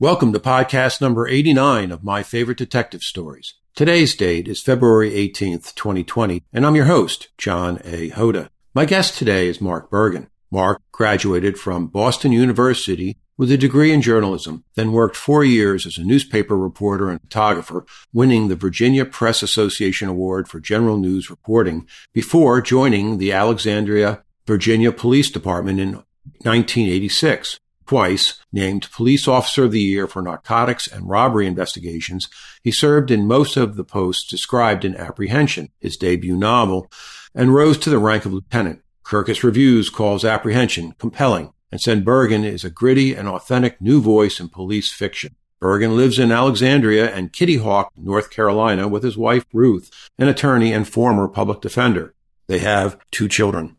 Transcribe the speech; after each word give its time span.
Welcome 0.00 0.32
to 0.32 0.40
podcast 0.40 1.00
number 1.00 1.28
89 1.28 1.92
of 1.92 2.02
My 2.02 2.24
Favorite 2.24 2.58
Detective 2.58 3.02
Stories. 3.02 3.54
Today's 3.76 4.16
date 4.16 4.48
is 4.48 4.60
February 4.60 5.12
18th, 5.12 5.72
2020, 5.76 6.42
and 6.52 6.66
I'm 6.66 6.74
your 6.74 6.86
host, 6.86 7.28
John 7.38 7.80
A. 7.84 8.10
Hoda. 8.10 8.48
My 8.74 8.86
guest 8.86 9.16
today 9.16 9.46
is 9.46 9.60
Mark 9.60 9.92
Bergin. 9.92 10.26
Mark 10.50 10.82
graduated 10.90 11.56
from 11.58 11.86
Boston 11.86 12.32
University 12.32 13.18
with 13.38 13.52
a 13.52 13.56
degree 13.56 13.92
in 13.92 14.02
journalism, 14.02 14.64
then 14.74 14.90
worked 14.90 15.14
four 15.14 15.44
years 15.44 15.86
as 15.86 15.96
a 15.96 16.02
newspaper 16.02 16.58
reporter 16.58 17.08
and 17.08 17.20
photographer, 17.20 17.86
winning 18.12 18.48
the 18.48 18.56
Virginia 18.56 19.04
Press 19.04 19.44
Association 19.44 20.08
Award 20.08 20.48
for 20.48 20.58
General 20.58 20.96
News 20.96 21.30
Reporting 21.30 21.86
before 22.12 22.60
joining 22.60 23.18
the 23.18 23.30
Alexandria, 23.30 24.24
Virginia 24.44 24.90
Police 24.90 25.30
Department 25.30 25.78
in 25.78 25.92
1986. 26.42 27.60
Twice 27.86 28.40
named 28.52 28.90
Police 28.92 29.28
Officer 29.28 29.64
of 29.64 29.72
the 29.72 29.80
Year 29.80 30.06
for 30.06 30.22
narcotics 30.22 30.86
and 30.86 31.08
robbery 31.08 31.46
investigations, 31.46 32.28
he 32.62 32.72
served 32.72 33.10
in 33.10 33.26
most 33.26 33.56
of 33.56 33.76
the 33.76 33.84
posts 33.84 34.28
described 34.28 34.84
in 34.84 34.96
Apprehension, 34.96 35.70
his 35.78 35.96
debut 35.96 36.36
novel, 36.36 36.90
and 37.34 37.54
rose 37.54 37.76
to 37.78 37.90
the 37.90 37.98
rank 37.98 38.24
of 38.24 38.32
lieutenant. 38.32 38.80
Kirkus 39.04 39.42
Reviews 39.42 39.90
calls 39.90 40.24
Apprehension 40.24 40.92
compelling 40.98 41.52
and 41.70 41.80
said 41.80 42.04
Bergin 42.04 42.44
is 42.44 42.64
a 42.64 42.70
gritty 42.70 43.14
and 43.14 43.28
authentic 43.28 43.80
new 43.80 44.00
voice 44.00 44.40
in 44.40 44.48
police 44.48 44.92
fiction. 44.92 45.34
Bergin 45.60 45.96
lives 45.96 46.18
in 46.18 46.30
Alexandria 46.30 47.12
and 47.12 47.32
Kitty 47.32 47.56
Hawk, 47.56 47.90
North 47.96 48.30
Carolina, 48.30 48.86
with 48.86 49.02
his 49.02 49.16
wife 49.16 49.44
Ruth, 49.52 49.90
an 50.18 50.28
attorney 50.28 50.72
and 50.72 50.86
former 50.86 51.26
public 51.26 51.60
defender. 51.60 52.14
They 52.46 52.58
have 52.60 52.98
two 53.10 53.28
children. 53.28 53.76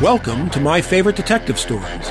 Welcome 0.00 0.48
to 0.50 0.60
My 0.60 0.80
Favorite 0.80 1.16
Detective 1.16 1.58
Stories. 1.58 2.08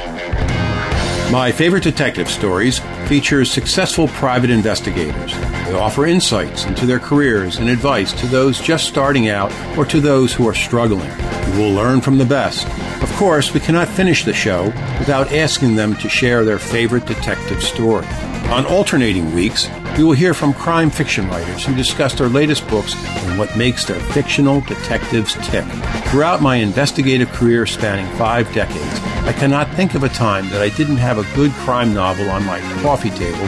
My 1.31 1.51
Favorite 1.51 1.81
Detective 1.81 2.29
Stories 2.29 2.77
features 3.07 3.51
successful 3.51 4.07
private 4.09 4.51
investigators. 4.51 5.33
They 5.33 5.73
offer 5.73 6.05
insights 6.05 6.65
into 6.65 6.85
their 6.85 6.99
careers 6.99 7.57
and 7.57 7.67
advice 7.67 8.13
to 8.21 8.27
those 8.27 8.61
just 8.61 8.87
starting 8.87 9.29
out 9.29 9.51
or 9.75 9.85
to 9.85 9.99
those 9.99 10.31
who 10.31 10.47
are 10.47 10.53
struggling. 10.53 11.09
You 11.47 11.59
will 11.59 11.71
learn 11.71 11.99
from 11.99 12.19
the 12.19 12.25
best. 12.25 12.67
Of 13.01 13.11
course, 13.13 13.55
we 13.55 13.59
cannot 13.59 13.87
finish 13.87 14.23
the 14.23 14.33
show 14.33 14.65
without 14.99 15.33
asking 15.33 15.75
them 15.75 15.95
to 15.95 16.09
share 16.09 16.45
their 16.45 16.59
favorite 16.59 17.07
detective 17.07 17.63
story. 17.63 18.05
On 18.47 18.65
alternating 18.65 19.33
weeks, 19.33 19.69
we 19.97 20.03
will 20.03 20.13
hear 20.13 20.33
from 20.33 20.53
crime 20.53 20.89
fiction 20.89 21.27
writers 21.27 21.65
who 21.65 21.75
discuss 21.75 22.13
their 22.13 22.29
latest 22.29 22.67
books 22.67 22.95
and 22.95 23.37
what 23.37 23.55
makes 23.57 23.85
their 23.85 23.99
fictional 23.99 24.61
detectives 24.61 25.33
tick. 25.47 25.65
Throughout 26.09 26.41
my 26.41 26.55
investigative 26.55 27.29
career 27.29 27.65
spanning 27.65 28.07
five 28.17 28.51
decades, 28.53 28.99
I 29.27 29.33
cannot 29.33 29.69
think 29.75 29.93
of 29.93 30.03
a 30.03 30.09
time 30.09 30.49
that 30.49 30.61
I 30.61 30.69
didn't 30.69 30.97
have 30.97 31.17
a 31.17 31.35
good 31.35 31.51
crime 31.51 31.93
novel 31.93 32.29
on 32.29 32.45
my 32.45 32.59
coffee 32.81 33.11
table 33.11 33.43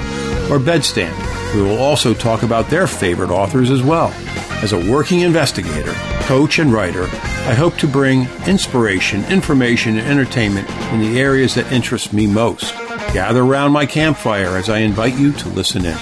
or 0.52 0.59
bedstand. 0.59 1.16
We 1.55 1.61
will 1.61 1.80
also 1.80 2.14
talk 2.14 2.44
about 2.44 2.70
their 2.70 2.88
favorite 2.88 3.31
authors 3.31 3.70
as 3.70 3.81
well. 3.81 4.14
As 4.61 4.73
a 4.73 4.92
working 4.92 5.22
investigator, 5.22 5.94
coach, 6.26 6.59
and 6.59 6.72
writer, 6.72 7.05
I 7.05 7.55
hope 7.55 7.78
to 7.78 7.88
bring 7.88 8.28
inspiration, 8.45 9.26
information, 9.26 9.98
and 9.98 10.08
entertainment 10.08 10.70
in 10.94 11.00
the 11.00 11.20
areas 11.20 11.55
that 11.55 11.72
interest 11.72 12.14
me 12.14 12.28
most. 12.28 12.76
Gather 13.14 13.44
around 13.44 13.73
my 13.73 13.86
campfire 13.86 14.56
as 14.56 14.70
I 14.70 14.80
invite 14.80 15.17
you 15.17 15.34
to 15.34 15.50
listen 15.50 15.86
in. 15.86 15.98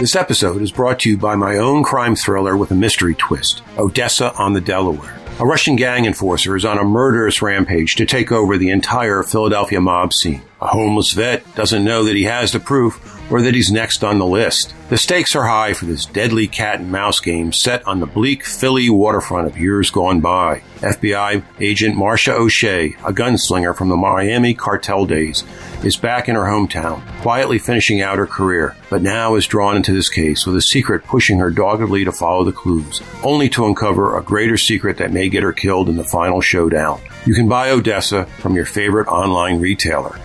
This 0.00 0.16
episode 0.16 0.62
is 0.62 0.72
brought 0.72 1.00
to 1.00 1.10
you 1.10 1.18
by 1.18 1.36
my 1.36 1.58
own 1.58 1.84
crime 1.84 2.16
thriller 2.16 2.56
with 2.56 2.70
a 2.70 2.74
mystery 2.74 3.14
twist, 3.14 3.62
Odessa 3.76 4.32
on 4.36 4.54
the 4.54 4.60
Delaware. 4.62 5.20
A 5.38 5.44
Russian 5.44 5.76
gang 5.76 6.06
enforcer 6.06 6.56
is 6.56 6.64
on 6.64 6.78
a 6.78 6.84
murderous 6.84 7.42
rampage 7.42 7.96
to 7.96 8.06
take 8.06 8.32
over 8.32 8.56
the 8.56 8.70
entire 8.70 9.22
Philadelphia 9.22 9.82
mob 9.82 10.14
scene. 10.14 10.40
A 10.62 10.68
homeless 10.68 11.12
vet 11.12 11.54
doesn't 11.56 11.84
know 11.84 12.04
that 12.04 12.16
he 12.16 12.24
has 12.24 12.52
the 12.52 12.60
proof 12.60 13.23
or 13.30 13.42
that 13.42 13.54
he's 13.54 13.70
next 13.70 14.04
on 14.04 14.18
the 14.18 14.26
list. 14.26 14.74
The 14.90 14.98
stakes 14.98 15.34
are 15.34 15.46
high 15.46 15.72
for 15.72 15.86
this 15.86 16.06
deadly 16.06 16.46
cat 16.46 16.80
and 16.80 16.92
mouse 16.92 17.20
game 17.20 17.52
set 17.52 17.86
on 17.86 18.00
the 18.00 18.06
bleak 18.06 18.44
Philly 18.44 18.90
waterfront 18.90 19.46
of 19.46 19.58
years 19.58 19.90
gone 19.90 20.20
by. 20.20 20.62
FBI 20.80 21.42
agent 21.60 21.96
Marcia 21.96 22.34
O'Shea, 22.34 22.88
a 23.04 23.12
gunslinger 23.12 23.74
from 23.74 23.88
the 23.88 23.96
Miami 23.96 24.52
cartel 24.54 25.06
days, 25.06 25.42
is 25.82 25.96
back 25.96 26.28
in 26.28 26.34
her 26.34 26.42
hometown, 26.42 27.02
quietly 27.22 27.58
finishing 27.58 28.02
out 28.02 28.18
her 28.18 28.26
career, 28.26 28.76
but 28.90 29.02
now 29.02 29.34
is 29.36 29.46
drawn 29.46 29.76
into 29.76 29.92
this 29.92 30.10
case 30.10 30.46
with 30.46 30.56
a 30.56 30.62
secret 30.62 31.02
pushing 31.04 31.38
her 31.38 31.50
doggedly 31.50 32.04
to 32.04 32.12
follow 32.12 32.44
the 32.44 32.52
clues, 32.52 33.00
only 33.22 33.48
to 33.48 33.64
uncover 33.64 34.18
a 34.18 34.22
greater 34.22 34.58
secret 34.58 34.98
that 34.98 35.12
may 35.12 35.28
get 35.28 35.42
her 35.42 35.52
killed 35.52 35.88
in 35.88 35.96
the 35.96 36.04
final 36.04 36.40
showdown. 36.40 37.00
You 37.24 37.34
can 37.34 37.48
buy 37.48 37.70
Odessa 37.70 38.26
from 38.38 38.54
your 38.54 38.66
favorite 38.66 39.08
online 39.08 39.60
retailer. 39.60 40.18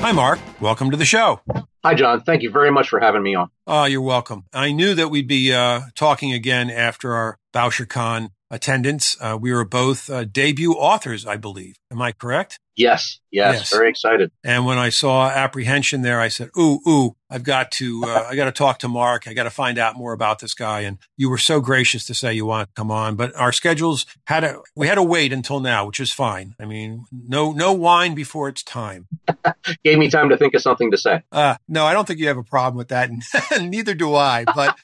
Hi, 0.00 0.12
Mark. 0.12 0.38
Welcome 0.60 0.90
to 0.90 0.96
the 0.96 1.04
show. 1.04 1.40
Hi, 1.86 1.94
John. 1.94 2.20
Thank 2.20 2.42
you 2.42 2.50
very 2.50 2.72
much 2.72 2.88
for 2.88 2.98
having 2.98 3.22
me 3.22 3.36
on. 3.36 3.48
Oh, 3.64 3.84
you're 3.84 4.02
welcome. 4.02 4.46
I 4.52 4.72
knew 4.72 4.92
that 4.96 5.06
we'd 5.06 5.28
be 5.28 5.54
uh, 5.54 5.82
talking 5.94 6.32
again 6.32 6.68
after 6.68 7.14
our 7.14 7.38
BoucherCon 7.54 8.30
attendance. 8.50 9.16
Uh, 9.20 9.38
we 9.40 9.52
were 9.52 9.64
both 9.64 10.10
uh, 10.10 10.24
debut 10.24 10.72
authors, 10.72 11.24
I 11.24 11.36
believe. 11.36 11.76
Am 11.96 12.02
I 12.02 12.12
correct? 12.12 12.60
Yes, 12.76 13.20
yes, 13.30 13.54
yes, 13.54 13.70
very 13.70 13.88
excited. 13.88 14.30
And 14.44 14.66
when 14.66 14.76
I 14.76 14.90
saw 14.90 15.30
apprehension 15.30 16.02
there, 16.02 16.20
I 16.20 16.28
said, 16.28 16.50
"Ooh, 16.58 16.80
ooh, 16.86 17.16
I've 17.30 17.42
got 17.42 17.70
to, 17.72 18.04
uh, 18.04 18.26
I 18.30 18.36
got 18.36 18.44
to 18.44 18.52
talk 18.52 18.80
to 18.80 18.88
Mark. 18.88 19.26
I 19.26 19.32
got 19.32 19.44
to 19.44 19.50
find 19.50 19.78
out 19.78 19.96
more 19.96 20.12
about 20.12 20.40
this 20.40 20.52
guy." 20.52 20.80
And 20.80 20.98
you 21.16 21.30
were 21.30 21.38
so 21.38 21.62
gracious 21.62 22.04
to 22.08 22.12
say 22.12 22.34
you 22.34 22.44
want 22.44 22.68
to 22.68 22.72
come 22.74 22.90
on, 22.90 23.16
but 23.16 23.34
our 23.34 23.50
schedules 23.50 24.04
had 24.26 24.40
to, 24.40 24.60
we 24.74 24.88
had 24.88 24.96
to 24.96 25.02
wait 25.02 25.32
until 25.32 25.58
now, 25.58 25.86
which 25.86 26.00
is 26.00 26.12
fine. 26.12 26.54
I 26.60 26.66
mean, 26.66 27.06
no, 27.10 27.52
no 27.52 27.72
wine 27.72 28.14
before 28.14 28.50
it's 28.50 28.62
time. 28.62 29.06
Gave 29.82 29.96
me 29.96 30.10
time 30.10 30.28
to 30.28 30.36
think 30.36 30.52
of 30.52 30.60
something 30.60 30.90
to 30.90 30.98
say. 30.98 31.22
Uh, 31.32 31.56
no, 31.66 31.86
I 31.86 31.94
don't 31.94 32.06
think 32.06 32.20
you 32.20 32.28
have 32.28 32.36
a 32.36 32.44
problem 32.44 32.76
with 32.76 32.88
that, 32.88 33.08
and 33.08 33.22
neither 33.70 33.94
do 33.94 34.14
I. 34.14 34.44
But, 34.44 34.76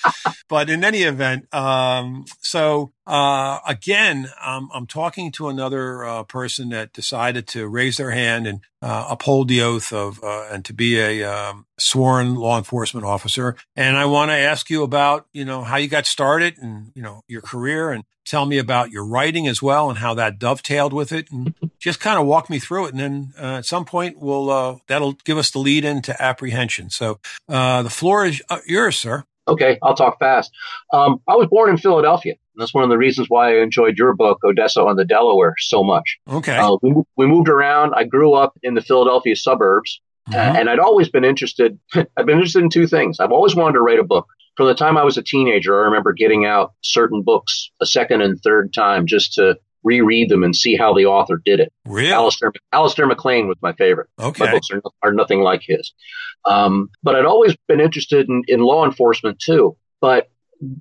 but 0.49 0.71
in 0.71 0.83
any 0.83 1.03
event, 1.03 1.53
um, 1.55 2.25
so 2.41 2.95
uh, 3.07 3.59
again, 3.67 4.31
um, 4.45 4.71
I'm 4.73 4.87
talking 4.87 5.33
to 5.33 5.49
another 5.49 6.05
uh, 6.05 6.23
person 6.23 6.69
that 6.69 6.93
decided 7.03 7.49
to 7.49 7.67
raise 7.67 7.97
their 7.97 8.13
hand 8.13 8.47
and 8.47 8.61
uh, 8.81 9.09
uphold 9.11 9.49
the 9.49 9.61
oath 9.61 9.93
of 9.93 10.23
uh, 10.23 10.47
and 10.53 10.65
to 10.65 10.73
be 10.73 10.99
a 11.01 11.25
um, 11.25 11.67
sworn 11.79 12.37
law 12.37 12.57
enforcement 12.57 13.05
officer. 13.05 13.57
And 13.75 13.97
I 13.97 14.07
want 14.07 14.31
to 14.31 14.37
ask 14.37 14.71
you 14.71 14.85
about 14.85 15.27
you 15.33 15.45
know 15.45 15.63
how 15.63 15.77
you 15.77 15.89
got 15.89 16.07
started 16.07 16.59
and 16.59 16.93
you 16.95 17.03
know 17.03 17.23
your 17.27 17.43
career 17.43 17.91
and 17.91 18.05
tell 18.25 18.47
me 18.47 18.59
about 18.59 18.91
your 18.91 19.05
writing 19.05 19.49
as 19.49 19.61
well 19.61 19.91
and 19.91 19.99
how 19.99 20.15
that 20.15 20.39
dovetailed 20.39 20.93
with 20.93 21.11
it 21.11 21.29
and 21.33 21.55
just 21.81 21.99
kind 21.99 22.21
of 22.21 22.27
walk 22.27 22.49
me 22.49 22.61
through 22.61 22.87
it. 22.87 22.95
And 22.95 23.01
then 23.01 23.33
uh, 23.37 23.59
at 23.59 23.67
some 23.67 23.85
point 23.85 24.19
we'll 24.21 24.49
uh, 24.49 24.77
that'll 24.87 25.15
give 25.25 25.39
us 25.39 25.51
the 25.51 25.59
lead 25.59 25.85
into 25.85 26.15
apprehension. 26.23 26.89
So 26.89 27.19
uh, 27.49 27.83
the 27.83 27.91
floor 27.91 28.25
is 28.27 28.41
uh, 28.49 28.61
yours, 28.67 28.97
sir. 28.97 29.25
Okay, 29.49 29.77
I'll 29.83 29.97
talk 29.97 30.21
fast. 30.21 30.53
Um, 30.93 31.21
I 31.27 31.35
was 31.35 31.49
born 31.51 31.69
in 31.69 31.77
Philadelphia. 31.77 32.37
That's 32.57 32.75
one 32.75 32.85
of 32.85 32.91
the 32.91 32.99
reasons 32.99 33.29
why 33.29 33.57
I 33.57 33.63
enjoyed 33.63 33.97
your 33.97 34.15
book, 34.15 34.39
Odessa 34.45 34.83
on 34.83 34.97
the 34.97 35.05
Delaware, 35.05 35.55
so 35.59 35.83
much. 35.83 36.19
Okay. 36.29 36.57
Uh, 36.57 36.77
we, 36.83 36.95
we 37.17 37.27
moved 37.27 37.49
around. 37.49 37.95
I 37.95 38.05
grew 38.05 38.35
up 38.35 38.53
in 38.63 38.75
the 38.75 38.83
Philadelphia 38.83 39.37
suburbs, 39.37 40.01
mm-hmm. 40.29 40.39
uh, 40.39 40.61
and 40.61 40.69
I'd 40.69 40.79
always 40.79 41.09
been 41.09 41.25
interested. 41.25 41.79
I've 41.95 42.27
been 42.27 42.37
interested 42.37 42.63
in 42.63 42.71
two 42.71 42.87
things. 42.87 43.21
I've 43.21 43.33
always 43.33 43.55
wanted 43.55 43.75
to 43.75 43.81
write 43.81 43.99
a 43.99 44.05
book. 44.05 44.27
From 44.57 44.67
the 44.67 44.75
time 44.75 44.99
I 44.99 45.05
was 45.05 45.17
a 45.17 45.23
teenager, 45.23 45.81
I 45.81 45.85
remember 45.87 46.13
getting 46.13 46.45
out 46.45 46.75
certain 46.83 47.23
books 47.23 47.71
a 47.81 47.87
second 47.87 48.21
and 48.21 48.39
third 48.43 48.75
time 48.75 49.07
just 49.07 49.33
to 49.35 49.57
reread 49.83 50.29
them 50.29 50.45
and 50.45 50.55
see 50.55 50.77
how 50.77 50.93
the 50.93 51.07
author 51.07 51.41
did 51.45 51.61
it. 51.61 51.73
Really? 51.87 52.13
Alistair, 52.13 52.53
Alistair 52.73 53.07
MacLean 53.07 53.49
was 53.49 53.57
my 53.63 53.73
favorite. 53.73 54.09
Okay. 54.21 54.45
My 54.45 54.51
books 54.53 54.69
are, 54.71 54.83
are 55.03 55.13
nothing 55.13 55.41
like 55.41 55.63
his. 55.65 55.93
Um, 56.45 56.91
but 57.03 57.17
I'd 57.17 57.25
always 57.25 57.57
been 57.69 57.81
interested 57.81 58.29
in, 58.29 58.43
in 58.47 58.61
law 58.61 58.85
enforcement 58.85 59.39
too. 59.39 59.77
But 60.01 60.31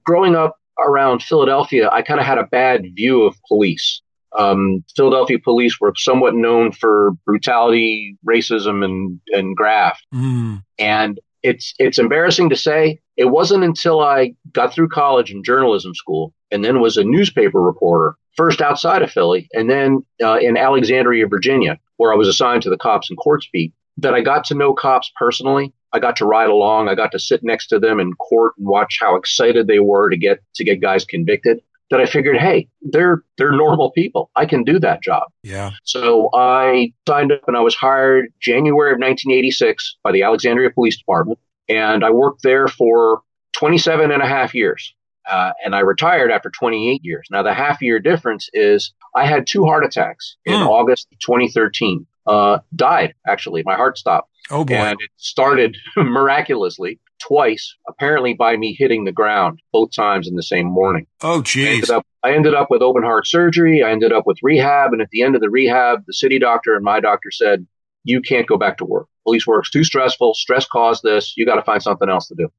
growing 0.03 0.36
up 0.36 0.58
around 0.86 1.24
Philadelphia, 1.24 1.90
I 1.92 2.02
kind 2.02 2.19
of 2.19 2.25
had 2.25 2.38
a 2.38 2.46
bad 2.46 2.84
view 2.96 3.24
of 3.24 3.36
police. 3.47 4.02
Um, 4.38 4.84
Philadelphia 4.96 5.40
police 5.40 5.80
were 5.80 5.94
somewhat 5.97 6.35
known 6.35 6.72
for 6.72 7.11
brutality, 7.26 8.17
racism, 8.28 8.84
and 8.84 9.20
and 9.32 9.56
graft. 9.56 10.06
Mm. 10.14 10.64
And 10.79 11.20
it's 11.44 11.73
it's 11.79 12.00
embarrassing 12.00 12.50
to 12.50 12.56
say 12.56 13.00
it 13.17 13.26
wasn't 13.26 13.64
until 13.64 14.00
I 14.00 14.34
got 14.53 14.73
through 14.73 14.90
college 14.90 15.32
and 15.32 15.44
journalism 15.44 15.94
school, 15.96 16.34
and 16.50 16.64
then 16.64 16.79
was 16.79 16.97
a 16.97 17.03
newspaper 17.03 17.61
reporter 17.61 18.16
first 18.38 18.61
outside 18.61 19.02
of 19.02 19.11
Philly, 19.11 19.50
and 19.53 19.70
then 19.70 20.06
uh, 20.23 20.38
in 20.38 20.56
Alexandria, 20.56 21.28
Virginia, 21.28 21.78
where 21.97 22.14
I 22.14 22.16
was 22.16 22.28
assigned 22.28 22.64
to 22.64 22.70
the 22.70 22.78
cops 22.78 23.09
and 23.09 23.17
courts 23.17 23.47
beat, 23.52 23.73
that 24.02 24.14
I 24.14 24.22
got 24.22 24.44
to 24.46 24.56
know 24.56 24.74
cops 24.74 25.12
personally 25.16 25.74
I 25.94 26.00
got 26.00 26.16
to 26.18 26.26
ride 26.26 26.50
along. 26.50 26.88
I 26.88 26.96
got 26.96 27.12
to 27.12 27.20
sit 27.20 27.42
next 27.44 27.68
to 27.68 27.78
them 27.78 28.00
in 28.00 28.14
court 28.14 28.53
and 28.58 28.66
watch 28.66 28.98
how 29.02 29.18
excited 29.18 29.68
they 29.68 29.80
were 29.80 30.09
to 30.09 30.16
get 30.18 30.40
to 30.56 30.64
get 30.64 30.80
guys 30.82 31.03
convicted. 31.03 31.59
That 31.90 32.00
I 32.00 32.06
figured, 32.06 32.38
hey, 32.38 32.70
they're 32.82 33.24
they're 33.38 33.52
normal 33.52 33.92
people. 33.92 34.32
I 34.38 34.46
can 34.46 34.64
do 34.64 34.80
that 34.80 35.03
job. 35.03 35.24
Yeah. 35.44 35.72
So 35.84 36.30
I 36.34 36.94
signed 37.06 37.34
up 37.34 37.42
and 37.46 37.58
I 37.58 37.59
was 37.59 37.76
hired 37.76 38.28
January 38.40 38.92
of 38.94 39.00
1986 39.00 39.98
by 40.02 40.14
the 40.14 40.24
Alexandria 40.24 40.70
Police 40.72 40.97
Department, 40.97 41.40
and 41.68 42.06
I 42.06 42.09
worked 42.12 42.44
there 42.44 42.70
for 42.70 43.20
27 43.58 44.12
and 44.12 44.22
a 44.24 44.28
half 44.28 44.56
years. 44.56 44.94
uh, 45.30 45.52
and 45.66 45.76
I 45.76 45.80
retired 45.82 46.32
after 46.32 46.50
28 46.50 47.02
years. 47.04 47.28
Now, 47.30 47.44
the 47.44 47.54
half 47.54 47.80
year 47.82 48.00
difference 48.00 48.50
is 48.54 48.92
I 49.16 49.26
had 49.26 49.46
two 49.46 49.66
heart 49.66 49.86
attacks 49.86 50.36
in 50.46 50.56
Hmm. 50.62 50.68
August 50.68 51.08
2013. 51.22 52.08
Uh, 52.32 52.60
died, 52.76 53.14
actually. 53.28 53.62
My 53.66 53.76
heart 53.76 53.98
stopped. 53.98 54.30
Oh 54.50 54.64
boy. 54.64 54.76
And 54.76 54.98
it 55.02 55.10
started 55.18 55.76
miraculously 55.98 56.98
twice, 57.20 57.76
apparently 57.90 58.34
by 58.34 58.56
me 58.56 58.74
hitting 58.74 59.04
the 59.04 59.12
ground 59.12 59.60
both 59.74 59.92
times 59.94 60.30
in 60.30 60.36
the 60.36 60.44
same 60.44 60.66
morning. 60.66 61.08
oh 61.22 61.40
I 61.40 61.44
geez. 61.44 61.68
ended, 61.68 61.90
up, 61.90 62.06
I 62.24 62.32
ended 62.34 62.54
up 62.54 62.70
with 62.70 62.82
open 62.82 63.04
heart 63.04 63.28
surgery. 63.28 63.84
I 63.84 63.92
ended 63.92 64.14
up 64.14 64.26
with 64.26 64.38
rehab. 64.42 64.94
And 64.94 65.02
at 65.02 65.10
the 65.12 65.24
end 65.24 65.36
of 65.36 65.42
the 65.42 65.50
rehab, 65.50 66.06
the 66.08 66.14
city 66.14 66.40
doctor 66.40 66.74
and 66.74 66.86
my 66.86 67.02
doctor 67.02 67.32
said, 67.32 67.68
You 68.06 68.22
can't 68.22 68.48
go 68.48 68.58
back 68.58 68.78
to 68.78 68.86
work. 68.86 69.08
Police 69.26 69.46
work's 69.46 69.70
too 69.70 69.84
stressful. 69.84 70.34
Stress 70.34 70.66
caused 70.66 71.04
this. 71.04 71.34
You 71.36 71.46
got 71.46 71.56
to 71.56 71.64
find 71.64 71.84
something 71.84 72.10
else 72.10 72.28
to 72.30 72.36
do. 72.36 72.50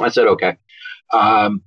I 0.00 0.08
said, 0.08 0.26
Okay. 0.26 0.56
Um, 1.12 1.62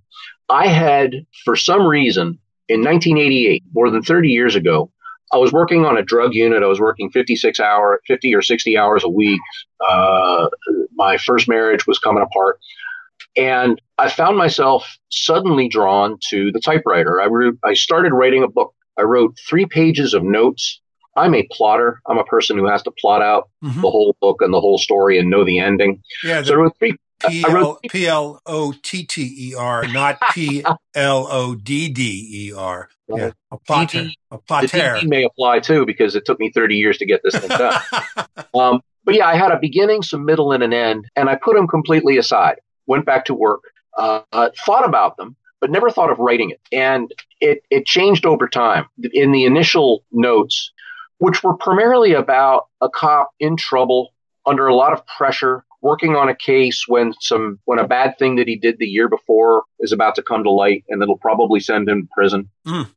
I 0.49 0.67
had, 0.67 1.25
for 1.45 1.55
some 1.55 1.87
reason, 1.87 2.37
in 2.67 2.81
1988, 2.81 3.63
more 3.73 3.89
than 3.89 4.01
30 4.01 4.29
years 4.29 4.55
ago, 4.55 4.91
I 5.35 5.37
was 5.37 5.51
working 5.51 5.85
on 5.85 5.97
a 5.97 6.01
drug 6.01 6.33
unit. 6.33 6.63
I 6.63 6.67
was 6.67 6.79
working 6.79 7.11
56 7.11 7.59
hour, 7.59 7.99
50 8.07 8.33
or 8.33 8.41
60 8.41 8.77
hours 8.77 9.03
a 9.03 9.09
week. 9.09 9.41
Uh, 9.85 10.47
my 10.95 11.17
first 11.17 11.49
marriage 11.49 11.85
was 11.85 11.99
coming 11.99 12.23
apart. 12.23 12.57
And 13.35 13.81
I 13.97 14.09
found 14.09 14.37
myself 14.37 14.97
suddenly 15.09 15.67
drawn 15.67 16.17
to 16.29 16.53
the 16.53 16.61
typewriter. 16.61 17.21
I, 17.21 17.25
re- 17.25 17.51
I 17.65 17.73
started 17.73 18.13
writing 18.13 18.43
a 18.43 18.47
book. 18.47 18.73
I 18.97 19.01
wrote 19.01 19.37
three 19.49 19.65
pages 19.65 20.13
of 20.13 20.23
notes. 20.23 20.79
I'm 21.17 21.35
a 21.35 21.45
plotter. 21.51 21.99
I'm 22.07 22.17
a 22.17 22.23
person 22.23 22.57
who 22.57 22.67
has 22.69 22.81
to 22.83 22.91
plot 22.91 23.21
out 23.21 23.49
Mhm. 23.61 23.81
the 23.81 23.89
whole 23.89 24.15
book 24.21 24.37
and 24.41 24.53
the 24.53 24.61
whole 24.61 24.77
story 24.77 25.19
and 25.19 25.29
know 25.29 25.43
the 25.43 25.59
ending. 25.59 26.01
Yeah, 26.23 26.43
So 26.43 26.53
I 26.53 26.55
wrote 26.55 26.77
three. 26.79 26.95
P 27.19 27.43
L 27.47 27.79
P 27.89 28.07
L 28.07 28.41
O 28.45 28.73
T 28.83 29.03
T 29.05 29.49
E 29.49 29.55
R, 29.55 29.87
not 29.87 30.17
P 30.33 30.63
L 30.95 31.27
O 31.29 31.55
D 31.55 31.89
D 31.89 32.47
E 32.49 32.53
R. 32.53 32.89
Yeah, 33.07 33.31
a 33.51 33.57
plotter. 33.57 34.09
A 34.31 34.37
plotter. 34.37 34.99
May 35.03 35.23
apply 35.23 35.59
too 35.59 35.85
because 35.85 36.15
it 36.15 36.25
took 36.25 36.39
me 36.39 36.51
30 36.51 36.75
years 36.75 36.97
to 36.97 37.05
get 37.05 37.21
this 37.23 37.35
thing 37.35 37.49
done. 37.49 37.81
Um, 38.53 38.79
but 39.03 39.15
yeah, 39.15 39.27
I 39.27 39.35
had 39.35 39.51
a 39.51 39.59
beginning, 39.59 40.01
some 40.01 40.23
middle, 40.23 40.53
and 40.53 40.63
an 40.63 40.71
end, 40.71 41.09
and 41.17 41.29
I 41.29 41.35
put 41.35 41.55
them 41.55 41.67
completely 41.67 42.17
aside. 42.17 42.55
Went 42.87 43.05
back 43.05 43.25
to 43.25 43.33
work, 43.33 43.61
uh, 43.97 44.21
uh, 44.31 44.49
thought 44.65 44.87
about 44.87 45.17
them, 45.17 45.35
but 45.59 45.69
never 45.69 45.89
thought 45.89 46.09
of 46.09 46.19
writing 46.19 46.51
it. 46.51 46.61
And 46.71 47.11
it 47.41 47.63
it 47.69 47.85
changed 47.85 48.25
over 48.25 48.47
time. 48.47 48.85
In 49.13 49.33
the 49.33 49.43
initial 49.43 50.05
notes, 50.11 50.71
which 51.17 51.43
were 51.43 51.55
primarily 51.57 52.13
about 52.13 52.67
a 52.79 52.89
cop 52.89 53.31
in 53.39 53.57
trouble, 53.57 54.13
under 54.45 54.67
a 54.67 54.75
lot 54.75 54.93
of 54.93 55.05
pressure, 55.05 55.65
working 55.85 56.15
on 56.15 56.27
a 56.29 56.35
case 56.35 56.85
when 56.87 57.13
some 57.21 57.59
when 57.65 57.77
a 57.79 57.87
bad 57.87 58.17
thing 58.17 58.35
that 58.37 58.47
he 58.47 58.55
did 58.57 58.75
the 58.79 58.87
year 58.87 59.07
before 59.07 59.63
is 59.79 59.91
about 59.91 60.15
to 60.15 60.23
come 60.23 60.43
to 60.43 60.49
light, 60.51 60.83
and 60.89 61.01
it'll 61.03 61.17
probably 61.29 61.59
send 61.59 61.87
him 61.87 62.01
to 62.03 62.07
prison. 62.11 62.49
Mm. 62.67 62.89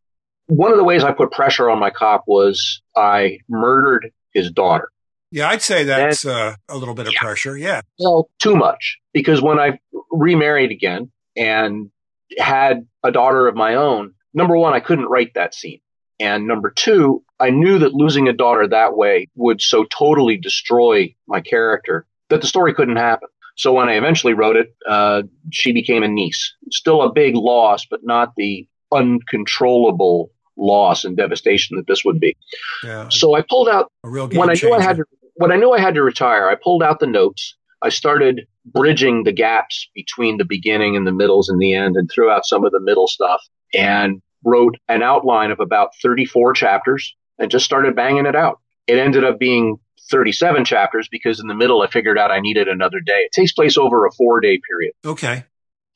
One 0.46 0.73
of 0.73 0.79
the 0.79 0.85
ways 0.85 1.05
I 1.05 1.12
put 1.12 1.31
pressure 1.31 1.69
on 1.69 1.79
my 1.79 1.90
cop 1.90 2.25
was 2.26 2.81
I 2.96 3.40
murdered 3.49 4.11
his 4.32 4.50
daughter. 4.50 4.88
yeah, 5.31 5.50
I'd 5.50 5.61
say 5.61 5.85
that's 5.85 6.25
uh, 6.25 6.55
a 6.70 6.76
little 6.76 6.94
bit 6.94 7.06
of 7.06 7.12
Yeah. 7.12 7.20
pressure. 7.20 7.56
Yeah. 7.56 7.82
Well, 7.99 8.31
too 8.38 8.56
much 8.56 8.99
because 9.12 9.43
when 9.43 9.58
I 9.58 9.79
remarried 10.11 10.70
again 10.70 11.11
and 11.37 11.90
had 12.38 12.87
a 13.05 13.12
daughter 13.12 13.46
of 13.46 13.55
my 13.55 13.75
own, 13.75 14.14
number 14.32 14.56
one, 14.56 14.73
I 14.73 14.81
couldn't 14.81 15.06
write 15.14 15.35
that 15.35 15.55
scene. 15.55 15.81
And 16.19 16.46
number 16.49 16.70
two, 16.70 17.23
I 17.38 17.50
knew 17.50 17.79
that 17.81 17.93
losing 17.94 18.26
a 18.29 18.32
daughter 18.32 18.67
that 18.69 18.96
way 18.96 19.29
would 19.35 19.61
so 19.61 19.85
totally 19.85 20.37
destroy 20.38 21.14
my 21.26 21.40
character 21.43 22.06
that 22.31 22.41
the 22.41 22.47
story 22.47 22.75
couldn't 22.75 22.97
happen. 22.97 23.29
So 23.57 23.73
when 23.73 23.89
I 23.89 23.95
eventually 23.95 24.35
wrote 24.35 24.57
it, 24.57 24.75
uh, 24.89 25.23
she 25.53 25.73
became 25.73 26.03
a 26.03 26.09
niece. 26.09 26.55
Still 26.71 27.03
a 27.03 27.13
big 27.13 27.35
loss, 27.35 27.87
but 27.87 28.01
not 28.05 28.33
the 28.37 28.69
uncontrollable 28.93 30.31
loss 30.57 31.05
and 31.05 31.17
devastation 31.17 31.77
that 31.77 31.87
this 31.87 32.05
would 32.05 32.21
be. 32.21 32.37
Yeah. 32.85 33.09
So 33.09 33.35
I 33.35 33.43
pulled 33.43 33.69
out 33.69 33.91
A 34.05 34.09
real 34.09 34.29
when 34.29 34.51
I 34.51 34.55
knew 34.55 34.73
I 34.73 34.83
had 34.83 34.97
to 34.97 35.05
when 35.35 35.53
I 35.53 35.57
knew 35.57 35.73
I 35.73 35.81
had 35.81 35.95
to 35.95 36.03
retire, 36.03 36.49
I 36.49 36.57
pulled 36.57 36.83
out 36.83 36.99
the 36.99 37.07
notes. 37.07 37.57
I 37.81 37.91
started 37.91 38.47
bridging 38.65 39.23
the 39.23 39.33
gaps 39.33 39.89
between 39.95 40.37
the 40.37 40.45
beginning 40.45 40.97
and 40.97 41.07
the 41.07 41.13
middles 41.13 41.49
and 41.49 41.61
the 41.61 41.75
end 41.75 41.97
and 41.97 42.11
threw 42.13 42.29
out 42.29 42.45
some 42.45 42.65
of 42.65 42.73
the 42.73 42.81
middle 42.81 43.07
stuff 43.07 43.41
and 43.73 44.21
wrote 44.45 44.77
an 44.89 45.03
outline 45.03 45.53
of 45.53 45.61
about 45.61 45.91
34 46.03 46.55
chapters 46.55 47.15
and 47.39 47.53
just 47.53 47.65
started 47.65 47.95
banging 47.95 48.27
it 48.27 48.35
out. 48.35 48.61
It 48.88 48.99
ended 48.99 49.23
up 49.25 49.38
being 49.38 49.76
37 50.11 50.64
chapters 50.64 51.08
because 51.11 51.38
in 51.38 51.46
the 51.46 51.55
middle 51.55 51.82
I 51.82 51.87
figured 51.88 52.19
out 52.19 52.31
I 52.31 52.40
needed 52.40 52.67
another 52.67 52.99
day. 53.00 53.20
It 53.26 53.32
takes 53.32 53.52
place 53.52 53.76
over 53.79 54.06
a 54.06 54.11
4-day 54.11 54.61
period. 54.69 54.94
Okay. 55.05 55.44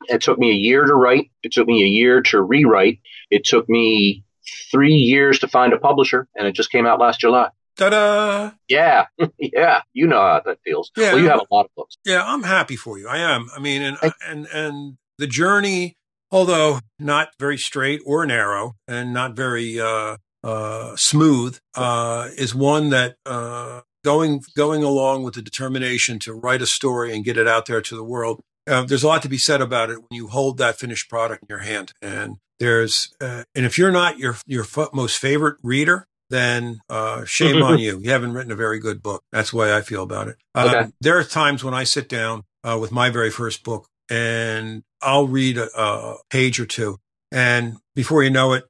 It 0.08 0.20
took 0.20 0.38
me 0.38 0.50
a 0.50 0.54
year 0.54 0.84
to 0.84 0.94
write. 0.94 1.30
It 1.42 1.52
took 1.52 1.66
me 1.66 1.82
a 1.82 1.86
year 1.86 2.20
to 2.22 2.42
rewrite. 2.42 3.00
It 3.30 3.44
took 3.44 3.68
me 3.68 4.24
3 4.70 4.92
years 4.92 5.38
to 5.40 5.48
find 5.48 5.72
a 5.72 5.78
publisher 5.78 6.28
and 6.36 6.46
it 6.46 6.52
just 6.54 6.70
came 6.70 6.86
out 6.86 7.00
last 7.00 7.20
July. 7.20 7.48
Ta-da! 7.78 8.50
Yeah, 8.68 9.06
yeah, 9.38 9.80
you 9.94 10.06
know 10.06 10.20
how 10.20 10.42
that 10.44 10.58
feels. 10.62 10.90
Yeah. 10.94 11.14
Well, 11.14 11.22
you 11.22 11.28
have 11.30 11.40
a 11.40 11.54
lot 11.54 11.64
of 11.64 11.70
books. 11.74 11.96
Yeah, 12.04 12.22
I'm 12.22 12.42
happy 12.42 12.76
for 12.76 12.98
you. 12.98 13.08
I 13.08 13.16
am. 13.18 13.48
I 13.56 13.60
mean, 13.60 13.80
and 13.80 13.96
I- 14.02 14.12
and 14.28 14.46
and 14.52 14.98
the 15.16 15.26
journey, 15.26 15.96
although 16.30 16.80
not 16.98 17.28
very 17.38 17.56
straight 17.56 18.02
or 18.04 18.26
narrow, 18.26 18.74
and 18.86 19.14
not 19.14 19.34
very 19.36 19.80
uh, 19.80 20.18
uh, 20.44 20.96
smooth, 20.96 21.58
uh, 21.74 22.28
is 22.36 22.54
one 22.54 22.90
that 22.90 23.16
uh, 23.26 23.80
going 24.04 24.42
going 24.56 24.82
along 24.82 25.22
with 25.22 25.34
the 25.34 25.42
determination 25.42 26.18
to 26.20 26.32
write 26.32 26.62
a 26.62 26.66
story 26.66 27.14
and 27.14 27.24
get 27.24 27.36
it 27.36 27.46
out 27.48 27.66
there 27.66 27.80
to 27.80 27.96
the 27.96 28.04
world. 28.04 28.40
Uh, 28.68 28.82
there's 28.84 29.02
a 29.02 29.08
lot 29.08 29.22
to 29.22 29.28
be 29.28 29.38
said 29.38 29.60
about 29.60 29.90
it 29.90 29.96
when 29.98 30.08
you 30.12 30.28
hold 30.28 30.58
that 30.58 30.78
finished 30.78 31.08
product 31.10 31.42
in 31.42 31.46
your 31.48 31.60
hand, 31.60 31.92
and 32.00 32.36
there's 32.60 33.12
uh, 33.20 33.42
and 33.54 33.66
if 33.66 33.76
you're 33.78 33.90
not 33.92 34.18
your 34.18 34.36
your 34.46 34.62
f- 34.64 34.92
most 34.92 35.18
favorite 35.18 35.56
reader, 35.62 36.06
then 36.30 36.80
uh, 36.88 37.24
shame 37.24 37.62
on 37.62 37.78
you. 37.80 37.98
You 38.00 38.10
haven't 38.10 38.32
written 38.34 38.52
a 38.52 38.56
very 38.56 38.78
good 38.78 39.02
book. 39.02 39.22
That's 39.32 39.50
the 39.50 39.56
way 39.56 39.74
I 39.74 39.80
feel 39.80 40.02
about 40.02 40.28
it. 40.28 40.36
Um, 40.54 40.68
Okay. 40.68 40.90
There 41.00 41.18
are 41.18 41.24
times 41.24 41.64
when 41.64 41.74
I 41.74 41.84
sit 41.84 42.08
down 42.08 42.44
uh, 42.62 42.78
with 42.80 42.92
my 42.92 43.10
very 43.10 43.30
first 43.30 43.64
book 43.64 43.88
and 44.08 44.82
I'll 45.00 45.26
read 45.26 45.58
a, 45.58 45.68
a 45.80 46.16
page 46.30 46.60
or 46.60 46.66
two, 46.66 46.98
and 47.32 47.78
before 47.96 48.22
you 48.22 48.30
know 48.30 48.52
it, 48.52 48.64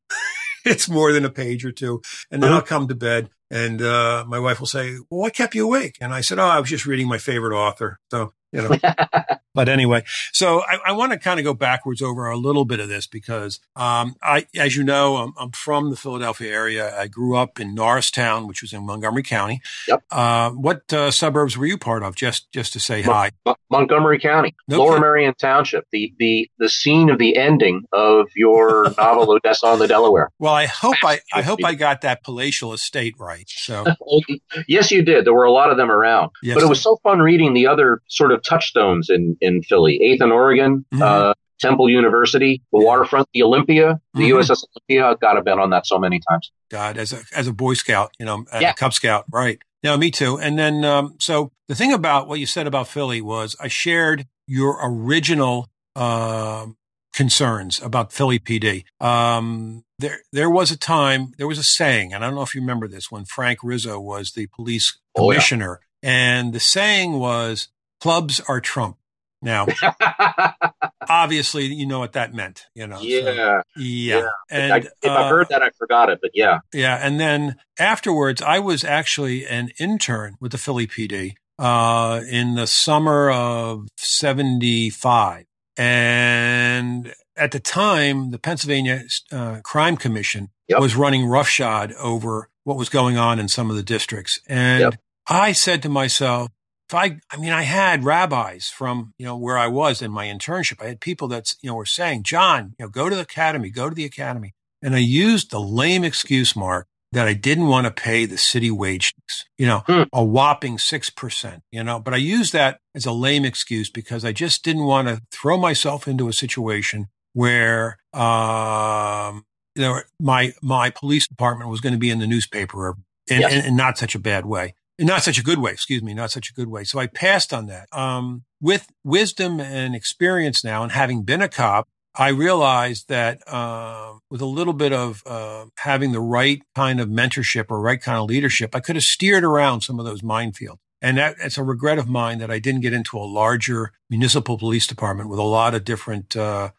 it's 0.72 0.88
more 0.88 1.12
than 1.12 1.24
a 1.24 1.30
page 1.30 1.64
or 1.64 1.72
two, 1.72 2.00
and 2.30 2.42
then 2.42 2.50
Mhm. 2.50 2.54
I'll 2.54 2.62
come 2.62 2.88
to 2.88 2.94
bed. 2.94 3.30
And 3.50 3.82
uh, 3.82 4.24
my 4.26 4.38
wife 4.38 4.60
will 4.60 4.66
say, 4.66 4.92
"Well, 5.10 5.20
what 5.20 5.34
kept 5.34 5.54
you 5.54 5.64
awake?" 5.66 5.98
And 6.00 6.14
I 6.14 6.22
said, 6.22 6.38
"Oh, 6.38 6.46
I 6.46 6.58
was 6.60 6.70
just 6.70 6.86
reading 6.86 7.08
my 7.08 7.18
favorite 7.18 7.54
author." 7.56 7.98
So 8.10 8.32
you 8.52 8.62
know, 8.62 8.76
but 9.54 9.68
anyway, 9.68 10.04
so 10.32 10.60
I, 10.62 10.78
I 10.86 10.92
want 10.92 11.12
to 11.12 11.18
kind 11.18 11.40
of 11.40 11.44
go 11.44 11.54
backwards 11.54 12.02
over 12.02 12.26
a 12.28 12.36
little 12.36 12.64
bit 12.64 12.80
of 12.80 12.88
this 12.88 13.06
because 13.06 13.60
um, 13.76 14.14
I, 14.22 14.46
as 14.56 14.76
you 14.76 14.84
know, 14.84 15.16
I'm, 15.16 15.32
I'm 15.38 15.50
from 15.52 15.90
the 15.90 15.96
Philadelphia 15.96 16.52
area. 16.52 16.98
I 16.98 17.08
grew 17.08 17.36
up 17.36 17.58
in 17.58 17.74
Norristown, 17.74 18.46
which 18.46 18.62
was 18.62 18.72
in 18.72 18.84
Montgomery 18.86 19.22
County. 19.22 19.60
Yep. 19.88 20.02
Uh, 20.10 20.50
what 20.50 20.92
uh, 20.92 21.10
suburbs 21.10 21.56
were 21.56 21.66
you 21.66 21.78
part 21.78 22.02
of? 22.02 22.14
Just 22.14 22.50
just 22.52 22.72
to 22.74 22.80
say 22.80 23.02
hi. 23.02 23.30
Mo- 23.46 23.56
Montgomery 23.70 24.18
County, 24.18 24.54
No 24.68 24.78
Lower 24.78 24.94
kid- 24.96 25.00
Merion 25.00 25.34
Township, 25.38 25.86
the, 25.92 26.12
the, 26.18 26.50
the 26.58 26.68
scene 26.68 27.08
of 27.08 27.18
the 27.18 27.36
ending 27.38 27.84
of 27.92 28.28
your 28.36 28.92
novel 28.98 29.30
Odessa 29.32 29.66
on 29.66 29.78
the 29.78 29.88
Delaware. 29.88 30.28
Well, 30.38 30.52
I 30.52 30.66
hope 30.66 30.96
I, 31.02 31.20
I 31.32 31.40
hope 31.40 31.60
I 31.64 31.74
got 31.74 32.02
that 32.02 32.22
palatial 32.22 32.74
estate 32.74 33.14
right. 33.18 33.48
So 33.48 33.86
yes, 34.68 34.90
you 34.90 35.02
did. 35.02 35.24
There 35.24 35.32
were 35.32 35.44
a 35.44 35.52
lot 35.52 35.70
of 35.70 35.78
them 35.78 35.90
around. 35.90 36.30
yes, 36.42 36.54
But 36.54 36.64
it 36.64 36.68
was 36.68 36.82
so 36.82 36.98
fun 37.02 37.20
reading 37.20 37.54
the 37.54 37.66
other 37.66 38.02
sort 38.08 38.30
of 38.32 38.41
touchstones 38.42 39.08
in, 39.10 39.36
in 39.40 39.62
Philly. 39.62 40.00
Eighth 40.02 40.20
and 40.22 40.32
Oregon, 40.32 40.84
Mhm. 40.92 41.00
uh, 41.02 41.34
Temple 41.60 41.88
University, 41.88 42.60
the 42.72 42.84
waterfront, 42.84 43.28
the 43.32 43.42
Olympia, 43.42 44.00
the 44.14 44.22
Mhm. 44.24 44.28
USS 44.38 44.64
Olympia. 44.90 45.06
I've 45.10 45.20
got 45.20 45.34
to 45.34 45.42
been 45.42 45.58
on 45.60 45.70
that 45.70 45.86
so 45.86 45.98
many 45.98 46.20
times. 46.28 46.50
God, 46.70 46.98
as 46.98 47.12
a 47.12 47.20
as 47.36 47.46
a 47.46 47.52
Boy 47.52 47.74
Scout, 47.74 48.12
you 48.18 48.26
know, 48.26 48.44
Yeah. 48.60 48.70
a 48.70 48.74
Cub 48.74 48.92
Scout, 48.92 49.24
right? 49.32 49.58
Yeah, 49.82 49.96
me 49.96 50.10
too. 50.10 50.38
And 50.38 50.58
then, 50.58 50.84
um, 50.84 51.16
so 51.20 51.50
the 51.68 51.74
thing 51.74 51.92
about 51.92 52.26
what 52.28 52.38
you 52.40 52.46
said 52.46 52.66
about 52.66 52.88
Philly 52.88 53.20
was 53.20 53.54
I 53.60 53.68
shared 53.68 54.26
your 54.46 54.78
original 54.82 55.68
um, 55.94 56.76
concerns 57.12 57.80
about 57.82 58.12
Philly 58.12 58.38
PD. 58.38 58.84
Um, 59.00 59.84
there, 59.98 60.20
there 60.32 60.48
was 60.50 60.70
a 60.70 60.78
time, 60.78 61.32
there 61.36 61.46
was 61.46 61.58
a 61.58 61.62
saying, 61.62 62.12
and 62.14 62.24
I 62.24 62.26
don't 62.28 62.34
know 62.36 62.42
if 62.42 62.54
you 62.54 62.60
remember 62.62 62.88
this, 62.88 63.10
when 63.10 63.24
Frank 63.26 63.58
Rizzo 63.62 64.00
was 64.00 64.32
the 64.32 64.46
police 64.48 64.98
Oh, 65.14 65.30
yeah. 65.30 65.34
commissioner, 65.36 65.80
and 66.02 66.52
the 66.54 66.60
saying 66.60 67.12
was, 67.18 67.68
"Clubs 68.02 68.40
are 68.48 68.60
Trump." 68.60 68.96
Now, 69.44 69.66
obviously, 71.08 71.66
you 71.66 71.86
know 71.86 71.98
what 71.98 72.12
that 72.12 72.32
meant. 72.34 72.66
You 72.74 72.86
know, 72.86 72.96
so- 72.98 73.02
yeah. 73.02 73.30
yeah, 73.30 73.60
Yeah. 73.76 74.28
and 74.50 74.72
I, 74.72 74.76
if 74.78 74.90
uh, 75.04 75.10
I 75.14 75.28
heard 75.28 75.48
that, 75.50 75.62
I 75.62 75.70
forgot 75.70 76.10
it. 76.10 76.18
But 76.22 76.30
yeah. 76.34 76.58
yeah, 76.72 76.96
and 77.00 77.18
then 77.18 77.56
afterwards, 77.78 78.40
I 78.42 78.58
was 78.58 78.84
actually 78.84 79.46
an 79.46 79.70
intern 79.78 80.36
with 80.40 80.52
the 80.52 80.58
Philly 80.58 80.86
PD 80.86 81.34
uh, 81.58 82.20
in 82.28 82.54
the 82.54 82.66
summer 82.66 83.30
of 83.30 83.88
'75, 83.96 85.44
and 85.76 87.14
at 87.36 87.50
the 87.52 87.60
time, 87.60 88.30
the 88.30 88.38
Pennsylvania 88.38 89.02
uh, 89.32 89.60
Crime 89.64 89.96
Commission 89.96 90.50
Yep. 90.68 90.80
was 90.80 90.94
running 90.96 91.26
roughshod 91.26 91.92
over 91.94 92.48
what 92.64 92.76
was 92.78 92.88
going 92.88 93.18
on 93.18 93.38
in 93.38 93.48
some 93.48 93.68
of 93.70 93.76
the 93.76 93.82
districts, 93.82 94.40
and 94.48 94.80
Yep. 94.80 94.94
I 95.28 95.52
said 95.52 95.82
to 95.82 95.88
myself, 95.88 96.50
So 96.92 96.98
I, 96.98 97.16
I 97.30 97.38
mean, 97.38 97.52
I 97.52 97.62
had 97.62 98.04
rabbis 98.04 98.68
from, 98.68 99.14
you 99.16 99.24
know, 99.24 99.34
where 99.34 99.56
I 99.56 99.66
was 99.66 100.02
in 100.02 100.10
my 100.10 100.26
internship. 100.26 100.82
I 100.82 100.88
had 100.88 101.00
people 101.00 101.26
that, 101.28 101.54
you 101.62 101.70
know, 101.70 101.74
were 101.74 101.86
saying, 101.86 102.24
John, 102.24 102.74
you 102.78 102.84
know, 102.84 102.90
go 102.90 103.08
to 103.08 103.16
the 103.16 103.22
academy, 103.22 103.70
go 103.70 103.88
to 103.88 103.94
the 103.94 104.04
academy. 104.04 104.52
And 104.82 104.94
I 104.94 104.98
used 104.98 105.50
the 105.50 105.58
lame 105.58 106.04
excuse, 106.04 106.54
Mark, 106.54 106.86
that 107.10 107.26
I 107.26 107.32
didn't 107.32 107.68
want 107.68 107.86
to 107.86 107.90
pay 107.90 108.26
the 108.26 108.36
city 108.36 108.70
wage, 108.70 109.14
you 109.56 109.64
know, 109.64 109.84
hmm. 109.86 110.02
a 110.12 110.22
whopping 110.22 110.76
6%, 110.76 111.62
you 111.70 111.82
know, 111.82 111.98
but 111.98 112.12
I 112.12 112.18
used 112.18 112.52
that 112.52 112.80
as 112.94 113.06
a 113.06 113.12
lame 113.12 113.46
excuse 113.46 113.88
because 113.88 114.22
I 114.22 114.32
just 114.32 114.62
didn't 114.62 114.84
want 114.84 115.08
to 115.08 115.22
throw 115.32 115.56
myself 115.56 116.06
into 116.06 116.28
a 116.28 116.32
situation 116.34 117.08
where, 117.32 117.96
um, 118.12 119.46
you 119.74 119.80
know, 119.80 120.02
my, 120.20 120.52
my 120.60 120.90
police 120.90 121.26
department 121.26 121.70
was 121.70 121.80
going 121.80 121.94
to 121.94 121.98
be 121.98 122.10
in 122.10 122.18
the 122.18 122.26
newspaper 122.26 122.98
in, 123.28 123.40
yes. 123.40 123.54
in, 123.54 123.64
in 123.64 123.76
not 123.76 123.96
such 123.96 124.14
a 124.14 124.18
bad 124.18 124.44
way 124.44 124.74
not 125.06 125.22
such 125.22 125.38
a 125.38 125.42
good 125.42 125.58
way, 125.58 125.72
excuse 125.72 126.02
me, 126.02 126.14
not 126.14 126.30
such 126.30 126.50
a 126.50 126.52
good 126.52 126.68
way. 126.68 126.84
So 126.84 126.98
I 126.98 127.06
passed 127.06 127.52
on 127.52 127.66
that. 127.66 127.88
Um, 127.92 128.44
with 128.60 128.88
wisdom 129.04 129.60
and 129.60 129.94
experience 129.94 130.62
now 130.64 130.82
and 130.82 130.92
having 130.92 131.22
been 131.22 131.42
a 131.42 131.48
cop, 131.48 131.88
I 132.14 132.28
realized 132.28 133.08
that 133.08 133.46
uh, 133.48 134.14
with 134.30 134.42
a 134.42 134.46
little 134.46 134.74
bit 134.74 134.92
of 134.92 135.22
uh, 135.26 135.66
having 135.78 136.12
the 136.12 136.20
right 136.20 136.62
kind 136.74 137.00
of 137.00 137.08
mentorship 137.08 137.66
or 137.70 137.80
right 137.80 138.00
kind 138.00 138.18
of 138.18 138.28
leadership, 138.28 138.74
I 138.74 138.80
could 138.80 138.96
have 138.96 139.04
steered 139.04 139.44
around 139.44 139.80
some 139.80 139.98
of 139.98 140.04
those 140.04 140.20
minefields. 140.20 140.78
And 141.00 141.16
that, 141.16 141.36
it's 141.40 141.58
a 141.58 141.64
regret 141.64 141.98
of 141.98 142.08
mine 142.08 142.38
that 142.38 142.50
I 142.50 142.58
didn't 142.58 142.82
get 142.82 142.92
into 142.92 143.18
a 143.18 143.24
larger 143.24 143.92
municipal 144.08 144.58
police 144.58 144.86
department 144.86 145.30
with 145.30 145.38
a 145.38 145.44
lot 145.44 145.74
of 145.74 145.84
different, 145.84 146.36
uh, 146.36 146.70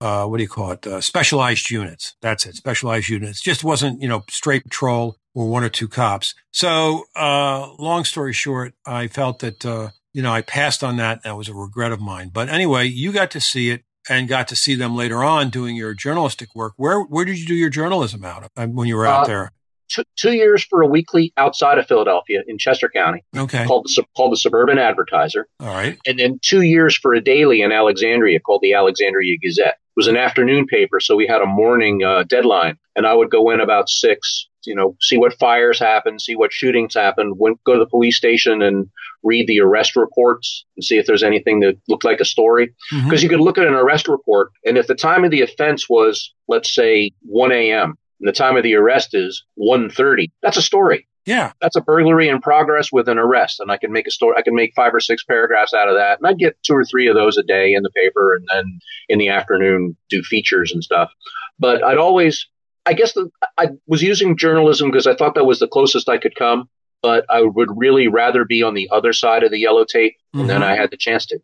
uh 0.00 0.24
what 0.26 0.38
do 0.38 0.44
you 0.44 0.48
call 0.48 0.70
it, 0.70 0.86
uh, 0.86 1.00
specialized 1.00 1.70
units. 1.70 2.14
That's 2.22 2.46
it, 2.46 2.54
specialized 2.54 3.08
units. 3.08 3.42
Just 3.42 3.64
wasn't, 3.64 4.00
you 4.00 4.08
know, 4.08 4.24
straight 4.30 4.64
patrol 4.64 5.16
or 5.36 5.46
one 5.46 5.62
or 5.62 5.68
two 5.68 5.86
cops. 5.86 6.34
So, 6.50 7.04
uh, 7.14 7.74
long 7.78 8.04
story 8.04 8.32
short, 8.32 8.72
I 8.86 9.06
felt 9.06 9.40
that, 9.40 9.66
uh, 9.66 9.90
you 10.14 10.22
know, 10.22 10.32
I 10.32 10.40
passed 10.40 10.82
on 10.82 10.96
that. 10.96 11.22
That 11.24 11.36
was 11.36 11.46
a 11.46 11.54
regret 11.54 11.92
of 11.92 12.00
mine. 12.00 12.30
But 12.32 12.48
anyway, 12.48 12.86
you 12.86 13.12
got 13.12 13.30
to 13.32 13.40
see 13.40 13.68
it 13.68 13.82
and 14.08 14.28
got 14.28 14.48
to 14.48 14.56
see 14.56 14.74
them 14.74 14.96
later 14.96 15.22
on 15.22 15.50
doing 15.50 15.76
your 15.76 15.92
journalistic 15.92 16.54
work. 16.54 16.72
Where, 16.76 17.02
where 17.02 17.26
did 17.26 17.38
you 17.38 17.44
do 17.44 17.54
your 17.54 17.68
journalism 17.68 18.24
out 18.24 18.44
of 18.44 18.50
uh, 18.56 18.66
when 18.66 18.88
you 18.88 18.96
were 18.96 19.06
out 19.06 19.24
uh, 19.24 19.26
there? 19.26 19.52
Two, 19.88 20.04
two, 20.16 20.32
years 20.32 20.64
for 20.64 20.80
a 20.80 20.86
weekly 20.86 21.34
outside 21.36 21.76
of 21.76 21.86
Philadelphia 21.86 22.42
in 22.48 22.56
Chester 22.56 22.88
County. 22.88 23.22
Okay. 23.36 23.66
Called 23.66 23.84
the, 23.84 24.04
called 24.16 24.32
the 24.32 24.38
Suburban 24.38 24.78
Advertiser. 24.78 25.46
All 25.60 25.68
right. 25.68 25.98
And 26.06 26.18
then 26.18 26.40
two 26.42 26.62
years 26.62 26.96
for 26.96 27.12
a 27.12 27.20
daily 27.20 27.60
in 27.60 27.72
Alexandria 27.72 28.40
called 28.40 28.62
the 28.62 28.72
Alexandria 28.72 29.36
Gazette. 29.40 29.76
It 29.76 29.96
was 29.96 30.08
an 30.08 30.16
afternoon 30.16 30.66
paper, 30.66 30.98
so 30.98 31.14
we 31.14 31.26
had 31.26 31.42
a 31.42 31.46
morning 31.46 32.02
uh, 32.02 32.24
deadline, 32.24 32.78
and 32.96 33.06
I 33.06 33.14
would 33.14 33.30
go 33.30 33.50
in 33.50 33.60
about 33.60 33.88
six, 33.88 34.48
you 34.66 34.74
know, 34.74 34.96
see 35.00 35.16
what 35.16 35.38
fires 35.38 35.78
happen, 35.78 36.18
see 36.18 36.34
what 36.34 36.52
shootings 36.52 36.94
happen, 36.94 37.34
went, 37.36 37.62
go 37.64 37.74
to 37.74 37.78
the 37.78 37.86
police 37.86 38.16
station 38.16 38.62
and 38.62 38.88
read 39.22 39.46
the 39.46 39.60
arrest 39.60 39.96
reports 39.96 40.64
and 40.76 40.84
see 40.84 40.98
if 40.98 41.06
there's 41.06 41.22
anything 41.22 41.60
that 41.60 41.78
looked 41.88 42.04
like 42.04 42.20
a 42.20 42.24
story. 42.24 42.74
Because 42.90 43.04
mm-hmm. 43.04 43.22
you 43.22 43.28
could 43.28 43.40
look 43.40 43.58
at 43.58 43.66
an 43.66 43.74
arrest 43.74 44.08
report, 44.08 44.50
and 44.64 44.78
if 44.78 44.86
the 44.86 44.94
time 44.94 45.24
of 45.24 45.30
the 45.30 45.42
offense 45.42 45.88
was, 45.88 46.32
let's 46.48 46.74
say, 46.74 47.12
1 47.22 47.52
a.m., 47.52 47.94
and 48.20 48.28
the 48.28 48.32
time 48.32 48.56
of 48.56 48.62
the 48.62 48.74
arrest 48.74 49.14
is 49.14 49.44
1.30, 49.58 50.30
that's 50.42 50.56
a 50.56 50.62
story. 50.62 51.06
Yeah. 51.26 51.52
That's 51.60 51.76
a 51.76 51.80
burglary 51.80 52.28
in 52.28 52.40
progress 52.40 52.92
with 52.92 53.08
an 53.08 53.18
arrest. 53.18 53.58
And 53.58 53.70
I 53.70 53.76
can 53.76 53.92
make 53.92 54.06
a 54.06 54.12
story, 54.12 54.36
I 54.38 54.42
can 54.42 54.54
make 54.54 54.72
five 54.76 54.94
or 54.94 55.00
six 55.00 55.24
paragraphs 55.24 55.74
out 55.74 55.88
of 55.88 55.96
that. 55.96 56.18
And 56.18 56.26
I'd 56.26 56.38
get 56.38 56.56
two 56.62 56.74
or 56.74 56.84
three 56.84 57.08
of 57.08 57.16
those 57.16 57.36
a 57.36 57.42
day 57.42 57.74
in 57.74 57.82
the 57.82 57.90
paper 57.90 58.36
and 58.36 58.46
then 58.52 58.78
in 59.08 59.18
the 59.18 59.28
afternoon 59.28 59.96
do 60.08 60.22
features 60.22 60.72
and 60.72 60.82
stuff. 60.82 61.10
But 61.58 61.82
I'd 61.82 61.98
always 61.98 62.46
I 62.86 62.92
guess 62.92 63.12
the, 63.12 63.30
I 63.58 63.70
was 63.86 64.02
using 64.02 64.36
journalism 64.36 64.90
because 64.90 65.06
I 65.06 65.14
thought 65.14 65.34
that 65.34 65.44
was 65.44 65.58
the 65.58 65.68
closest 65.68 66.08
I 66.08 66.18
could 66.18 66.36
come, 66.36 66.68
but 67.02 67.26
I 67.28 67.42
would 67.42 67.68
really 67.76 68.08
rather 68.08 68.44
be 68.44 68.62
on 68.62 68.74
the 68.74 68.88
other 68.92 69.12
side 69.12 69.42
of 69.42 69.50
the 69.50 69.58
yellow 69.58 69.84
tape, 69.84 70.16
and 70.32 70.42
mm-hmm. 70.42 70.48
then 70.48 70.62
I 70.62 70.76
had 70.76 70.90
the 70.90 70.96
chance 70.96 71.26
to. 71.26 71.40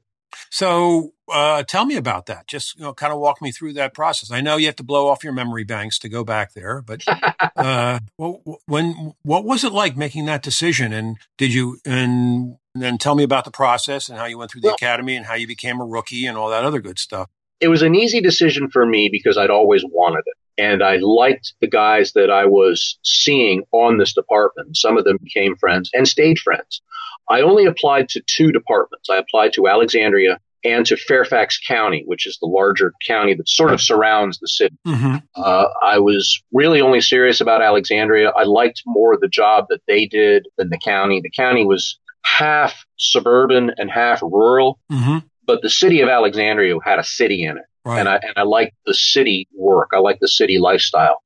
So, 0.51 1.13
uh, 1.31 1.63
tell 1.63 1.85
me 1.85 1.97
about 1.97 2.27
that. 2.27 2.47
Just 2.47 2.77
you 2.77 2.83
know, 2.83 2.95
kind 2.95 3.13
of 3.13 3.19
walk 3.19 3.43
me 3.43 3.53
through 3.53 3.75
that 3.75 3.95
process. 3.95 4.31
I 4.31 4.41
know 4.41 4.57
you 4.57 4.67
have 4.67 4.77
to 4.77 4.83
blow 4.83 5.09
off 5.09 5.25
your 5.25 5.33
memory 5.33 5.65
banks 5.65 5.99
to 6.01 6.09
go 6.09 6.25
back 6.25 6.55
there, 6.55 6.81
but 6.81 7.05
uh, 7.57 7.99
when 8.17 9.15
what 9.23 9.45
was 9.45 9.65
it 9.65 9.73
like 9.73 9.97
making 9.97 10.27
that 10.27 10.43
decision? 10.43 10.93
And 10.93 11.19
did 11.37 11.53
you 11.53 11.79
and, 11.85 12.57
and 12.75 12.83
then 12.83 12.99
tell 12.99 13.15
me 13.15 13.25
about 13.25 13.45
the 13.45 13.51
process 13.51 14.09
and 14.09 14.19
how 14.19 14.25
you 14.25 14.39
went 14.39 14.51
through 14.51 14.63
the 14.63 14.69
well, 14.69 14.75
academy 14.75 15.17
and 15.17 15.27
how 15.27 15.35
you 15.35 15.47
became 15.47 15.81
a 15.81 15.85
rookie 15.85 16.27
and 16.27 16.39
all 16.39 16.51
that 16.51 16.65
other 16.65 16.81
good 16.81 16.99
stuff. 16.99 17.29
It 17.61 17.69
was 17.69 17.83
an 17.83 17.95
easy 17.95 18.21
decision 18.21 18.71
for 18.71 18.85
me 18.85 19.09
because 19.11 19.39
I'd 19.39 19.51
always 19.51 19.85
wanted 19.85 20.23
it. 20.27 20.37
And 20.63 20.81
I 20.81 20.99
liked 20.99 21.55
the 21.61 21.67
guys 21.67 22.13
that 22.13 22.31
I 22.31 22.45
was 22.45 22.97
seeing 23.03 23.65
on 23.73 23.99
this 23.99 24.15
department. 24.15 24.77
Some 24.77 24.97
of 24.97 25.05
them 25.05 25.19
became 25.21 25.57
friends 25.57 25.91
and 25.93 26.07
stayed 26.07 26.39
friends. 26.39 26.81
I 27.29 27.41
only 27.41 27.65
applied 27.67 28.09
to 28.11 28.23
two 28.27 28.53
departments. 28.53 29.11
I 29.11 29.17
applied 29.17 29.53
to 29.55 29.67
Alexandria 29.67 30.39
and 30.65 30.87
to 30.87 30.97
Fairfax 30.97 31.59
County, 31.67 32.05
which 32.07 32.29
is 32.29 32.39
the 32.41 32.47
larger 32.47 32.93
county 33.05 33.35
that 33.35 33.49
sort 33.49 33.73
of 33.73 33.81
surrounds 33.81 34.39
the 34.39 34.47
city. 34.47 34.77
Mm-hmm. 34.87 35.17
Uh, 35.35 35.67
I 35.83 35.99
was 35.99 36.41
really 36.53 36.81
only 36.81 37.01
serious 37.01 37.41
about 37.41 37.61
Alexandria. 37.61 38.31
I 38.31 38.45
liked 38.45 38.83
more 38.87 39.19
the 39.21 39.27
job 39.27 39.67
that 39.71 39.81
they 39.89 40.07
did 40.07 40.47
than 40.59 40.71
the 40.71 40.79
county. 40.79 41.21
The 41.21 41.31
county 41.31 41.67
was 41.67 41.99
half 42.25 42.85
suburban 42.99 43.73
and 43.77 43.91
half 43.91 44.23
rural, 44.23 44.79
mm-hmm. 44.93 45.19
but 45.45 45.61
the 45.63 45.71
city 45.71 46.03
of 46.03 46.09
Alexandria 46.09 46.77
had 46.85 47.01
a 47.01 47.05
city 47.05 47.43
in 47.43 47.57
it. 47.57 47.65
Right. 47.85 48.01
And 48.01 48.09
I 48.09 48.17
and 48.17 48.35
I 48.37 48.43
like 48.43 48.75
the 48.87 48.95
city 48.95 49.49
work. 49.55 49.91
I 49.93 49.99
like 49.99 50.21
the 50.21 50.29
city 50.29 50.59
lifestyle. 50.59 51.23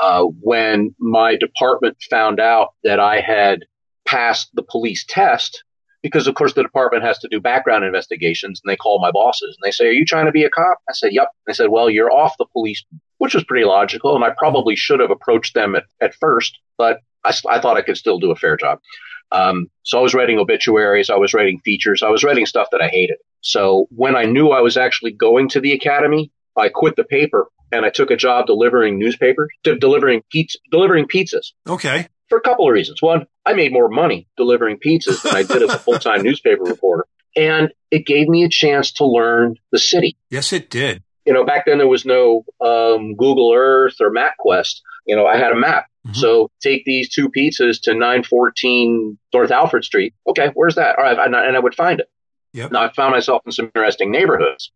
Uh, 0.00 0.24
when 0.40 0.94
my 0.98 1.36
department 1.36 1.96
found 2.10 2.40
out 2.40 2.70
that 2.82 2.98
I 2.98 3.20
had 3.20 3.60
passed 4.06 4.50
the 4.54 4.62
police 4.62 5.04
test, 5.08 5.62
because 6.02 6.26
of 6.26 6.34
course 6.34 6.54
the 6.54 6.64
department 6.64 7.04
has 7.04 7.18
to 7.20 7.28
do 7.28 7.40
background 7.40 7.84
investigations, 7.84 8.60
and 8.62 8.70
they 8.70 8.76
call 8.76 9.00
my 9.00 9.12
bosses 9.12 9.56
and 9.56 9.66
they 9.66 9.70
say, 9.70 9.86
"Are 9.86 9.92
you 9.92 10.04
trying 10.04 10.26
to 10.26 10.32
be 10.32 10.42
a 10.42 10.50
cop?" 10.50 10.78
I 10.88 10.92
said, 10.94 11.12
"Yep." 11.12 11.28
They 11.46 11.52
said, 11.52 11.70
"Well, 11.70 11.88
you're 11.88 12.12
off 12.12 12.36
the 12.38 12.46
police," 12.52 12.84
which 13.18 13.34
was 13.34 13.44
pretty 13.44 13.64
logical, 13.64 14.16
and 14.16 14.24
I 14.24 14.30
probably 14.36 14.74
should 14.74 15.00
have 15.00 15.12
approached 15.12 15.54
them 15.54 15.76
at, 15.76 15.84
at 16.00 16.14
first, 16.14 16.58
but 16.76 16.98
I, 17.24 17.32
I 17.48 17.60
thought 17.60 17.76
I 17.76 17.82
could 17.82 17.96
still 17.96 18.18
do 18.18 18.32
a 18.32 18.36
fair 18.36 18.56
job. 18.56 18.80
Um, 19.32 19.68
so 19.82 19.98
I 19.98 20.02
was 20.02 20.14
writing 20.14 20.38
obituaries, 20.38 21.10
I 21.10 21.16
was 21.16 21.34
writing 21.34 21.60
features, 21.64 22.02
I 22.02 22.10
was 22.10 22.22
writing 22.22 22.46
stuff 22.46 22.68
that 22.72 22.80
I 22.80 22.88
hated. 22.88 23.16
So 23.40 23.86
when 23.90 24.16
I 24.16 24.24
knew 24.24 24.50
I 24.50 24.60
was 24.60 24.76
actually 24.76 25.12
going 25.12 25.48
to 25.50 25.60
the 25.60 25.72
academy, 25.72 26.30
I 26.56 26.68
quit 26.68 26.96
the 26.96 27.04
paper 27.04 27.48
and 27.72 27.84
I 27.84 27.90
took 27.90 28.10
a 28.10 28.16
job 28.16 28.46
delivering 28.46 28.98
newspapers, 28.98 29.50
delivering 29.62 30.22
pizza, 30.30 30.58
delivering 30.70 31.06
pizzas. 31.06 31.52
Okay. 31.68 32.06
For 32.28 32.38
a 32.38 32.40
couple 32.40 32.66
of 32.66 32.72
reasons. 32.72 33.02
One, 33.02 33.26
I 33.44 33.52
made 33.54 33.72
more 33.72 33.88
money 33.88 34.28
delivering 34.36 34.78
pizzas 34.78 35.22
than 35.22 35.34
I 35.34 35.42
did 35.42 35.62
as 35.62 35.74
a 35.74 35.78
full-time 35.78 36.22
newspaper 36.22 36.62
reporter. 36.62 37.06
And 37.36 37.72
it 37.90 38.06
gave 38.06 38.28
me 38.28 38.44
a 38.44 38.48
chance 38.48 38.92
to 38.92 39.06
learn 39.06 39.56
the 39.72 39.78
city. 39.78 40.16
Yes, 40.30 40.52
it 40.52 40.70
did. 40.70 41.02
You 41.26 41.32
know, 41.32 41.44
back 41.44 41.66
then 41.66 41.78
there 41.78 41.88
was 41.88 42.04
no 42.04 42.44
um, 42.60 43.16
Google 43.16 43.52
Earth 43.54 43.96
or 44.00 44.12
MapQuest. 44.12 44.80
You 45.06 45.16
know, 45.16 45.26
I 45.26 45.36
had 45.36 45.52
a 45.52 45.56
map. 45.56 45.86
Mm-hmm. 46.06 46.14
So 46.14 46.50
take 46.62 46.84
these 46.84 47.08
two 47.08 47.30
pizzas 47.30 47.80
to 47.82 47.92
914 47.92 49.18
North 49.32 49.50
Alfred 49.50 49.84
Street. 49.84 50.14
Okay, 50.28 50.50
where's 50.54 50.74
that? 50.74 50.98
All 50.98 51.04
right, 51.04 51.18
and 51.18 51.56
I 51.56 51.58
would 51.58 51.74
find 51.74 52.00
it. 52.00 52.08
Yep. 52.52 52.72
Now 52.72 52.84
I 52.84 52.92
found 52.92 53.12
myself 53.12 53.42
in 53.46 53.52
some 53.52 53.66
interesting 53.74 54.10
neighborhoods, 54.10 54.70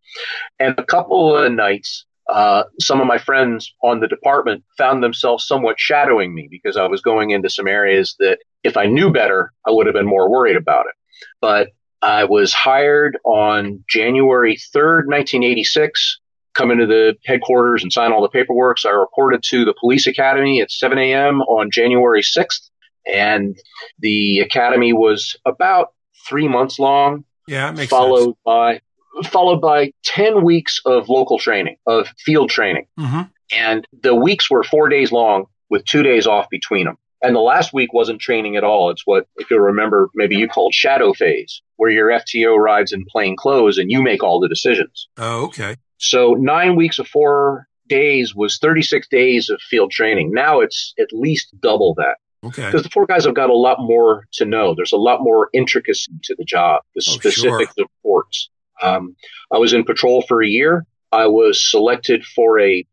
and 0.58 0.74
a 0.78 0.84
couple 0.84 1.36
of 1.36 1.52
nights, 1.52 2.06
uh, 2.28 2.64
some 2.80 3.00
of 3.00 3.06
my 3.06 3.18
friends 3.18 3.72
on 3.82 4.00
the 4.00 4.08
department 4.08 4.64
found 4.76 5.02
themselves 5.02 5.46
somewhat 5.46 5.78
shadowing 5.78 6.34
me 6.34 6.48
because 6.50 6.76
I 6.76 6.86
was 6.86 7.00
going 7.00 7.30
into 7.30 7.48
some 7.48 7.68
areas 7.68 8.16
that, 8.18 8.38
if 8.64 8.76
I 8.76 8.86
knew 8.86 9.12
better, 9.12 9.52
I 9.66 9.70
would 9.70 9.86
have 9.86 9.94
been 9.94 10.06
more 10.06 10.28
worried 10.30 10.56
about 10.56 10.86
it. 10.86 10.94
But 11.40 11.68
I 12.02 12.24
was 12.24 12.52
hired 12.52 13.18
on 13.24 13.84
January 13.88 14.56
3rd, 14.56 15.06
1986 15.06 16.20
come 16.54 16.70
into 16.70 16.86
the 16.86 17.14
headquarters 17.24 17.82
and 17.82 17.92
sign 17.92 18.12
all 18.12 18.22
the 18.22 18.28
paperwork. 18.28 18.78
So 18.78 18.90
I 18.90 18.92
reported 18.92 19.42
to 19.50 19.64
the 19.64 19.74
police 19.78 20.06
academy 20.06 20.60
at 20.60 20.70
7 20.70 20.98
a.m. 20.98 21.40
on 21.42 21.70
January 21.70 22.22
6th. 22.22 22.70
And 23.06 23.56
the 23.98 24.40
academy 24.40 24.92
was 24.92 25.36
about 25.46 25.92
three 26.28 26.48
months 26.48 26.78
long. 26.78 27.24
Yeah, 27.46 27.70
makes 27.70 27.88
followed 27.88 28.24
sense. 28.24 28.36
by 28.44 28.80
followed 29.24 29.60
by 29.60 29.92
10 30.04 30.44
weeks 30.44 30.80
of 30.84 31.08
local 31.08 31.38
training, 31.38 31.76
of 31.86 32.08
field 32.18 32.50
training. 32.50 32.86
Mm-hmm. 32.98 33.22
And 33.52 33.86
the 34.02 34.14
weeks 34.14 34.50
were 34.50 34.62
four 34.62 34.88
days 34.88 35.10
long 35.10 35.46
with 35.70 35.84
two 35.84 36.02
days 36.02 36.26
off 36.26 36.48
between 36.50 36.84
them. 36.84 36.96
And 37.22 37.34
the 37.34 37.40
last 37.40 37.72
week 37.72 37.92
wasn't 37.92 38.20
training 38.20 38.56
at 38.56 38.64
all. 38.64 38.90
It's 38.90 39.02
what, 39.04 39.26
if 39.36 39.50
you 39.50 39.58
remember, 39.58 40.08
maybe 40.14 40.36
you 40.36 40.48
called 40.48 40.72
shadow 40.72 41.12
phase, 41.12 41.62
where 41.76 41.90
your 41.90 42.10
FTO 42.10 42.56
rides 42.56 42.92
in 42.92 43.04
plain 43.10 43.36
clothes 43.36 43.78
and 43.78 43.90
you 43.90 44.02
make 44.02 44.22
all 44.22 44.38
the 44.38 44.48
decisions. 44.48 45.08
Oh, 45.16 45.46
okay. 45.46 45.76
So 45.98 46.34
nine 46.34 46.76
weeks 46.76 46.98
of 46.98 47.06
four 47.08 47.66
days 47.88 48.34
was 48.34 48.58
36 48.58 49.06
days 49.08 49.48
of 49.48 49.60
field 49.60 49.90
training. 49.90 50.32
Now 50.32 50.60
it's 50.60 50.94
at 50.98 51.08
least 51.12 51.54
double 51.60 51.94
that. 51.94 52.16
Okay. 52.44 52.66
Because 52.66 52.84
the 52.84 52.90
four 52.90 53.06
guys 53.06 53.24
have 53.24 53.34
got 53.34 53.50
a 53.50 53.56
lot 53.56 53.78
more 53.80 54.24
to 54.34 54.44
know. 54.44 54.74
There's 54.74 54.92
a 54.92 54.96
lot 54.96 55.22
more 55.22 55.50
intricacy 55.52 56.12
to 56.24 56.36
the 56.36 56.44
job, 56.44 56.82
the 56.94 57.02
oh, 57.06 57.12
specifics 57.12 57.74
sure. 57.76 57.84
of 57.84 57.90
ports. 58.02 58.50
Um, 58.80 59.16
I 59.52 59.58
was 59.58 59.72
in 59.72 59.84
patrol 59.84 60.22
for 60.22 60.42
a 60.42 60.46
year. 60.46 60.86
I 61.10 61.26
was 61.26 61.68
selected 61.68 62.24
for 62.24 62.60
a, 62.60 62.86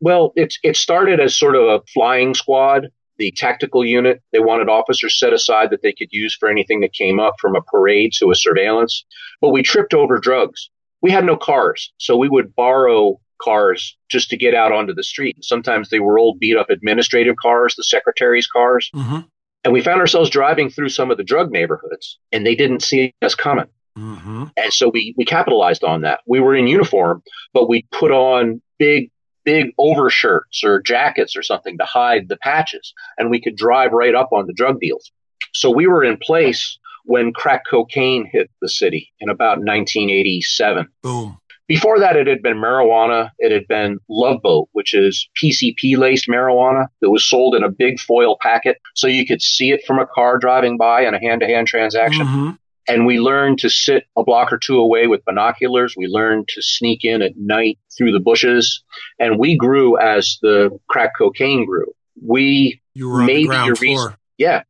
well, 0.00 0.32
it, 0.34 0.54
it 0.64 0.76
started 0.76 1.20
as 1.20 1.36
sort 1.36 1.54
of 1.54 1.62
a 1.62 1.80
flying 1.94 2.34
squad 2.34 2.88
the 3.18 3.32
tactical 3.32 3.84
unit. 3.84 4.22
They 4.32 4.38
wanted 4.38 4.68
officers 4.68 5.18
set 5.18 5.32
aside 5.32 5.70
that 5.70 5.82
they 5.82 5.92
could 5.92 6.08
use 6.12 6.36
for 6.38 6.48
anything 6.48 6.80
that 6.80 6.92
came 6.92 7.20
up 7.20 7.34
from 7.40 7.56
a 7.56 7.62
parade 7.62 8.12
to 8.18 8.30
a 8.30 8.34
surveillance. 8.34 9.04
But 9.40 9.50
we 9.50 9.62
tripped 9.62 9.92
over 9.92 10.18
drugs. 10.18 10.70
We 11.00 11.10
had 11.10 11.24
no 11.24 11.36
cars, 11.36 11.92
so 11.98 12.16
we 12.16 12.28
would 12.28 12.54
borrow 12.54 13.20
cars 13.40 13.96
just 14.10 14.30
to 14.30 14.36
get 14.36 14.54
out 14.54 14.72
onto 14.72 14.94
the 14.94 15.02
street. 15.02 15.36
Sometimes 15.42 15.90
they 15.90 16.00
were 16.00 16.18
old 16.18 16.38
beat 16.38 16.56
up 16.56 16.70
administrative 16.70 17.36
cars, 17.36 17.74
the 17.76 17.84
secretary's 17.84 18.46
cars. 18.46 18.90
Mm-hmm. 18.94 19.20
And 19.64 19.72
we 19.72 19.80
found 19.80 20.00
ourselves 20.00 20.30
driving 20.30 20.70
through 20.70 20.88
some 20.90 21.10
of 21.10 21.16
the 21.16 21.24
drug 21.24 21.50
neighborhoods 21.50 22.18
and 22.32 22.46
they 22.46 22.54
didn't 22.54 22.82
see 22.82 23.14
us 23.22 23.34
coming. 23.34 23.66
Mm-hmm. 23.96 24.44
And 24.56 24.72
so 24.72 24.88
we, 24.88 25.14
we 25.16 25.24
capitalized 25.24 25.82
on 25.84 26.02
that. 26.02 26.20
We 26.26 26.40
were 26.40 26.54
in 26.54 26.68
uniform, 26.68 27.22
but 27.52 27.68
we 27.68 27.86
put 27.92 28.12
on 28.12 28.62
big, 28.78 29.10
big 29.44 29.72
overshirts 29.78 30.62
or 30.62 30.80
jackets 30.80 31.36
or 31.36 31.42
something 31.42 31.78
to 31.78 31.84
hide 31.84 32.28
the 32.28 32.36
patches 32.36 32.92
and 33.18 33.30
we 33.30 33.40
could 33.40 33.56
drive 33.56 33.92
right 33.92 34.14
up 34.14 34.30
on 34.32 34.46
the 34.46 34.52
drug 34.52 34.80
deals. 34.80 35.10
So 35.54 35.70
we 35.70 35.86
were 35.86 36.04
in 36.04 36.18
place 36.18 36.78
when 37.08 37.32
crack 37.32 37.62
cocaine 37.68 38.28
hit 38.30 38.50
the 38.60 38.68
city 38.68 39.10
in 39.18 39.30
about 39.30 39.58
1987. 39.60 40.86
Boom. 41.02 41.38
Before 41.66 41.98
that, 41.98 42.16
it 42.16 42.26
had 42.26 42.42
been 42.42 42.58
marijuana. 42.58 43.30
It 43.38 43.50
had 43.50 43.66
been 43.66 43.98
Love 44.10 44.42
Boat, 44.42 44.68
which 44.72 44.92
is 44.94 45.28
PCP 45.42 45.96
laced 45.96 46.28
marijuana 46.28 46.88
that 47.00 47.10
was 47.10 47.28
sold 47.28 47.54
in 47.54 47.62
a 47.62 47.70
big 47.70 47.98
foil 47.98 48.36
packet 48.40 48.76
so 48.94 49.06
you 49.06 49.26
could 49.26 49.40
see 49.40 49.70
it 49.70 49.84
from 49.86 49.98
a 49.98 50.06
car 50.06 50.38
driving 50.38 50.76
by 50.76 51.06
in 51.06 51.14
a 51.14 51.20
hand 51.20 51.40
to 51.40 51.46
hand 51.46 51.66
transaction. 51.66 52.26
Mm-hmm. 52.26 52.50
And 52.88 53.06
we 53.06 53.18
learned 53.18 53.58
to 53.60 53.70
sit 53.70 54.04
a 54.16 54.22
block 54.22 54.52
or 54.52 54.58
two 54.58 54.78
away 54.78 55.06
with 55.06 55.24
binoculars. 55.24 55.94
We 55.96 56.08
learned 56.08 56.48
to 56.48 56.62
sneak 56.62 57.04
in 57.04 57.22
at 57.22 57.36
night 57.36 57.78
through 57.96 58.12
the 58.12 58.20
bushes. 58.20 58.82
And 59.18 59.38
we 59.38 59.56
grew 59.56 59.98
as 59.98 60.38
the 60.42 60.78
crack 60.88 61.12
cocaine 61.16 61.64
grew. 61.64 61.86
We 62.22 62.82
you 62.92 63.08
were 63.08 63.20
on 63.20 63.26
the 63.26 63.46
ground 63.46 63.78
floor. 63.78 64.18
yeah, 64.36 64.62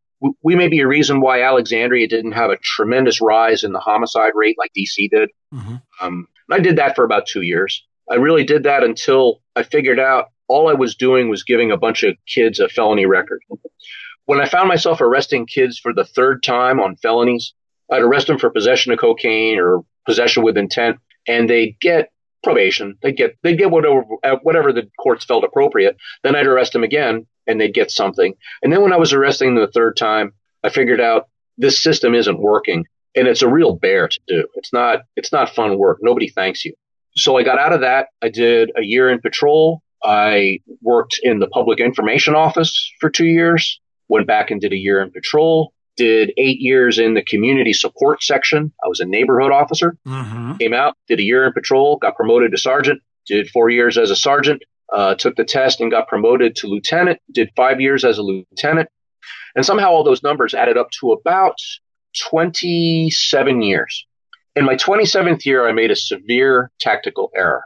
we 0.42 0.56
may 0.56 0.68
be 0.68 0.80
a 0.80 0.86
reason 0.86 1.20
why 1.20 1.42
Alexandria 1.42 2.08
didn't 2.08 2.32
have 2.32 2.50
a 2.50 2.58
tremendous 2.62 3.20
rise 3.20 3.62
in 3.62 3.72
the 3.72 3.78
homicide 3.78 4.32
rate 4.34 4.56
like 4.58 4.72
DC 4.76 5.10
did. 5.10 5.30
Mm-hmm. 5.54 5.76
Um, 6.00 6.26
I 6.50 6.60
did 6.60 6.76
that 6.76 6.96
for 6.96 7.04
about 7.04 7.26
two 7.26 7.42
years. 7.42 7.84
I 8.10 8.16
really 8.16 8.44
did 8.44 8.62
that 8.64 8.82
until 8.82 9.40
I 9.54 9.62
figured 9.62 10.00
out 10.00 10.26
all 10.48 10.68
I 10.68 10.72
was 10.72 10.96
doing 10.96 11.28
was 11.28 11.44
giving 11.44 11.70
a 11.70 11.76
bunch 11.76 12.02
of 12.02 12.16
kids 12.26 12.58
a 12.58 12.68
felony 12.68 13.06
record. 13.06 13.42
When 14.24 14.40
I 14.40 14.48
found 14.48 14.68
myself 14.68 15.00
arresting 15.00 15.46
kids 15.46 15.78
for 15.78 15.92
the 15.92 16.04
third 16.04 16.42
time 16.42 16.80
on 16.80 16.96
felonies, 16.96 17.52
I'd 17.90 18.02
arrest 18.02 18.26
them 18.26 18.38
for 18.38 18.50
possession 18.50 18.92
of 18.92 18.98
cocaine 18.98 19.58
or 19.58 19.84
possession 20.06 20.42
with 20.42 20.56
intent, 20.56 20.98
and 21.26 21.48
they'd 21.48 21.76
get 21.80 22.10
probation. 22.42 22.96
They'd 23.02 23.16
get 23.16 23.36
they'd 23.42 23.58
get 23.58 23.70
whatever 23.70 24.04
uh, 24.24 24.36
whatever 24.42 24.72
the 24.72 24.88
courts 25.00 25.24
felt 25.24 25.44
appropriate. 25.44 25.96
Then 26.22 26.36
I'd 26.36 26.46
arrest 26.46 26.72
them 26.72 26.84
again, 26.84 27.26
and 27.46 27.60
they'd 27.60 27.74
get 27.74 27.90
something. 27.90 28.34
And 28.62 28.72
then 28.72 28.82
when 28.82 28.92
I 28.92 28.98
was 28.98 29.12
arresting 29.12 29.54
them 29.54 29.64
the 29.64 29.72
third 29.72 29.96
time, 29.96 30.32
I 30.64 30.68
figured 30.68 31.00
out 31.00 31.28
this 31.56 31.82
system 31.82 32.14
isn't 32.14 32.40
working 32.40 32.84
and 33.14 33.26
it's 33.26 33.42
a 33.42 33.48
real 33.48 33.74
bear 33.74 34.08
to 34.08 34.20
do. 34.28 34.48
It's 34.54 34.72
not 34.72 35.00
it's 35.16 35.32
not 35.32 35.54
fun 35.54 35.78
work. 35.78 35.98
Nobody 36.00 36.28
thanks 36.28 36.64
you. 36.64 36.72
So 37.16 37.36
I 37.36 37.42
got 37.42 37.58
out 37.58 37.72
of 37.72 37.80
that. 37.80 38.08
I 38.22 38.28
did 38.28 38.70
a 38.76 38.82
year 38.82 39.10
in 39.10 39.20
patrol. 39.20 39.82
I 40.04 40.60
worked 40.82 41.18
in 41.22 41.40
the 41.40 41.48
public 41.48 41.80
information 41.80 42.34
office 42.34 42.92
for 43.00 43.10
two 43.10 43.26
years. 43.26 43.80
Went 44.08 44.26
back 44.26 44.50
and 44.50 44.60
did 44.60 44.72
a 44.72 44.76
year 44.76 45.02
in 45.02 45.10
patrol. 45.10 45.72
Did 45.98 46.32
eight 46.38 46.60
years 46.60 46.98
in 46.98 47.14
the 47.14 47.22
community 47.22 47.74
support 47.74 48.22
section. 48.22 48.72
I 48.82 48.88
was 48.88 49.00
a 49.00 49.04
neighborhood 49.04 49.52
officer. 49.52 49.96
Mm-hmm. 50.06 50.54
Came 50.56 50.72
out, 50.72 50.96
did 51.08 51.18
a 51.18 51.22
year 51.22 51.44
in 51.44 51.52
patrol, 51.52 51.98
got 51.98 52.16
promoted 52.16 52.52
to 52.52 52.56
sergeant. 52.56 53.02
Did 53.26 53.50
four 53.50 53.68
years 53.68 53.98
as 53.98 54.10
a 54.10 54.16
sergeant. 54.16 54.62
Uh, 54.90 55.14
took 55.16 55.36
the 55.36 55.44
test 55.44 55.82
and 55.82 55.90
got 55.90 56.08
promoted 56.08 56.56
to 56.56 56.66
lieutenant. 56.66 57.20
Did 57.30 57.50
five 57.56 57.80
years 57.80 58.04
as 58.04 58.16
a 58.16 58.22
lieutenant. 58.22 58.88
And 59.54 59.66
somehow 59.66 59.90
all 59.90 60.04
those 60.04 60.22
numbers 60.22 60.54
added 60.54 60.78
up 60.78 60.90
to 61.00 61.12
about 61.12 61.56
27 62.30 63.60
years. 63.60 64.06
In 64.56 64.64
my 64.64 64.76
27th 64.76 65.44
year, 65.44 65.68
I 65.68 65.72
made 65.72 65.90
a 65.90 65.96
severe 65.96 66.70
tactical 66.80 67.30
error. 67.36 67.64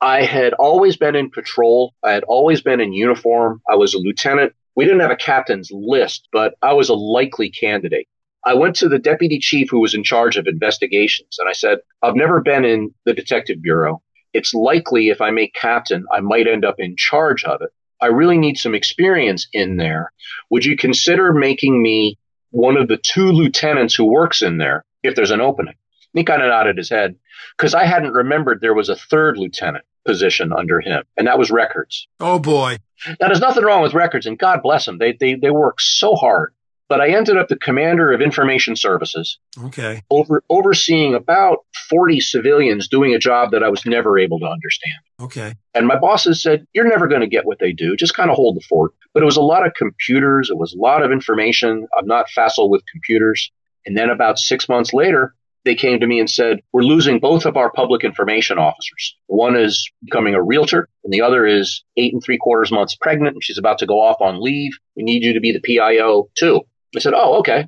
I 0.00 0.22
had 0.22 0.52
always 0.54 0.96
been 0.96 1.16
in 1.16 1.30
patrol. 1.30 1.94
I 2.04 2.12
had 2.12 2.24
always 2.24 2.62
been 2.62 2.80
in 2.80 2.92
uniform. 2.92 3.62
I 3.68 3.76
was 3.76 3.94
a 3.94 3.98
lieutenant. 3.98 4.52
We 4.78 4.84
didn't 4.84 5.00
have 5.00 5.10
a 5.10 5.16
captain's 5.16 5.70
list, 5.72 6.28
but 6.32 6.54
I 6.62 6.72
was 6.72 6.88
a 6.88 6.94
likely 6.94 7.50
candidate. 7.50 8.06
I 8.46 8.54
went 8.54 8.76
to 8.76 8.88
the 8.88 9.00
deputy 9.00 9.40
chief 9.40 9.68
who 9.68 9.80
was 9.80 9.92
in 9.92 10.04
charge 10.04 10.36
of 10.36 10.46
investigations 10.46 11.36
and 11.40 11.48
I 11.48 11.52
said, 11.52 11.78
I've 12.00 12.14
never 12.14 12.40
been 12.40 12.64
in 12.64 12.94
the 13.04 13.12
detective 13.12 13.60
bureau. 13.60 14.00
It's 14.32 14.54
likely 14.54 15.08
if 15.08 15.20
I 15.20 15.32
make 15.32 15.52
captain, 15.52 16.04
I 16.12 16.20
might 16.20 16.46
end 16.46 16.64
up 16.64 16.76
in 16.78 16.94
charge 16.96 17.42
of 17.42 17.60
it. 17.60 17.70
I 18.00 18.06
really 18.06 18.38
need 18.38 18.56
some 18.56 18.72
experience 18.72 19.48
in 19.52 19.78
there. 19.78 20.12
Would 20.50 20.64
you 20.64 20.76
consider 20.76 21.32
making 21.32 21.82
me 21.82 22.16
one 22.50 22.76
of 22.76 22.86
the 22.86 22.98
two 22.98 23.32
lieutenants 23.32 23.96
who 23.96 24.04
works 24.04 24.42
in 24.42 24.58
there 24.58 24.84
if 25.02 25.16
there's 25.16 25.32
an 25.32 25.40
opening. 25.40 25.74
He 26.14 26.22
kind 26.22 26.40
of 26.40 26.50
nodded 26.50 26.78
his 26.78 26.88
head 26.88 27.16
because 27.56 27.74
I 27.74 27.84
hadn't 27.84 28.12
remembered 28.12 28.60
there 28.60 28.74
was 28.74 28.88
a 28.88 28.96
third 28.96 29.36
lieutenant 29.36 29.84
position 30.04 30.52
under 30.52 30.80
him, 30.80 31.04
and 31.16 31.26
that 31.26 31.38
was 31.38 31.50
records. 31.50 32.08
Oh 32.20 32.38
boy. 32.38 32.78
Now 33.20 33.28
there's 33.28 33.40
nothing 33.40 33.64
wrong 33.64 33.82
with 33.82 33.94
records, 33.94 34.26
and 34.26 34.38
God 34.38 34.62
bless 34.62 34.86
them. 34.86 34.98
They 34.98 35.12
they 35.12 35.34
they 35.34 35.50
work 35.50 35.80
so 35.80 36.14
hard 36.14 36.52
but 36.88 37.00
I 37.02 37.10
ended 37.10 37.36
up 37.36 37.48
the 37.48 37.56
commander 37.56 38.12
of 38.12 38.20
information 38.20 38.74
services. 38.74 39.38
Okay. 39.64 40.02
Over 40.10 40.42
overseeing 40.48 41.14
about 41.14 41.58
40 41.90 42.20
civilians 42.20 42.88
doing 42.88 43.14
a 43.14 43.18
job 43.18 43.50
that 43.50 43.62
I 43.62 43.68
was 43.68 43.84
never 43.84 44.18
able 44.18 44.40
to 44.40 44.46
understand. 44.46 44.96
Okay. 45.20 45.54
And 45.74 45.86
my 45.86 45.98
bosses 45.98 46.42
said, 46.42 46.66
You're 46.72 46.88
never 46.88 47.06
going 47.06 47.20
to 47.20 47.26
get 47.26 47.44
what 47.44 47.58
they 47.58 47.72
do. 47.72 47.94
Just 47.94 48.14
kind 48.14 48.30
of 48.30 48.36
hold 48.36 48.56
the 48.56 48.62
fort. 48.62 48.92
But 49.12 49.22
it 49.22 49.26
was 49.26 49.36
a 49.36 49.42
lot 49.42 49.66
of 49.66 49.74
computers. 49.74 50.50
It 50.50 50.56
was 50.56 50.72
a 50.72 50.78
lot 50.78 51.02
of 51.02 51.12
information. 51.12 51.86
I'm 51.96 52.06
not 52.06 52.30
facile 52.30 52.70
with 52.70 52.82
computers. 52.90 53.50
And 53.84 53.96
then 53.96 54.10
about 54.10 54.38
six 54.38 54.68
months 54.68 54.92
later, 54.92 55.34
they 55.64 55.74
came 55.74 56.00
to 56.00 56.06
me 56.06 56.20
and 56.20 56.30
said, 56.30 56.60
We're 56.72 56.82
losing 56.82 57.18
both 57.18 57.44
of 57.44 57.56
our 57.56 57.70
public 57.70 58.04
information 58.04 58.58
officers. 58.58 59.16
One 59.26 59.56
is 59.56 59.90
becoming 60.04 60.34
a 60.34 60.42
realtor, 60.42 60.88
and 61.04 61.12
the 61.12 61.22
other 61.22 61.46
is 61.46 61.84
eight 61.96 62.12
and 62.12 62.22
three 62.22 62.38
quarters 62.38 62.72
months 62.72 62.96
pregnant, 62.96 63.34
and 63.34 63.44
she's 63.44 63.58
about 63.58 63.78
to 63.78 63.86
go 63.86 64.00
off 64.00 64.20
on 64.20 64.42
leave. 64.42 64.72
We 64.96 65.02
need 65.02 65.24
you 65.24 65.34
to 65.34 65.40
be 65.40 65.52
the 65.52 65.60
PIO 65.60 66.28
too. 66.36 66.62
I 66.96 67.00
said, 67.00 67.14
oh, 67.14 67.38
okay. 67.40 67.66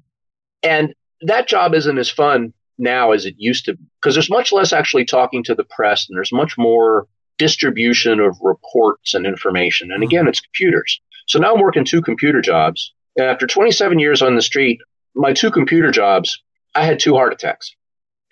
And 0.63 0.95
that 1.23 1.49
job 1.49 1.75
isn't 1.75 1.99
as 1.99 2.11
fun 2.11 2.53
now 2.79 3.13
as 3.13 3.27
it 3.27 3.35
used 3.37 3.67
to 3.67 3.75
be 3.75 3.83
because 4.01 4.15
there's 4.15 4.31
much 4.31 4.53
less 4.53 4.73
actually 4.73 5.05
talking 5.05 5.45
to 5.45 5.55
the 5.55 5.65
press 5.65 6.07
and 6.09 6.17
there's 6.17 6.33
much 6.33 6.57
more 6.57 7.07
distribution 7.37 8.21
of 8.21 8.37
reports 8.41 9.15
and 9.15 9.27
information. 9.27 9.91
And 9.93 10.03
again, 10.03 10.27
it's 10.29 10.41
computers. 10.41 11.01
So 11.27 11.39
now 11.39 11.55
I'm 11.55 11.61
working 11.61 11.85
two 11.85 12.03
computer 12.03 12.41
jobs. 12.41 12.93
And 13.17 13.27
after 13.27 13.47
27 13.47 13.99
years 13.99 14.23
on 14.23 14.35
the 14.35 14.43
street, 14.43 14.81
my 15.15 15.33
two 15.33 15.51
computer 15.51 15.91
jobs, 15.91 16.43
I 16.75 16.85
had 16.85 16.99
two 16.99 17.15
heart 17.15 17.33
attacks. 17.33 17.75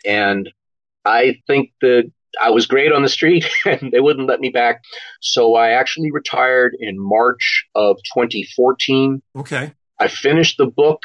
And 0.05 0.49
I 1.05 1.37
think 1.47 1.73
that 1.81 2.11
I 2.41 2.51
was 2.51 2.67
great 2.67 2.93
on 2.93 3.03
the 3.03 3.09
street 3.09 3.47
and 3.65 3.93
they 3.93 4.01
wouldn't 4.01 4.29
let 4.29 4.41
me 4.41 4.51
back. 4.51 4.83
So 5.21 5.55
I 5.55 5.71
actually 5.71 6.11
retired 6.11 6.77
in 6.79 6.99
March 6.99 7.67
of 7.75 7.97
2014. 8.15 9.23
Okay. 9.37 9.73
I 9.99 10.09
finished 10.09 10.59
the 10.59 10.67
book 10.67 11.03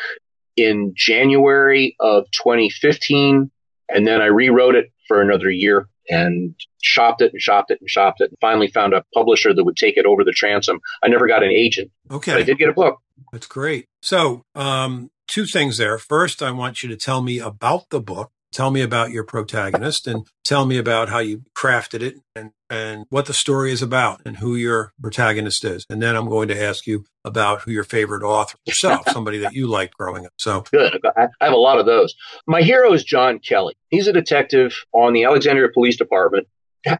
in 0.56 0.94
January 0.96 1.96
of 2.00 2.26
2015, 2.32 3.50
and 3.90 4.08
then 4.08 4.22
I 4.22 4.26
rewrote 4.26 4.76
it 4.76 4.92
for 5.08 5.20
another 5.20 5.50
year 5.50 5.88
and 6.10 6.54
shopped 6.82 7.22
it 7.22 7.32
and 7.32 7.42
shopped 7.42 7.72
it 7.72 7.80
and 7.80 7.90
shopped 7.90 8.22
it 8.22 8.30
and 8.30 8.38
finally 8.40 8.68
found 8.68 8.94
a 8.94 9.04
publisher 9.14 9.54
that 9.54 9.64
would 9.64 9.78
take 9.78 9.98
it 9.98 10.06
over 10.06 10.24
the 10.24 10.32
transom. 10.32 10.80
I 11.02 11.08
never 11.08 11.28
got 11.28 11.44
an 11.44 11.50
agent. 11.50 11.92
Okay. 12.12 12.34
I 12.34 12.44
did 12.44 12.58
get 12.58 12.70
a 12.70 12.74
book. 12.74 13.00
That's 13.32 13.48
great. 13.48 13.88
So, 14.02 14.44
um, 14.54 15.10
two 15.28 15.46
things 15.46 15.78
there. 15.78 15.98
First, 15.98 16.44
I 16.44 16.52
want 16.52 16.84
you 16.84 16.90
to 16.90 16.98
tell 16.98 17.22
me 17.22 17.40
about 17.40 17.90
the 17.90 18.02
book. 18.02 18.32
Tell 18.54 18.72
me 18.72 18.82
about 18.82 19.12
your 19.12 19.24
protagonist 19.24 20.08
and 20.08 20.28
tell 20.44 20.66
me 20.66 20.78
about 20.78 21.10
how 21.10 21.20
you 21.20 21.44
crafted 21.58 22.02
it 22.02 22.16
and, 22.36 22.52
and 22.70 23.06
what 23.10 23.26
the 23.26 23.34
story 23.34 23.72
is 23.72 23.82
about 23.82 24.22
and 24.26 24.38
who 24.38 24.56
your 24.56 24.94
protagonist 25.02 25.66
is. 25.66 25.86
And 25.90 26.02
then 26.02 26.16
I'm 26.16 26.30
going 26.30 26.48
to 26.50 26.64
ask 26.64 26.86
you 26.86 27.06
about 27.26 27.62
who 27.62 27.72
your 27.72 27.84
favorite 27.84 28.24
author 28.24 28.58
yourself, 28.66 29.10
somebody 29.12 29.40
that 29.40 29.54
you 29.54 29.68
liked 29.68 29.98
growing 29.98 30.26
up. 30.26 30.34
So 30.38 30.62
good. 30.72 31.02
I 31.18 31.28
have 31.42 31.54
a 31.54 31.58
lot 31.58 31.80
of 31.80 31.86
those. 31.86 32.14
My 32.48 32.62
hero 32.62 32.94
is 32.94 33.04
John 33.04 33.40
Kelly. 33.40 33.76
He's 33.90 34.08
a 34.08 34.14
detective 34.14 34.74
on 34.94 35.14
the 35.14 35.24
Alexandria 35.26 35.70
Police 35.74 35.98
Department. 35.98 36.48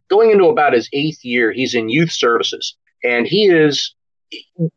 Going 0.08 0.30
into 0.30 0.46
about 0.46 0.72
his 0.72 0.88
eighth 0.92 1.24
year, 1.24 1.52
he's 1.52 1.74
in 1.74 1.88
youth 1.88 2.10
services 2.10 2.76
and 3.04 3.26
he 3.26 3.46
is 3.46 3.94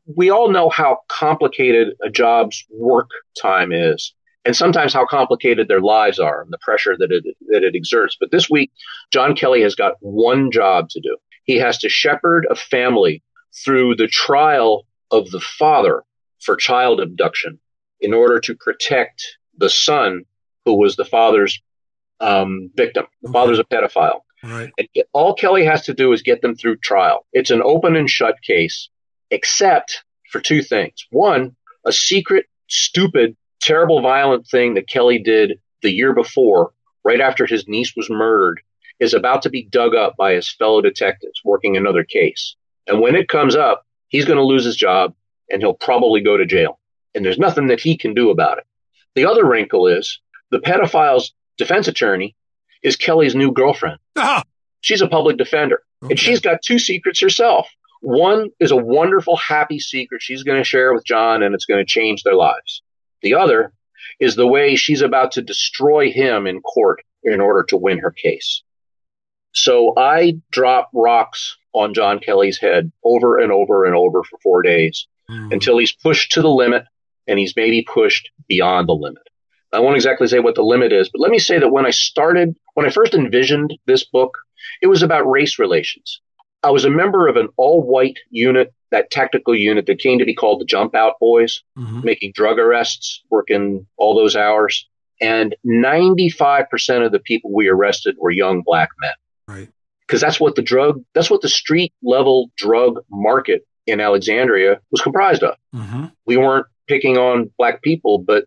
we 0.05 0.29
all 0.29 0.51
know 0.51 0.69
how 0.69 0.99
complicated 1.07 1.95
a 2.03 2.09
job's 2.09 2.65
work 2.69 3.09
time 3.41 3.71
is 3.71 4.13
and 4.47 4.55
sometimes 4.55 4.93
how 4.93 5.05
complicated 5.05 5.67
their 5.67 5.81
lives 5.81 6.19
are 6.19 6.41
and 6.41 6.53
the 6.53 6.57
pressure 6.59 6.95
that 6.97 7.11
it, 7.11 7.35
that 7.49 7.65
it 7.65 7.75
exerts. 7.75 8.15
But 8.17 8.31
this 8.31 8.49
week, 8.49 8.71
John 9.11 9.35
Kelly 9.35 9.61
has 9.61 9.75
got 9.75 9.95
one 9.99 10.51
job 10.51 10.87
to 10.91 11.01
do. 11.01 11.17
He 11.43 11.57
has 11.57 11.77
to 11.79 11.89
shepherd 11.89 12.47
a 12.49 12.55
family 12.55 13.21
through 13.65 13.97
the 13.97 14.07
trial 14.07 14.85
of 15.11 15.29
the 15.31 15.41
father 15.41 16.03
for 16.41 16.55
child 16.55 17.01
abduction 17.01 17.59
in 17.99 18.13
order 18.13 18.39
to 18.39 18.55
protect 18.55 19.37
the 19.57 19.69
son 19.69 20.23
who 20.63 20.75
was 20.79 20.95
the 20.95 21.03
father's 21.03 21.61
um, 22.21 22.71
victim. 22.73 23.05
The 23.21 23.31
father's 23.33 23.59
a 23.59 23.65
pedophile. 23.65 24.21
Right. 24.41 24.71
And 24.77 24.87
all 25.11 25.33
Kelly 25.33 25.65
has 25.65 25.83
to 25.87 25.93
do 25.93 26.13
is 26.13 26.21
get 26.21 26.41
them 26.41 26.55
through 26.55 26.77
trial. 26.77 27.25
It's 27.33 27.51
an 27.51 27.61
open 27.61 27.97
and 27.97 28.09
shut 28.09 28.41
case, 28.43 28.87
except 29.29 30.05
for 30.31 30.39
two 30.39 30.61
things. 30.61 31.05
One, 31.09 31.57
a 31.85 31.91
secret, 31.91 32.45
stupid, 32.69 33.35
terrible, 33.61 34.01
violent 34.01 34.47
thing 34.47 34.75
that 34.75 34.87
Kelly 34.87 35.19
did 35.19 35.59
the 35.81 35.91
year 35.91 36.13
before, 36.13 36.71
right 37.03 37.21
after 37.21 37.45
his 37.45 37.67
niece 37.67 37.93
was 37.95 38.09
murdered, 38.09 38.61
is 38.99 39.13
about 39.13 39.43
to 39.43 39.49
be 39.49 39.67
dug 39.69 39.95
up 39.95 40.15
by 40.17 40.33
his 40.33 40.51
fellow 40.51 40.81
detectives 40.81 41.41
working 41.43 41.77
another 41.77 42.03
case. 42.03 42.55
And 42.87 42.99
when 42.99 43.15
it 43.15 43.29
comes 43.29 43.55
up, 43.55 43.85
he's 44.07 44.25
going 44.25 44.37
to 44.37 44.43
lose 44.43 44.65
his 44.65 44.75
job 44.75 45.13
and 45.49 45.61
he'll 45.61 45.73
probably 45.73 46.21
go 46.21 46.37
to 46.37 46.45
jail. 46.45 46.79
And 47.13 47.23
there's 47.23 47.37
nothing 47.37 47.67
that 47.67 47.79
he 47.79 47.97
can 47.97 48.13
do 48.13 48.29
about 48.29 48.57
it. 48.57 48.65
The 49.15 49.25
other 49.25 49.45
wrinkle 49.45 49.87
is 49.87 50.19
the 50.51 50.59
pedophile's 50.59 51.33
defense 51.57 51.87
attorney 51.87 52.35
is 52.83 52.95
Kelly's 52.95 53.35
new 53.35 53.51
girlfriend. 53.51 53.99
Ah. 54.15 54.43
She's 54.81 55.01
a 55.01 55.07
public 55.07 55.37
defender 55.37 55.81
okay. 56.03 56.11
and 56.11 56.19
she's 56.19 56.39
got 56.39 56.61
two 56.63 56.79
secrets 56.79 57.19
herself. 57.19 57.67
One 58.01 58.49
is 58.59 58.71
a 58.71 58.75
wonderful, 58.75 59.35
happy 59.35 59.79
secret 59.79 60.21
she's 60.21 60.43
going 60.43 60.59
to 60.59 60.63
share 60.63 60.93
with 60.93 61.05
John 61.05 61.41
and 61.41 61.55
it's 61.55 61.65
going 61.65 61.83
to 61.83 61.91
change 61.91 62.23
their 62.23 62.35
lives. 62.35 62.83
The 63.21 63.35
other 63.35 63.73
is 64.19 64.35
the 64.35 64.47
way 64.47 64.75
she's 64.75 65.01
about 65.01 65.33
to 65.33 65.41
destroy 65.41 66.11
him 66.11 66.47
in 66.47 66.61
court 66.61 67.03
in 67.23 67.41
order 67.41 67.63
to 67.63 67.77
win 67.77 67.99
her 67.99 68.11
case. 68.11 68.63
So 69.53 69.93
I 69.97 70.39
drop 70.51 70.89
rocks 70.93 71.57
on 71.73 71.93
John 71.93 72.19
Kelly's 72.19 72.59
head 72.59 72.91
over 73.03 73.39
and 73.39 73.51
over 73.51 73.85
and 73.85 73.95
over 73.95 74.23
for 74.23 74.37
four 74.43 74.61
days 74.61 75.07
mm. 75.29 75.51
until 75.51 75.77
he's 75.77 75.91
pushed 75.91 76.33
to 76.33 76.41
the 76.41 76.49
limit 76.49 76.83
and 77.27 77.37
he's 77.39 77.55
maybe 77.55 77.83
pushed 77.83 78.29
beyond 78.47 78.87
the 78.87 78.93
limit. 78.93 79.23
I 79.73 79.79
won't 79.79 79.95
exactly 79.95 80.27
say 80.27 80.39
what 80.39 80.55
the 80.55 80.61
limit 80.61 80.93
is, 80.93 81.09
but 81.09 81.19
let 81.19 81.31
me 81.31 81.39
say 81.39 81.59
that 81.59 81.69
when 81.69 81.85
I 81.85 81.89
started, 81.89 82.55
when 82.73 82.85
I 82.85 82.89
first 82.89 83.13
envisioned 83.13 83.73
this 83.85 84.05
book, 84.05 84.37
it 84.81 84.87
was 84.87 85.03
about 85.03 85.29
race 85.29 85.59
relations. 85.59 86.21
I 86.63 86.71
was 86.71 86.85
a 86.85 86.89
member 86.89 87.27
of 87.27 87.35
an 87.35 87.49
all 87.57 87.81
white 87.81 88.17
unit, 88.29 88.73
that 88.91 89.11
tactical 89.11 89.55
unit 89.55 89.85
that 89.87 89.99
came 89.99 90.19
to 90.19 90.25
be 90.25 90.33
called 90.33 90.61
the 90.61 90.65
Jump 90.65 90.95
Out 90.95 91.13
Boys, 91.19 91.61
mm-hmm. 91.77 92.01
making 92.03 92.31
drug 92.33 92.57
arrests, 92.59 93.21
working 93.29 93.85
all 93.97 94.15
those 94.15 94.35
hours. 94.35 94.87
And 95.19 95.55
95% 95.65 97.05
of 97.05 97.11
the 97.11 97.19
people 97.19 97.53
we 97.53 97.67
arrested 97.67 98.15
were 98.19 98.31
young 98.31 98.61
black 98.65 98.89
men. 99.01 99.11
Right. 99.47 99.69
Because 100.05 100.21
that's 100.21 100.39
what 100.39 100.55
the 100.55 100.61
drug, 100.61 101.03
that's 101.13 101.29
what 101.29 101.41
the 101.41 101.49
street 101.49 101.93
level 102.01 102.51
drug 102.55 102.99
market 103.11 103.67
in 103.87 103.99
Alexandria 103.99 104.79
was 104.91 105.01
comprised 105.01 105.43
of. 105.43 105.55
Mm-hmm. 105.75 106.05
We 106.25 106.37
weren't 106.37 106.67
picking 106.87 107.17
on 107.17 107.51
black 107.57 107.81
people, 107.81 108.19
but 108.19 108.45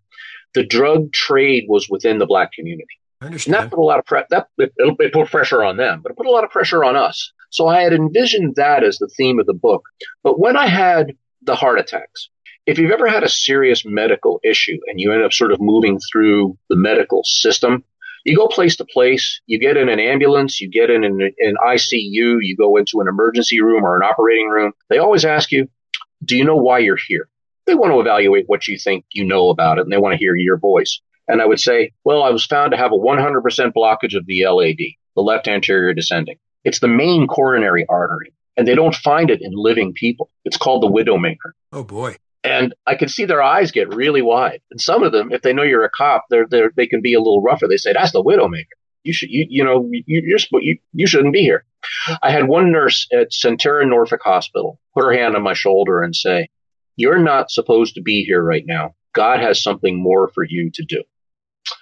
the 0.53 0.63
drug 0.63 1.11
trade 1.11 1.65
was 1.67 1.87
within 1.89 2.19
the 2.19 2.25
black 2.25 2.51
community. 2.53 2.87
I 3.21 3.27
understand. 3.27 3.55
And 3.55 3.63
that 3.65 3.69
put 3.69 3.81
a 3.81 3.85
lot 3.85 3.99
of 3.99 4.05
pre- 4.05 4.23
that 4.29 4.47
it, 4.57 4.73
it 4.77 5.13
put 5.13 5.29
pressure 5.29 5.63
on 5.63 5.77
them, 5.77 6.01
but 6.01 6.11
it 6.11 6.17
put 6.17 6.25
a 6.25 6.31
lot 6.31 6.43
of 6.43 6.49
pressure 6.49 6.83
on 6.83 6.95
us. 6.95 7.31
So 7.51 7.67
I 7.67 7.81
had 7.81 7.93
envisioned 7.93 8.55
that 8.55 8.83
as 8.83 8.97
the 8.97 9.07
theme 9.07 9.39
of 9.39 9.45
the 9.45 9.53
book. 9.53 9.83
But 10.23 10.39
when 10.39 10.57
I 10.57 10.67
had 10.67 11.15
the 11.43 11.55
heart 11.55 11.79
attacks, 11.79 12.29
if 12.65 12.77
you've 12.77 12.91
ever 12.91 13.07
had 13.07 13.23
a 13.23 13.29
serious 13.29 13.83
medical 13.85 14.39
issue 14.43 14.77
and 14.87 14.99
you 14.99 15.11
end 15.11 15.23
up 15.23 15.33
sort 15.33 15.51
of 15.51 15.59
moving 15.59 15.99
through 16.11 16.57
the 16.69 16.75
medical 16.75 17.23
system, 17.23 17.83
you 18.23 18.35
go 18.35 18.47
place 18.47 18.75
to 18.77 18.85
place, 18.85 19.41
you 19.47 19.59
get 19.59 19.77
in 19.77 19.89
an 19.89 19.99
ambulance, 19.99 20.61
you 20.61 20.69
get 20.69 20.89
in 20.89 21.03
an, 21.03 21.21
an 21.39 21.55
ICU, 21.65 22.37
you 22.41 22.55
go 22.57 22.77
into 22.77 23.01
an 23.01 23.07
emergency 23.07 23.61
room 23.61 23.83
or 23.83 23.95
an 23.95 24.03
operating 24.03 24.47
room. 24.47 24.73
They 24.89 24.99
always 24.99 25.25
ask 25.25 25.51
you, 25.51 25.67
do 26.23 26.37
you 26.37 26.45
know 26.45 26.55
why 26.55 26.79
you're 26.79 26.97
here? 26.97 27.27
They 27.65 27.75
want 27.75 27.91
to 27.91 27.99
evaluate 27.99 28.45
what 28.47 28.67
you 28.67 28.77
think 28.77 29.05
you 29.11 29.25
know 29.25 29.49
about 29.49 29.77
it 29.77 29.81
and 29.81 29.91
they 29.91 29.97
want 29.97 30.13
to 30.13 30.19
hear 30.19 30.35
your 30.35 30.57
voice. 30.57 31.01
And 31.27 31.41
I 31.41 31.45
would 31.45 31.59
say, 31.59 31.91
well, 32.03 32.23
I 32.23 32.29
was 32.29 32.45
found 32.45 32.71
to 32.71 32.77
have 32.77 32.91
a 32.91 32.97
100% 32.97 33.41
blockage 33.75 34.15
of 34.15 34.25
the 34.25 34.45
LAD, 34.45 34.77
the 35.15 35.21
left 35.21 35.47
anterior 35.47 35.93
descending. 35.93 36.37
It's 36.63 36.79
the 36.79 36.87
main 36.87 37.27
coronary 37.27 37.85
artery 37.89 38.33
and 38.57 38.67
they 38.67 38.75
don't 38.75 38.95
find 38.95 39.29
it 39.29 39.41
in 39.41 39.51
living 39.53 39.93
people. 39.93 40.29
It's 40.45 40.57
called 40.57 40.83
the 40.83 40.87
widowmaker. 40.87 41.53
Oh 41.71 41.83
boy. 41.83 42.17
And 42.43 42.73
I 42.87 42.95
can 42.95 43.07
see 43.07 43.25
their 43.25 43.41
eyes 43.41 43.71
get 43.71 43.93
really 43.93 44.21
wide. 44.21 44.61
And 44.71 44.81
some 44.81 45.03
of 45.03 45.11
them, 45.11 45.31
if 45.31 45.41
they 45.41 45.53
know 45.53 45.63
you're 45.63 45.85
a 45.85 45.89
cop, 45.89 46.25
they're, 46.29 46.47
they're, 46.49 46.71
they 46.75 46.87
can 46.87 47.01
be 47.01 47.13
a 47.13 47.19
little 47.19 47.41
rougher. 47.41 47.67
They 47.67 47.77
say, 47.77 47.93
that's 47.93 48.13
the 48.13 48.23
widowmaker. 48.23 48.65
You 49.03 49.13
should, 49.13 49.29
you, 49.29 49.45
you 49.49 49.63
know, 49.63 49.87
you, 49.91 50.03
you're, 50.05 50.61
you, 50.61 50.77
you 50.93 51.07
shouldn't 51.07 51.33
be 51.33 51.41
here. 51.41 51.65
I 52.21 52.31
had 52.31 52.47
one 52.47 52.71
nurse 52.71 53.07
at 53.11 53.31
Sentara 53.31 53.87
Norfolk 53.87 54.21
Hospital 54.23 54.79
put 54.93 55.03
her 55.03 55.13
hand 55.13 55.35
on 55.35 55.43
my 55.43 55.53
shoulder 55.53 56.01
and 56.01 56.15
say, 56.15 56.49
you're 56.95 57.19
not 57.19 57.51
supposed 57.51 57.95
to 57.95 58.01
be 58.01 58.23
here 58.23 58.43
right 58.43 58.65
now. 58.65 58.95
God 59.13 59.39
has 59.39 59.61
something 59.61 60.01
more 60.01 60.29
for 60.33 60.43
you 60.43 60.71
to 60.73 60.83
do. 60.83 61.03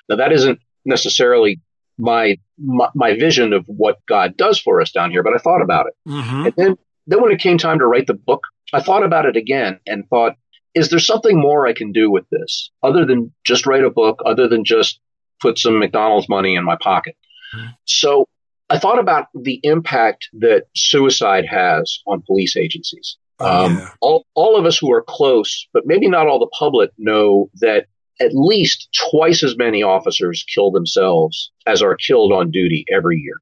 Now 0.07 0.17
that 0.17 0.31
isn't 0.31 0.59
necessarily 0.85 1.61
my, 1.99 2.37
my, 2.57 2.87
my 2.95 3.13
vision 3.15 3.53
of 3.53 3.65
what 3.67 3.97
God 4.07 4.35
does 4.37 4.59
for 4.59 4.81
us 4.81 4.91
down 4.91 5.11
here, 5.11 5.21
but 5.21 5.35
I 5.35 5.37
thought 5.37 5.61
about 5.61 5.87
it. 5.87 5.93
Mm-hmm. 6.07 6.45
And 6.45 6.53
then, 6.55 6.77
then 7.07 7.21
when 7.21 7.31
it 7.31 7.39
came 7.39 7.57
time 7.57 7.79
to 7.79 7.85
write 7.85 8.07
the 8.07 8.13
book, 8.13 8.41
I 8.73 8.81
thought 8.81 9.03
about 9.03 9.25
it 9.25 9.35
again 9.35 9.79
and 9.85 10.07
thought, 10.09 10.35
is 10.75 10.89
there 10.89 10.99
something 10.99 11.39
more 11.39 11.67
I 11.67 11.73
can 11.73 11.91
do 11.91 12.09
with 12.09 12.25
this 12.29 12.71
other 12.83 13.05
than 13.05 13.33
just 13.43 13.65
write 13.65 13.83
a 13.83 13.89
book, 13.89 14.21
other 14.25 14.47
than 14.47 14.63
just 14.63 14.99
put 15.41 15.57
some 15.57 15.79
McDonald's 15.79 16.29
money 16.29 16.55
in 16.55 16.63
my 16.63 16.77
pocket? 16.79 17.15
Mm-hmm. 17.55 17.67
So 17.85 18.27
I 18.69 18.77
thought 18.77 18.99
about 18.99 19.27
the 19.33 19.59
impact 19.63 20.29
that 20.33 20.65
suicide 20.75 21.45
has 21.47 21.99
on 22.05 22.21
police 22.21 22.55
agencies. 22.55 23.17
Oh, 23.39 23.65
um, 23.65 23.77
yeah. 23.77 23.89
all, 24.01 24.25
all 24.35 24.57
of 24.57 24.65
us 24.65 24.77
who 24.77 24.91
are 24.93 25.01
close, 25.01 25.67
but 25.73 25.83
maybe 25.85 26.07
not 26.07 26.27
all 26.27 26.39
the 26.39 26.47
public 26.47 26.91
know 26.97 27.49
that 27.61 27.87
at 28.19 28.31
least 28.33 28.89
twice 29.09 29.43
as 29.43 29.57
many 29.57 29.83
officers 29.83 30.45
kill 30.53 30.71
themselves 30.71 31.51
as 31.65 31.81
are 31.81 31.95
killed 31.95 32.31
on 32.31 32.51
duty 32.51 32.85
every 32.91 33.17
year. 33.17 33.35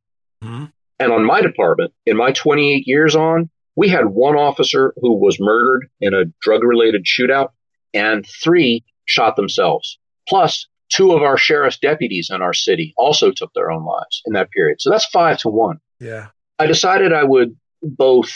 Mm-hmm. 0.43 0.65
And 0.99 1.11
on 1.11 1.25
my 1.25 1.41
department, 1.41 1.93
in 2.05 2.17
my 2.17 2.31
28 2.31 2.87
years 2.87 3.15
on, 3.15 3.49
we 3.75 3.89
had 3.89 4.07
one 4.07 4.35
officer 4.35 4.93
who 4.97 5.13
was 5.13 5.39
murdered 5.39 5.87
in 6.01 6.13
a 6.13 6.25
drug 6.41 6.63
related 6.63 7.05
shootout 7.05 7.49
and 7.93 8.25
three 8.43 8.83
shot 9.05 9.35
themselves. 9.35 9.99
Plus, 10.27 10.67
two 10.89 11.11
of 11.11 11.21
our 11.21 11.37
sheriff's 11.37 11.77
deputies 11.77 12.29
in 12.33 12.41
our 12.41 12.53
city 12.53 12.93
also 12.97 13.31
took 13.31 13.53
their 13.53 13.71
own 13.71 13.85
lives 13.85 14.21
in 14.25 14.33
that 14.33 14.51
period. 14.51 14.81
So 14.81 14.89
that's 14.89 15.05
five 15.05 15.37
to 15.39 15.49
one. 15.49 15.79
Yeah. 15.99 16.27
I 16.59 16.65
decided 16.65 17.13
I 17.13 17.23
would 17.23 17.55
both 17.81 18.31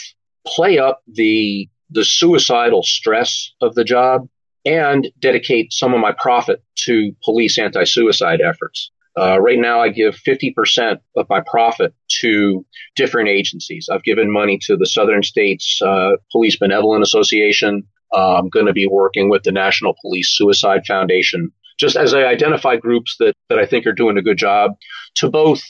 play 0.46 0.78
up 0.78 1.02
the 1.06 1.68
the 1.90 2.04
suicidal 2.04 2.82
stress 2.82 3.52
of 3.60 3.74
the 3.74 3.84
job 3.84 4.26
and 4.64 5.08
dedicate 5.20 5.72
some 5.72 5.94
of 5.94 6.00
my 6.00 6.12
profit 6.12 6.62
to 6.84 7.12
police 7.24 7.58
anti-suicide 7.58 8.40
efforts. 8.40 8.90
Uh, 9.18 9.38
right 9.40 9.58
now, 9.58 9.80
I 9.80 9.90
give 9.90 10.14
50% 10.14 10.98
of 11.16 11.26
my 11.28 11.42
profit 11.46 11.94
to 12.20 12.64
different 12.96 13.28
agencies. 13.28 13.88
I've 13.92 14.04
given 14.04 14.32
money 14.32 14.58
to 14.62 14.76
the 14.76 14.86
Southern 14.86 15.22
States 15.22 15.80
uh, 15.84 16.12
Police 16.30 16.56
Benevolent 16.56 17.02
Association. 17.02 17.82
Uh, 18.14 18.36
I'm 18.36 18.48
going 18.48 18.66
to 18.66 18.72
be 18.72 18.86
working 18.86 19.28
with 19.28 19.42
the 19.42 19.52
National 19.52 19.94
Police 20.00 20.30
Suicide 20.34 20.82
Foundation, 20.86 21.50
just 21.78 21.96
as 21.96 22.14
I 22.14 22.24
identify 22.24 22.76
groups 22.76 23.16
that, 23.18 23.34
that 23.50 23.58
I 23.58 23.66
think 23.66 23.86
are 23.86 23.92
doing 23.92 24.16
a 24.16 24.22
good 24.22 24.38
job 24.38 24.72
to 25.16 25.30
both 25.30 25.62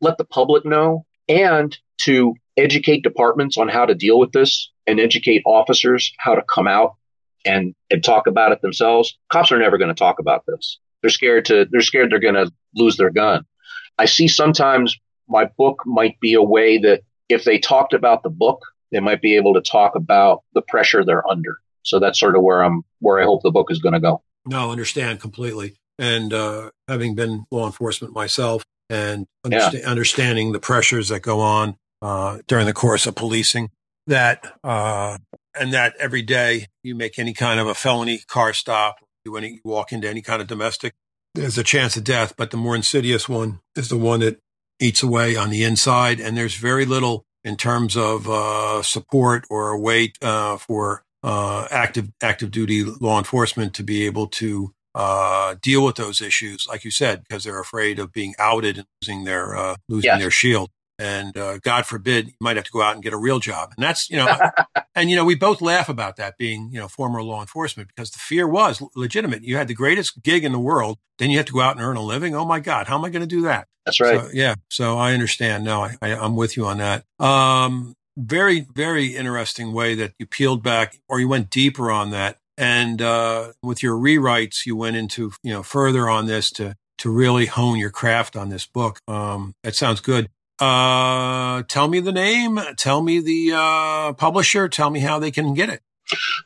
let 0.00 0.18
the 0.18 0.24
public 0.24 0.64
know 0.64 1.04
and 1.28 1.76
to 2.02 2.34
educate 2.56 3.02
departments 3.02 3.56
on 3.56 3.68
how 3.68 3.86
to 3.86 3.94
deal 3.94 4.18
with 4.18 4.32
this 4.32 4.70
and 4.86 5.00
educate 5.00 5.42
officers 5.46 6.12
how 6.18 6.34
to 6.34 6.42
come 6.42 6.68
out 6.68 6.94
and, 7.44 7.74
and 7.90 8.02
talk 8.02 8.26
about 8.26 8.52
it 8.52 8.62
themselves. 8.62 9.16
Cops 9.30 9.52
are 9.52 9.58
never 9.58 9.78
going 9.78 9.88
to 9.88 9.94
talk 9.94 10.18
about 10.18 10.44
this. 10.46 10.78
They're 11.02 11.10
scared 11.10 11.46
to, 11.46 11.66
they're 11.70 11.80
scared 11.80 12.10
they're 12.10 12.18
going 12.18 12.34
to 12.34 12.50
lose 12.74 12.96
their 12.96 13.10
gun. 13.10 13.44
I 13.98 14.06
see 14.06 14.28
sometimes 14.28 14.96
my 15.28 15.46
book 15.56 15.82
might 15.86 16.18
be 16.20 16.34
a 16.34 16.42
way 16.42 16.78
that 16.78 17.02
if 17.28 17.44
they 17.44 17.58
talked 17.58 17.92
about 17.92 18.22
the 18.22 18.30
book, 18.30 18.62
they 18.90 19.00
might 19.00 19.20
be 19.20 19.36
able 19.36 19.54
to 19.54 19.60
talk 19.60 19.96
about 19.96 20.42
the 20.54 20.62
pressure 20.62 21.04
they're 21.04 21.28
under. 21.28 21.58
So 21.82 21.98
that's 21.98 22.18
sort 22.18 22.36
of 22.36 22.42
where 22.42 22.62
I'm, 22.62 22.82
where 23.00 23.20
I 23.20 23.24
hope 23.24 23.42
the 23.42 23.50
book 23.50 23.70
is 23.70 23.80
going 23.80 23.94
to 23.94 24.00
go. 24.00 24.22
No, 24.46 24.70
understand 24.70 25.20
completely. 25.20 25.74
And 25.98 26.32
uh, 26.32 26.70
having 26.88 27.14
been 27.14 27.46
law 27.50 27.66
enforcement 27.66 28.14
myself 28.14 28.64
and 28.90 29.26
understa- 29.46 29.80
yeah. 29.80 29.90
understanding 29.90 30.52
the 30.52 30.60
pressures 30.60 31.08
that 31.08 31.20
go 31.20 31.40
on 31.40 31.76
uh, 32.02 32.38
during 32.46 32.66
the 32.66 32.72
course 32.72 33.06
of 33.06 33.14
policing, 33.14 33.70
that 34.06 34.58
uh, 34.62 35.18
and 35.58 35.72
that 35.72 35.94
every 35.98 36.22
day 36.22 36.66
you 36.82 36.94
make 36.94 37.18
any 37.18 37.32
kind 37.32 37.60
of 37.60 37.66
a 37.66 37.74
felony 37.74 38.18
car 38.26 38.52
stop, 38.52 38.96
you, 39.24 39.36
any, 39.36 39.60
walk 39.64 39.92
into 39.92 40.08
any 40.08 40.22
kind 40.22 40.40
of 40.42 40.48
domestic, 40.48 40.94
there's 41.34 41.58
a 41.58 41.64
chance 41.64 41.96
of 41.96 42.04
death. 42.04 42.34
But 42.36 42.50
the 42.50 42.56
more 42.56 42.76
insidious 42.76 43.28
one 43.28 43.60
is 43.76 43.88
the 43.88 43.98
one 43.98 44.20
that 44.20 44.40
eats 44.80 45.02
away 45.02 45.36
on 45.36 45.50
the 45.50 45.64
inside, 45.64 46.20
and 46.20 46.36
there's 46.36 46.56
very 46.56 46.84
little 46.84 47.24
in 47.42 47.56
terms 47.56 47.96
of 47.96 48.28
uh, 48.28 48.82
support 48.82 49.44
or 49.50 49.70
a 49.70 49.78
way 49.78 50.12
uh, 50.22 50.56
for 50.56 51.02
uh, 51.22 51.66
active 51.70 52.10
active 52.22 52.50
duty 52.50 52.84
law 52.84 53.18
enforcement 53.18 53.74
to 53.74 53.82
be 53.82 54.04
able 54.04 54.26
to 54.26 54.74
uh, 54.94 55.56
deal 55.62 55.84
with 55.84 55.96
those 55.96 56.20
issues, 56.20 56.66
like 56.68 56.84
you 56.84 56.90
said, 56.90 57.22
because 57.22 57.44
they're 57.44 57.60
afraid 57.60 57.98
of 57.98 58.12
being 58.12 58.34
outed 58.38 58.78
and 58.78 58.86
losing 59.02 59.24
their 59.24 59.56
uh, 59.56 59.76
losing 59.88 60.10
yes. 60.10 60.20
their 60.20 60.30
shield 60.30 60.70
and 60.98 61.36
uh, 61.36 61.58
God 61.58 61.86
forbid, 61.86 62.28
you 62.28 62.34
might 62.40 62.56
have 62.56 62.64
to 62.66 62.70
go 62.70 62.82
out 62.82 62.94
and 62.94 63.02
get 63.02 63.12
a 63.12 63.18
real 63.18 63.40
job. 63.40 63.72
And 63.76 63.84
that's, 63.84 64.08
you 64.10 64.16
know, 64.16 64.36
and, 64.94 65.10
you 65.10 65.16
know, 65.16 65.24
we 65.24 65.34
both 65.34 65.60
laugh 65.60 65.88
about 65.88 66.16
that 66.16 66.38
being, 66.38 66.70
you 66.72 66.78
know, 66.78 66.88
former 66.88 67.22
law 67.22 67.40
enforcement 67.40 67.88
because 67.88 68.10
the 68.10 68.18
fear 68.18 68.46
was 68.46 68.82
legitimate. 68.94 69.42
You 69.42 69.56
had 69.56 69.68
the 69.68 69.74
greatest 69.74 70.22
gig 70.22 70.44
in 70.44 70.52
the 70.52 70.60
world. 70.60 70.98
Then 71.18 71.30
you 71.30 71.36
have 71.38 71.46
to 71.46 71.52
go 71.52 71.60
out 71.60 71.76
and 71.76 71.84
earn 71.84 71.96
a 71.96 72.02
living. 72.02 72.34
Oh 72.34 72.44
my 72.44 72.60
God, 72.60 72.86
how 72.86 72.98
am 72.98 73.04
I 73.04 73.10
going 73.10 73.22
to 73.22 73.26
do 73.26 73.42
that? 73.42 73.66
That's 73.84 74.00
right. 74.00 74.20
So, 74.20 74.30
yeah. 74.32 74.54
So 74.70 74.96
I 74.98 75.12
understand. 75.14 75.64
No, 75.64 75.82
I, 75.82 75.96
I, 76.00 76.08
am 76.10 76.36
with 76.36 76.56
you 76.56 76.66
on 76.66 76.78
that. 76.78 77.04
Um, 77.18 77.94
very, 78.16 78.66
very 78.72 79.16
interesting 79.16 79.72
way 79.72 79.94
that 79.96 80.14
you 80.18 80.26
peeled 80.26 80.62
back 80.62 80.98
or 81.08 81.20
you 81.20 81.28
went 81.28 81.50
deeper 81.50 81.90
on 81.90 82.10
that. 82.10 82.38
And 82.56 83.02
uh, 83.02 83.52
with 83.62 83.82
your 83.82 83.96
rewrites, 83.96 84.64
you 84.64 84.76
went 84.76 84.96
into 84.96 85.32
you 85.42 85.52
know 85.52 85.64
further 85.64 86.08
on 86.08 86.26
this 86.26 86.50
to 86.52 86.76
to 86.98 87.10
really 87.10 87.46
hone 87.46 87.78
your 87.78 87.90
craft 87.90 88.36
on 88.36 88.48
this 88.48 88.66
book. 88.66 89.00
Um, 89.08 89.54
that 89.64 89.74
sounds 89.74 90.00
good. 90.00 90.30
Uh, 90.58 91.62
tell 91.68 91.88
me 91.88 92.00
the 92.00 92.12
name. 92.12 92.60
Tell 92.76 93.02
me 93.02 93.20
the 93.20 93.52
uh, 93.56 94.12
publisher. 94.14 94.68
Tell 94.68 94.90
me 94.90 95.00
how 95.00 95.18
they 95.18 95.30
can 95.30 95.54
get 95.54 95.68
it. 95.68 95.82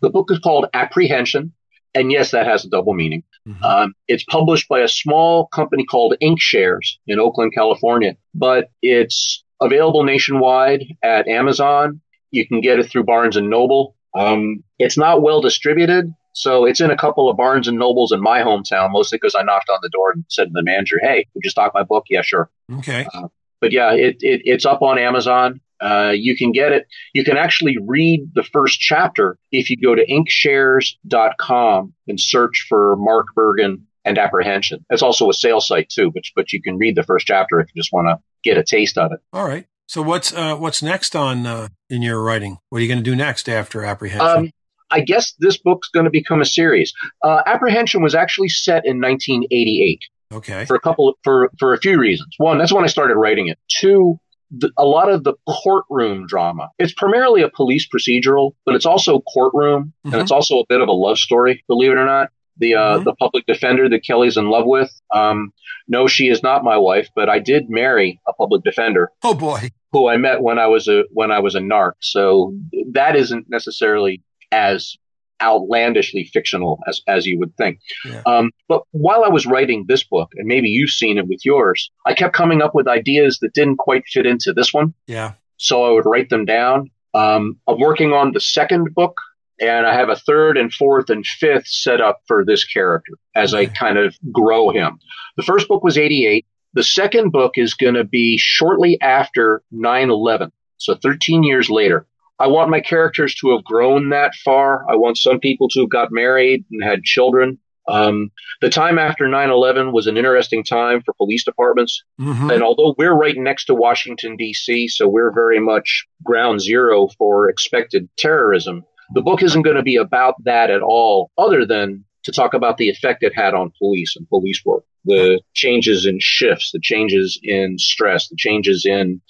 The 0.02 0.10
book 0.10 0.28
is 0.30 0.38
called 0.38 0.66
Apprehension. 0.72 1.52
And 1.94 2.12
yes, 2.12 2.30
that 2.30 2.46
has 2.46 2.64
a 2.64 2.68
double 2.68 2.94
meaning. 2.94 3.24
Mm-hmm. 3.46 3.64
Um, 3.64 3.94
it's 4.06 4.24
published 4.24 4.68
by 4.68 4.80
a 4.80 4.88
small 4.88 5.46
company 5.46 5.84
called 5.84 6.14
Inkshares 6.22 6.96
in 7.06 7.18
Oakland, 7.18 7.54
California, 7.54 8.16
but 8.34 8.70
it's 8.82 9.42
available 9.60 10.04
nationwide 10.04 10.84
at 11.02 11.26
Amazon. 11.26 12.00
You 12.30 12.46
can 12.46 12.60
get 12.60 12.78
it 12.78 12.90
through 12.90 13.04
Barnes 13.04 13.36
and 13.36 13.48
Noble. 13.48 13.96
Um, 14.14 14.62
it's 14.78 14.98
not 14.98 15.22
well 15.22 15.40
distributed, 15.40 16.14
so 16.34 16.66
it's 16.66 16.80
in 16.80 16.90
a 16.90 16.96
couple 16.96 17.28
of 17.30 17.36
Barnes 17.36 17.68
and 17.68 17.78
Nobles 17.78 18.12
in 18.12 18.20
my 18.20 18.40
hometown, 18.40 18.92
mostly 18.92 19.16
because 19.16 19.34
I 19.34 19.42
knocked 19.42 19.70
on 19.70 19.78
the 19.82 19.88
door 19.88 20.12
and 20.12 20.24
said 20.28 20.48
to 20.48 20.52
the 20.52 20.62
manager, 20.62 20.98
"Hey, 21.00 21.26
would 21.34 21.44
you 21.44 21.50
stock 21.50 21.72
my 21.74 21.82
book?" 21.84 22.04
Yeah, 22.10 22.22
sure. 22.22 22.50
Okay. 22.78 23.06
Uh, 23.14 23.28
but 23.60 23.72
yeah, 23.72 23.92
it, 23.92 24.16
it, 24.20 24.42
it's 24.44 24.66
up 24.66 24.82
on 24.82 24.98
Amazon. 24.98 25.60
Uh, 25.80 26.12
you 26.14 26.36
can 26.36 26.52
get 26.52 26.72
it. 26.72 26.86
You 27.12 27.24
can 27.24 27.36
actually 27.36 27.76
read 27.80 28.30
the 28.34 28.42
first 28.42 28.80
chapter 28.80 29.38
if 29.52 29.70
you 29.70 29.76
go 29.76 29.94
to 29.94 30.04
inkshares.com 30.04 31.94
and 32.08 32.20
search 32.20 32.66
for 32.68 32.96
Mark 32.96 33.26
Bergin 33.36 33.82
and 34.04 34.18
apprehension. 34.18 34.84
It's 34.90 35.02
also 35.02 35.30
a 35.30 35.34
sales 35.34 35.68
site 35.68 35.88
too, 35.88 36.10
but, 36.10 36.24
but 36.34 36.52
you 36.52 36.60
can 36.60 36.78
read 36.78 36.96
the 36.96 37.02
first 37.02 37.26
chapter 37.26 37.60
if 37.60 37.68
you 37.72 37.80
just 37.80 37.92
want 37.92 38.08
to 38.08 38.18
get 38.42 38.58
a 38.58 38.64
taste 38.64 38.98
of 38.98 39.12
it. 39.12 39.20
All 39.32 39.46
right. 39.46 39.66
So 39.86 40.02
what's, 40.02 40.32
uh, 40.32 40.56
what's 40.56 40.82
next 40.82 41.14
on, 41.14 41.46
uh, 41.46 41.68
in 41.88 42.02
your 42.02 42.22
writing? 42.22 42.58
What 42.70 42.78
are 42.78 42.82
you 42.82 42.88
going 42.88 43.02
to 43.02 43.10
do 43.10 43.16
next 43.16 43.48
after 43.48 43.84
apprehension? 43.84 44.26
Um, 44.26 44.50
I 44.90 45.00
guess 45.00 45.34
this 45.38 45.58
book's 45.58 45.88
going 45.88 46.04
to 46.04 46.10
become 46.10 46.40
a 46.40 46.46
series. 46.46 46.92
Uh, 47.22 47.42
apprehension 47.46 48.02
was 48.02 48.14
actually 48.14 48.48
set 48.48 48.84
in 48.84 49.00
1988. 49.00 50.00
Okay. 50.32 50.64
For 50.66 50.76
a 50.76 50.80
couple 50.80 51.08
of, 51.08 51.14
for 51.24 51.50
for 51.58 51.72
a 51.72 51.78
few 51.78 51.98
reasons. 51.98 52.34
One, 52.38 52.58
that's 52.58 52.72
when 52.72 52.84
I 52.84 52.88
started 52.88 53.16
writing 53.16 53.48
it. 53.48 53.58
Two, 53.68 54.18
the, 54.50 54.70
a 54.76 54.84
lot 54.84 55.10
of 55.10 55.24
the 55.24 55.34
courtroom 55.48 56.26
drama. 56.26 56.70
It's 56.78 56.92
primarily 56.92 57.42
a 57.42 57.48
police 57.48 57.88
procedural, 57.88 58.52
but 58.66 58.74
it's 58.74 58.86
also 58.86 59.20
courtroom, 59.20 59.94
mm-hmm. 60.04 60.12
and 60.12 60.22
it's 60.22 60.30
also 60.30 60.58
a 60.58 60.64
bit 60.68 60.80
of 60.80 60.88
a 60.88 60.92
love 60.92 61.18
story. 61.18 61.64
Believe 61.66 61.92
it 61.92 61.98
or 61.98 62.04
not, 62.04 62.28
the 62.58 62.74
uh, 62.74 62.96
mm-hmm. 62.96 63.04
the 63.04 63.14
public 63.14 63.46
defender 63.46 63.88
that 63.88 64.04
Kelly's 64.04 64.36
in 64.36 64.50
love 64.50 64.66
with. 64.66 64.90
Um, 65.14 65.52
no, 65.86 66.06
she 66.06 66.28
is 66.28 66.42
not 66.42 66.62
my 66.62 66.76
wife, 66.76 67.08
but 67.14 67.28
I 67.30 67.38
did 67.38 67.70
marry 67.70 68.20
a 68.28 68.32
public 68.34 68.62
defender. 68.64 69.10
Oh 69.22 69.34
boy, 69.34 69.70
who 69.92 70.08
I 70.08 70.18
met 70.18 70.42
when 70.42 70.58
I 70.58 70.66
was 70.66 70.88
a 70.88 71.04
when 71.12 71.30
I 71.30 71.40
was 71.40 71.54
a 71.54 71.60
narc. 71.60 71.92
So 72.00 72.54
that 72.92 73.16
isn't 73.16 73.46
necessarily 73.48 74.22
as 74.52 74.96
outlandishly 75.42 76.24
fictional 76.32 76.80
as, 76.86 77.00
as 77.06 77.26
you 77.26 77.38
would 77.38 77.56
think. 77.56 77.80
Yeah. 78.04 78.22
Um, 78.26 78.50
but 78.68 78.82
while 78.92 79.24
I 79.24 79.28
was 79.28 79.46
writing 79.46 79.84
this 79.86 80.04
book, 80.04 80.30
and 80.36 80.46
maybe 80.46 80.68
you've 80.68 80.90
seen 80.90 81.18
it 81.18 81.28
with 81.28 81.44
yours, 81.44 81.90
I 82.06 82.14
kept 82.14 82.34
coming 82.34 82.62
up 82.62 82.74
with 82.74 82.88
ideas 82.88 83.38
that 83.40 83.54
didn't 83.54 83.76
quite 83.76 84.04
fit 84.06 84.26
into 84.26 84.52
this 84.52 84.72
one. 84.72 84.94
Yeah. 85.06 85.32
So 85.56 85.84
I 85.84 85.90
would 85.90 86.06
write 86.06 86.30
them 86.30 86.44
down. 86.44 86.90
Um, 87.14 87.58
I'm 87.66 87.80
working 87.80 88.12
on 88.12 88.32
the 88.32 88.40
second 88.40 88.94
book, 88.94 89.16
and 89.60 89.86
I 89.86 89.94
have 89.94 90.08
a 90.08 90.16
third 90.16 90.56
and 90.56 90.72
fourth 90.72 91.10
and 91.10 91.26
fifth 91.26 91.66
set 91.66 92.00
up 92.00 92.20
for 92.26 92.44
this 92.44 92.64
character 92.64 93.14
as 93.34 93.54
okay. 93.54 93.64
I 93.64 93.66
kind 93.66 93.98
of 93.98 94.16
grow 94.32 94.70
him. 94.70 94.98
The 95.36 95.42
first 95.42 95.68
book 95.68 95.82
was 95.82 95.98
88. 95.98 96.46
The 96.74 96.84
second 96.84 97.32
book 97.32 97.52
is 97.56 97.74
going 97.74 97.94
to 97.94 98.04
be 98.04 98.38
shortly 98.38 99.00
after 99.00 99.62
9 99.72 100.10
11. 100.10 100.52
So 100.76 100.94
13 100.94 101.42
years 101.42 101.68
later. 101.70 102.06
I 102.40 102.46
want 102.46 102.70
my 102.70 102.80
characters 102.80 103.34
to 103.36 103.50
have 103.52 103.64
grown 103.64 104.10
that 104.10 104.34
far. 104.44 104.86
I 104.90 104.96
want 104.96 105.18
some 105.18 105.40
people 105.40 105.68
to 105.70 105.80
have 105.80 105.90
got 105.90 106.12
married 106.12 106.64
and 106.70 106.82
had 106.82 107.02
children. 107.02 107.58
Um, 107.88 108.30
the 108.60 108.68
time 108.68 108.98
after 108.98 109.24
9-11 109.26 109.92
was 109.92 110.06
an 110.06 110.16
interesting 110.16 110.62
time 110.62 111.02
for 111.02 111.14
police 111.14 111.44
departments. 111.44 112.04
Mm-hmm. 112.20 112.50
And 112.50 112.62
although 112.62 112.94
we're 112.98 113.14
right 113.14 113.36
next 113.36 113.64
to 113.66 113.74
Washington, 113.74 114.36
D.C., 114.36 114.88
so 114.88 115.08
we're 115.08 115.32
very 115.32 115.58
much 115.58 116.06
ground 116.22 116.60
zero 116.60 117.08
for 117.16 117.48
expected 117.48 118.08
terrorism, 118.18 118.84
the 119.14 119.22
book 119.22 119.42
isn't 119.42 119.62
going 119.62 119.76
to 119.76 119.82
be 119.82 119.96
about 119.96 120.34
that 120.44 120.70
at 120.70 120.82
all, 120.82 121.30
other 121.38 121.64
than 121.64 122.04
to 122.24 122.32
talk 122.32 122.52
about 122.52 122.76
the 122.76 122.90
effect 122.90 123.22
it 123.22 123.34
had 123.34 123.54
on 123.54 123.72
police 123.78 124.14
and 124.16 124.28
police 124.28 124.62
work. 124.66 124.84
The 125.06 125.40
changes 125.54 126.04
in 126.04 126.18
shifts, 126.20 126.70
the 126.72 126.80
changes 126.80 127.40
in 127.42 127.78
stress, 127.78 128.28
the 128.28 128.36
changes 128.36 128.84
in 128.84 129.22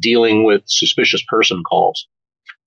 dealing 0.00 0.44
with 0.44 0.62
suspicious 0.64 1.22
person 1.28 1.62
calls. 1.68 2.08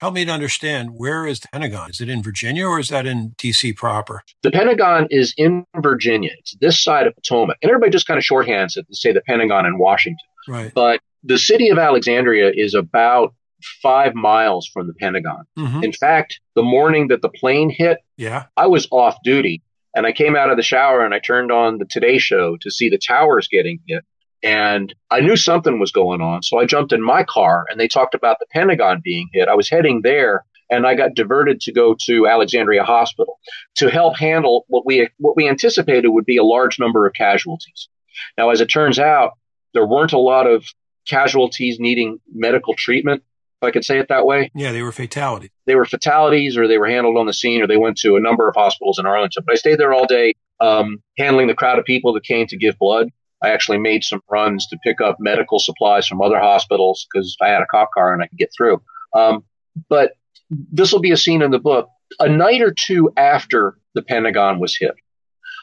Help 0.02 0.14
me 0.14 0.24
to 0.24 0.32
understand 0.32 0.92
where 0.96 1.26
is 1.28 1.42
the 1.42 1.50
Pentagon? 1.52 1.90
Is 1.90 2.00
it 2.00 2.08
in 2.10 2.24
Virginia 2.24 2.66
or 2.66 2.80
is 2.80 2.88
that 2.88 3.06
in 3.06 3.32
DC 3.38 3.76
proper? 3.76 4.24
The 4.44 4.52
Pentagon 4.52 5.08
is 5.10 5.34
in 5.38 5.66
Virginia. 5.82 6.32
It's 6.40 6.56
this 6.62 6.82
side 6.82 7.06
of 7.06 7.16
Potomac. 7.16 7.58
And 7.62 7.70
everybody 7.70 7.92
just 7.92 8.08
kind 8.08 8.18
of 8.18 8.24
shorthands 8.24 8.78
it 8.78 8.88
to 8.88 8.96
say 8.96 9.12
the 9.12 9.22
Pentagon 9.22 9.66
in 9.66 9.78
Washington. 9.78 10.26
Right. 10.48 10.72
But 10.74 11.02
the 11.24 11.38
city 11.38 11.68
of 11.70 11.78
Alexandria 11.78 12.52
is 12.54 12.74
about 12.76 13.34
five 13.82 14.16
miles 14.16 14.70
from 14.72 14.88
the 14.88 14.94
Pentagon. 14.94 15.44
Mm-hmm. 15.58 15.84
In 15.84 15.92
fact, 15.92 16.40
the 16.56 16.64
morning 16.64 17.10
that 17.10 17.22
the 17.22 17.30
plane 17.30 17.70
hit, 17.70 17.98
yeah, 18.16 18.46
I 18.56 18.68
was 18.68 18.88
off 18.92 19.18
duty 19.24 19.62
and 19.94 20.06
I 20.06 20.14
came 20.14 20.36
out 20.36 20.50
of 20.50 20.56
the 20.56 20.64
shower 20.64 21.04
and 21.04 21.14
I 21.14 21.20
turned 21.20 21.52
on 21.52 21.78
the 21.78 21.86
Today 21.86 22.20
Show 22.20 22.58
to 22.62 22.72
see 22.72 22.90
the 22.90 22.98
towers 22.98 23.50
getting 23.50 23.80
hit 23.86 24.06
and 24.44 24.94
I 25.12 25.20
knew 25.20 25.36
something 25.36 25.80
was 25.80 25.92
going 25.92 26.22
on. 26.22 26.44
So 26.44 26.60
I 26.60 26.66
jumped 26.66 26.94
in 26.94 27.02
my 27.02 27.24
car 27.24 27.66
and 27.70 27.80
they 27.80 27.88
talked 27.88 28.16
about 28.16 28.38
the 28.40 28.46
Pentagon 28.52 29.02
being 29.04 29.30
hit. 29.34 29.50
I 29.50 29.56
was 29.56 29.70
heading 29.70 30.02
there 30.04 30.46
and 30.70 30.86
I 30.86 30.96
got 30.96 31.16
diverted 31.16 31.62
to 31.62 31.74
go 31.74 31.96
to 32.06 32.28
Alexandria 32.28 32.84
Hospital 32.84 33.40
to 33.76 33.90
help 33.90 34.18
handle 34.18 34.66
what 34.68 34.86
we 34.86 35.10
what 35.18 35.36
we 35.36 35.50
anticipated 35.50 36.10
would 36.10 36.26
be 36.26 36.38
a 36.38 36.44
large 36.44 36.80
number 36.80 37.06
of 37.08 37.14
casualties. 37.14 37.90
Now, 38.38 38.50
as 38.50 38.62
it 38.62 38.68
turns 38.68 39.00
out, 39.00 39.32
there 39.74 39.86
weren't 39.86 40.14
a 40.14 40.20
lot 40.20 40.48
of 40.48 40.66
casualties 41.08 41.78
needing 41.80 42.20
medical 42.34 42.76
treatment, 42.76 43.24
if 43.62 43.68
I 43.68 43.72
could 43.72 43.86
say 43.86 44.00
it 44.00 44.08
that 44.10 44.26
way. 44.26 44.52
Yeah, 44.54 44.72
they 44.72 44.82
were 44.82 44.92
fatalities. 44.92 45.52
They 45.66 45.76
were 45.76 45.86
fatalities, 45.86 46.58
or 46.58 46.68
they 46.68 46.78
were 46.78 46.90
handled 46.90 47.18
on 47.18 47.26
the 47.26 47.34
scene, 47.34 47.62
or 47.62 47.68
they 47.68 47.78
went 47.78 47.98
to 48.00 48.16
a 48.16 48.20
number 48.20 48.48
of 48.48 48.56
hospitals 48.56 49.00
in 49.00 49.06
Arlington. 49.06 49.44
But 49.46 49.54
I 49.54 49.56
stayed 49.56 49.80
there 49.80 49.94
all 49.94 50.06
day, 50.06 50.34
um, 50.60 51.02
handling 51.18 51.48
the 51.48 51.56
crowd 51.56 51.80
of 51.80 51.86
people 51.86 52.14
that 52.14 52.24
came 52.24 52.48
to 52.48 52.58
give 52.58 52.78
blood. 52.78 53.10
I 53.44 53.50
actually 53.50 53.80
made 53.80 54.04
some 54.04 54.22
runs 54.30 54.68
to 54.68 54.78
pick 54.84 55.02
up 55.02 55.18
medical 55.20 55.60
supplies 55.60 56.08
from 56.08 56.22
other 56.22 56.40
hospitals 56.40 57.08
because 57.12 57.36
I 57.42 57.50
had 57.50 57.62
a 57.62 57.68
cop 57.72 57.90
car 57.94 58.14
and 58.14 58.22
I 58.22 58.28
could 58.28 58.38
get 58.38 58.52
through. 58.56 58.82
Um, 59.14 59.44
but 59.90 60.14
this 60.50 60.92
will 60.92 61.00
be 61.00 61.12
a 61.12 61.18
scene 61.18 61.42
in 61.42 61.52
the 61.52 61.60
book. 61.60 61.90
A 62.20 62.28
night 62.28 62.62
or 62.62 62.74
two 62.74 63.12
after 63.16 63.78
the 63.94 64.02
Pentagon 64.02 64.60
was 64.60 64.76
hit, 64.78 64.96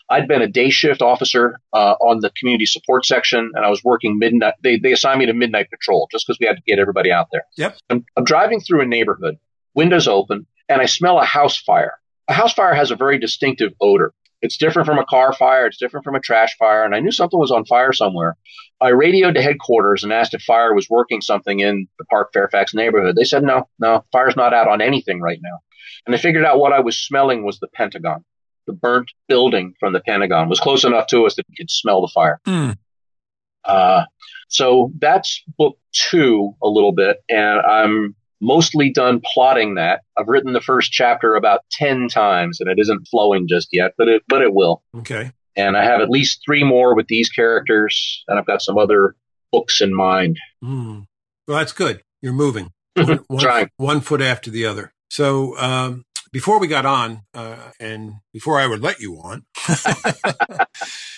I'd 0.08 0.28
been 0.28 0.42
a 0.42 0.46
day 0.46 0.70
shift 0.70 1.02
officer 1.02 1.60
uh, 1.72 1.94
on 2.00 2.20
the 2.20 2.30
community 2.38 2.66
support 2.66 3.04
section, 3.04 3.50
and 3.54 3.64
I 3.64 3.68
was 3.68 3.82
working 3.82 4.18
midnight. 4.18 4.54
They, 4.62 4.78
they 4.78 4.92
assigned 4.92 5.18
me 5.18 5.26
to 5.26 5.32
midnight 5.32 5.68
patrol 5.70 6.08
just 6.12 6.26
because 6.26 6.38
we 6.40 6.46
had 6.46 6.56
to 6.56 6.62
get 6.66 6.78
everybody 6.78 7.10
out 7.10 7.28
there. 7.32 7.44
Yep. 7.56 7.76
I'm, 7.90 8.04
I'm 8.16 8.24
driving 8.24 8.60
through 8.60 8.82
a 8.82 8.86
neighborhood, 8.86 9.36
windows 9.74 10.06
open, 10.06 10.46
and 10.68 10.80
I 10.80 10.86
smell 10.86 11.18
a 11.18 11.24
house 11.24 11.56
fire. 11.56 11.94
A 12.28 12.32
house 12.32 12.52
fire 12.52 12.74
has 12.74 12.90
a 12.90 12.96
very 12.96 13.18
distinctive 13.18 13.72
odor. 13.80 14.12
It's 14.46 14.56
different 14.56 14.86
from 14.86 15.00
a 15.00 15.04
car 15.04 15.32
fire. 15.32 15.66
It's 15.66 15.76
different 15.76 16.04
from 16.04 16.14
a 16.14 16.20
trash 16.20 16.56
fire. 16.56 16.84
And 16.84 16.94
I 16.94 17.00
knew 17.00 17.10
something 17.10 17.38
was 17.38 17.50
on 17.50 17.64
fire 17.64 17.92
somewhere. 17.92 18.36
I 18.80 18.90
radioed 18.90 19.34
to 19.34 19.42
headquarters 19.42 20.04
and 20.04 20.12
asked 20.12 20.34
if 20.34 20.42
fire 20.42 20.72
was 20.72 20.88
working 20.88 21.20
something 21.20 21.58
in 21.58 21.88
the 21.98 22.04
Park 22.04 22.30
Fairfax 22.32 22.72
neighborhood. 22.72 23.16
They 23.16 23.24
said, 23.24 23.42
no, 23.42 23.68
no, 23.80 24.04
fire's 24.12 24.36
not 24.36 24.54
out 24.54 24.68
on 24.68 24.80
anything 24.80 25.20
right 25.20 25.40
now. 25.42 25.58
And 26.06 26.14
I 26.14 26.18
figured 26.18 26.44
out 26.44 26.60
what 26.60 26.72
I 26.72 26.78
was 26.78 26.96
smelling 26.96 27.44
was 27.44 27.58
the 27.58 27.66
Pentagon. 27.66 28.24
The 28.68 28.72
burnt 28.72 29.10
building 29.26 29.74
from 29.80 29.92
the 29.92 30.00
Pentagon 30.00 30.48
was 30.48 30.60
close 30.60 30.84
enough 30.84 31.08
to 31.08 31.26
us 31.26 31.34
that 31.34 31.46
we 31.48 31.56
could 31.56 31.70
smell 31.70 32.00
the 32.00 32.12
fire. 32.14 32.40
Mm. 32.46 32.76
Uh, 33.64 34.04
so 34.48 34.92
that's 35.00 35.42
book 35.58 35.76
two 35.92 36.54
a 36.62 36.68
little 36.68 36.92
bit. 36.92 37.16
And 37.28 37.60
I'm 37.60 38.14
mostly 38.40 38.90
done 38.90 39.20
plotting 39.34 39.74
that. 39.74 40.00
I've 40.16 40.28
written 40.28 40.52
the 40.52 40.60
first 40.60 40.92
chapter 40.92 41.34
about 41.34 41.60
10 41.72 42.08
times 42.08 42.60
and 42.60 42.68
it 42.68 42.78
isn't 42.78 43.08
flowing 43.08 43.48
just 43.48 43.68
yet, 43.72 43.92
but 43.96 44.08
it, 44.08 44.22
but 44.28 44.42
it 44.42 44.54
will. 44.54 44.82
Okay. 44.96 45.32
And 45.56 45.76
I 45.76 45.84
have 45.84 46.00
at 46.00 46.10
least 46.10 46.42
three 46.44 46.64
more 46.64 46.94
with 46.94 47.06
these 47.08 47.30
characters 47.30 48.22
and 48.28 48.38
I've 48.38 48.46
got 48.46 48.62
some 48.62 48.76
other 48.76 49.14
books 49.52 49.80
in 49.80 49.94
mind. 49.94 50.38
Mm. 50.62 51.06
Well, 51.48 51.58
that's 51.58 51.72
good. 51.72 52.02
You're 52.20 52.32
moving 52.32 52.72
one, 52.94 53.24
one, 53.28 53.70
one 53.76 54.00
foot 54.00 54.20
after 54.20 54.50
the 54.50 54.66
other. 54.66 54.92
So, 55.08 55.56
um, 55.58 56.04
before 56.32 56.58
we 56.58 56.66
got 56.66 56.84
on, 56.84 57.22
uh, 57.32 57.56
and 57.80 58.14
before 58.32 58.60
I 58.60 58.66
would 58.66 58.82
let 58.82 59.00
you 59.00 59.14
on, 59.14 59.46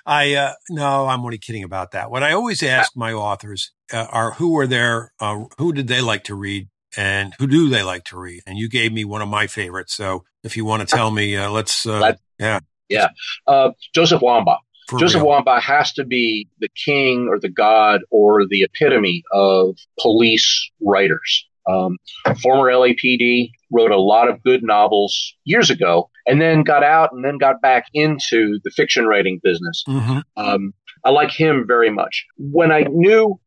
I 0.07 0.35
uh, 0.35 0.53
no, 0.71 1.07
I'm 1.07 1.25
only 1.25 1.39
kidding 1.39 1.65
about 1.65 1.91
that. 1.91 2.11
What 2.11 2.23
I 2.23 2.33
always 2.33 2.63
ask 2.63 2.93
my 2.95 3.13
authors 3.13 3.73
uh, 3.93 4.07
are 4.11 4.33
who 4.33 4.53
were 4.53 4.67
there, 4.67 5.13
uh, 5.19 5.47
who 5.57 5.73
did 5.73 5.89
they 5.89 6.01
like 6.01 6.23
to 6.25 6.37
read 6.37 6.69
and 6.99 7.35
who 7.39 7.47
do 7.47 7.69
they 7.71 7.83
like 7.83 8.05
to 8.07 8.19
read? 8.19 8.43
And 8.47 8.59
you 8.59 8.69
gave 8.69 8.93
me 8.93 9.05
one 9.05 9.23
of 9.23 9.29
my 9.29 9.47
favorites. 9.47 9.95
So 9.95 10.25
if 10.43 10.57
you 10.57 10.65
want 10.65 10.87
to 10.87 10.97
tell 10.97 11.11
me, 11.11 11.37
uh, 11.37 11.51
let's, 11.51 11.87
uh, 11.87 12.15
yeah. 12.39 12.61
Yeah. 12.89 13.09
Uh, 13.47 13.71
Joseph 13.95 14.21
Wambaugh. 14.21 14.59
For 14.89 14.99
Joseph 14.99 15.23
real. 15.23 15.31
Wambaugh 15.33 15.61
has 15.61 15.93
to 15.95 16.05
be 16.05 16.49
the 16.61 16.69
king 16.87 17.29
or 17.29 17.39
the 17.39 17.51
god 17.51 18.01
or 18.11 18.47
the 18.49 18.63
epitome 18.63 19.23
of 19.33 19.77
police 20.01 20.71
writers. 20.81 21.47
um, 21.69 21.99
former 22.43 22.71
LAPD, 22.71 23.51
wrote 23.71 23.91
a 23.91 24.01
lot 24.01 24.29
of 24.29 24.43
good 24.43 24.63
novels 24.63 25.35
years 25.45 25.71
ago, 25.71 26.11
and 26.27 26.41
then 26.41 26.63
got 26.63 26.83
out 26.83 27.13
and 27.13 27.25
then 27.25 27.39
got 27.39 27.61
back 27.61 27.85
into 27.93 28.59
the 28.65 28.71
fiction 28.71 29.07
writing 29.07 29.39
business. 29.43 29.85
Mm-hmm. 29.87 30.19
Um, 30.37 30.73
I 31.05 31.11
like 31.11 31.31
him 31.31 31.65
very 31.67 31.91
much. 31.91 32.25
When 32.39 32.73
I 32.73 32.87
knew 32.89 33.39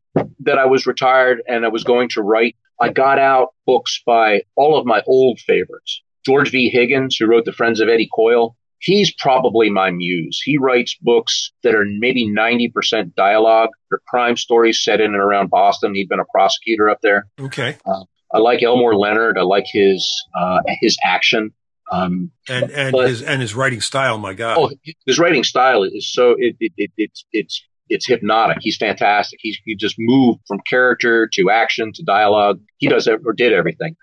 that 0.42 0.58
I 0.58 0.66
was 0.66 0.86
retired 0.86 1.42
and 1.48 1.66
I 1.66 1.70
was 1.70 1.84
going 1.84 2.10
to 2.10 2.22
write, 2.22 2.56
I 2.82 2.90
got 2.90 3.20
out 3.20 3.50
books 3.66 4.02
by 4.06 4.42
all 4.56 4.78
of 4.78 4.86
my 4.86 5.02
old 5.06 5.40
favorites. 5.40 6.02
George 6.26 6.52
V. 6.52 6.70
Higgins, 6.70 7.16
who 7.18 7.28
wrote 7.28 7.46
The 7.46 7.54
Friends 7.54 7.80
of 7.80 7.90
Eddie 7.90 8.10
Coyle, 8.14 8.56
he's 8.80 9.14
probably 9.14 9.70
my 9.70 9.92
muse. 9.92 10.42
He 10.44 10.58
writes 10.58 10.98
books 11.02 11.52
that 11.64 11.76
are 11.76 11.86
maybe 11.86 12.28
90% 12.28 13.16
dialogue. 13.16 13.70
They're 13.90 14.02
crime 14.08 14.36
stories 14.36 14.84
set 14.84 15.00
in 15.00 15.14
and 15.14 15.16
around 15.22 15.50
Boston. 15.50 15.96
He'd 15.96 16.10
been 16.10 16.20
a 16.20 16.26
prosecutor 16.34 16.90
up 16.90 17.00
there. 17.02 17.28
Okay. 17.40 17.78
Uh, 17.86 18.04
I 18.34 18.40
like 18.40 18.64
Elmore 18.64 18.96
Leonard. 18.96 19.38
I 19.38 19.44
like 19.44 19.66
his 19.68 20.10
uh, 20.36 20.62
his 20.82 20.98
action. 21.04 21.54
Um, 21.92 22.32
and 22.48 22.72
and 22.72 22.94
but, 22.94 23.10
his 23.10 23.22
and 23.22 23.42
his 23.42 23.54
writing 23.54 23.82
style, 23.82 24.18
my 24.18 24.34
God! 24.34 24.58
Oh, 24.58 24.72
his 25.06 25.20
writing 25.20 25.44
style 25.44 25.84
is 25.84 26.10
so 26.12 26.36
it, 26.38 26.56
it, 26.62 26.72
it, 26.78 26.92
it's 26.96 27.26
it's 27.34 27.62
it's 27.92 28.08
hypnotic. 28.08 28.58
He's 28.62 28.78
fantastic. 28.78 29.40
He's 29.42 29.60
he 29.66 29.76
just 29.76 29.96
moved 30.00 30.40
from 30.48 30.60
character 30.68 31.30
to 31.34 31.52
action 31.52 31.92
to 31.94 32.04
dialogue. 32.04 32.60
He 32.78 32.88
does 32.88 33.08
or 33.08 33.34
did 33.34 33.54
everything. 33.54 33.96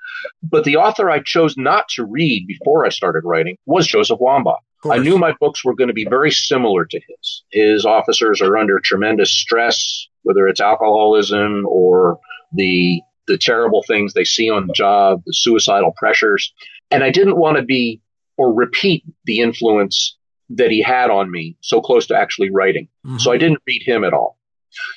But 0.42 0.64
the 0.64 0.77
author 0.77 1.11
I 1.11 1.20
chose 1.24 1.57
not 1.57 1.88
to 1.96 2.05
read 2.05 2.46
before 2.46 2.85
I 2.85 2.90
started 2.90 3.22
writing 3.24 3.57
was 3.66 3.87
Joseph 3.87 4.20
Wambaugh. 4.20 4.59
I 4.88 4.98
knew 4.98 5.18
my 5.18 5.35
books 5.40 5.64
were 5.64 5.74
going 5.74 5.88
to 5.88 5.94
be 5.94 6.07
very 6.09 6.31
similar 6.31 6.85
to 6.85 7.01
his. 7.09 7.42
His 7.51 7.85
officers 7.85 8.40
are 8.40 8.57
under 8.57 8.79
tremendous 8.79 9.33
stress, 9.33 10.07
whether 10.22 10.46
it's 10.46 10.61
alcoholism 10.61 11.64
or 11.66 12.20
the 12.53 13.01
the 13.27 13.38
terrible 13.38 13.83
things 13.87 14.12
they 14.12 14.24
see 14.24 14.51
on 14.51 14.66
the 14.66 14.72
job, 14.72 15.22
the 15.24 15.35
suicidal 15.35 15.92
pressures. 15.96 16.53
And 16.90 17.03
I 17.03 17.11
didn't 17.11 17.37
want 17.37 17.57
to 17.57 17.62
be 17.62 18.01
or 18.37 18.55
repeat 18.55 19.05
the 19.24 19.40
influence 19.40 20.16
that 20.50 20.70
he 20.70 20.82
had 20.82 21.11
on 21.11 21.30
me 21.30 21.56
so 21.61 21.80
close 21.80 22.06
to 22.06 22.16
actually 22.16 22.50
writing. 22.50 22.88
Mm-hmm. 23.06 23.18
So 23.18 23.32
I 23.32 23.38
didn't 23.38 23.62
read 23.66 23.82
him 23.84 24.04
at 24.04 24.12
all. 24.12 24.38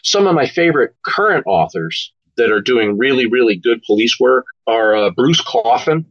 Some 0.03 0.27
of 0.27 0.35
my 0.35 0.47
favorite 0.47 0.95
current 1.05 1.45
authors 1.47 2.13
that 2.37 2.51
are 2.51 2.61
doing 2.61 2.97
really, 2.97 3.25
really 3.25 3.55
good 3.55 3.81
police 3.83 4.19
work 4.19 4.45
are 4.67 4.95
uh, 4.95 5.09
Bruce 5.11 5.41
Coffin. 5.41 6.05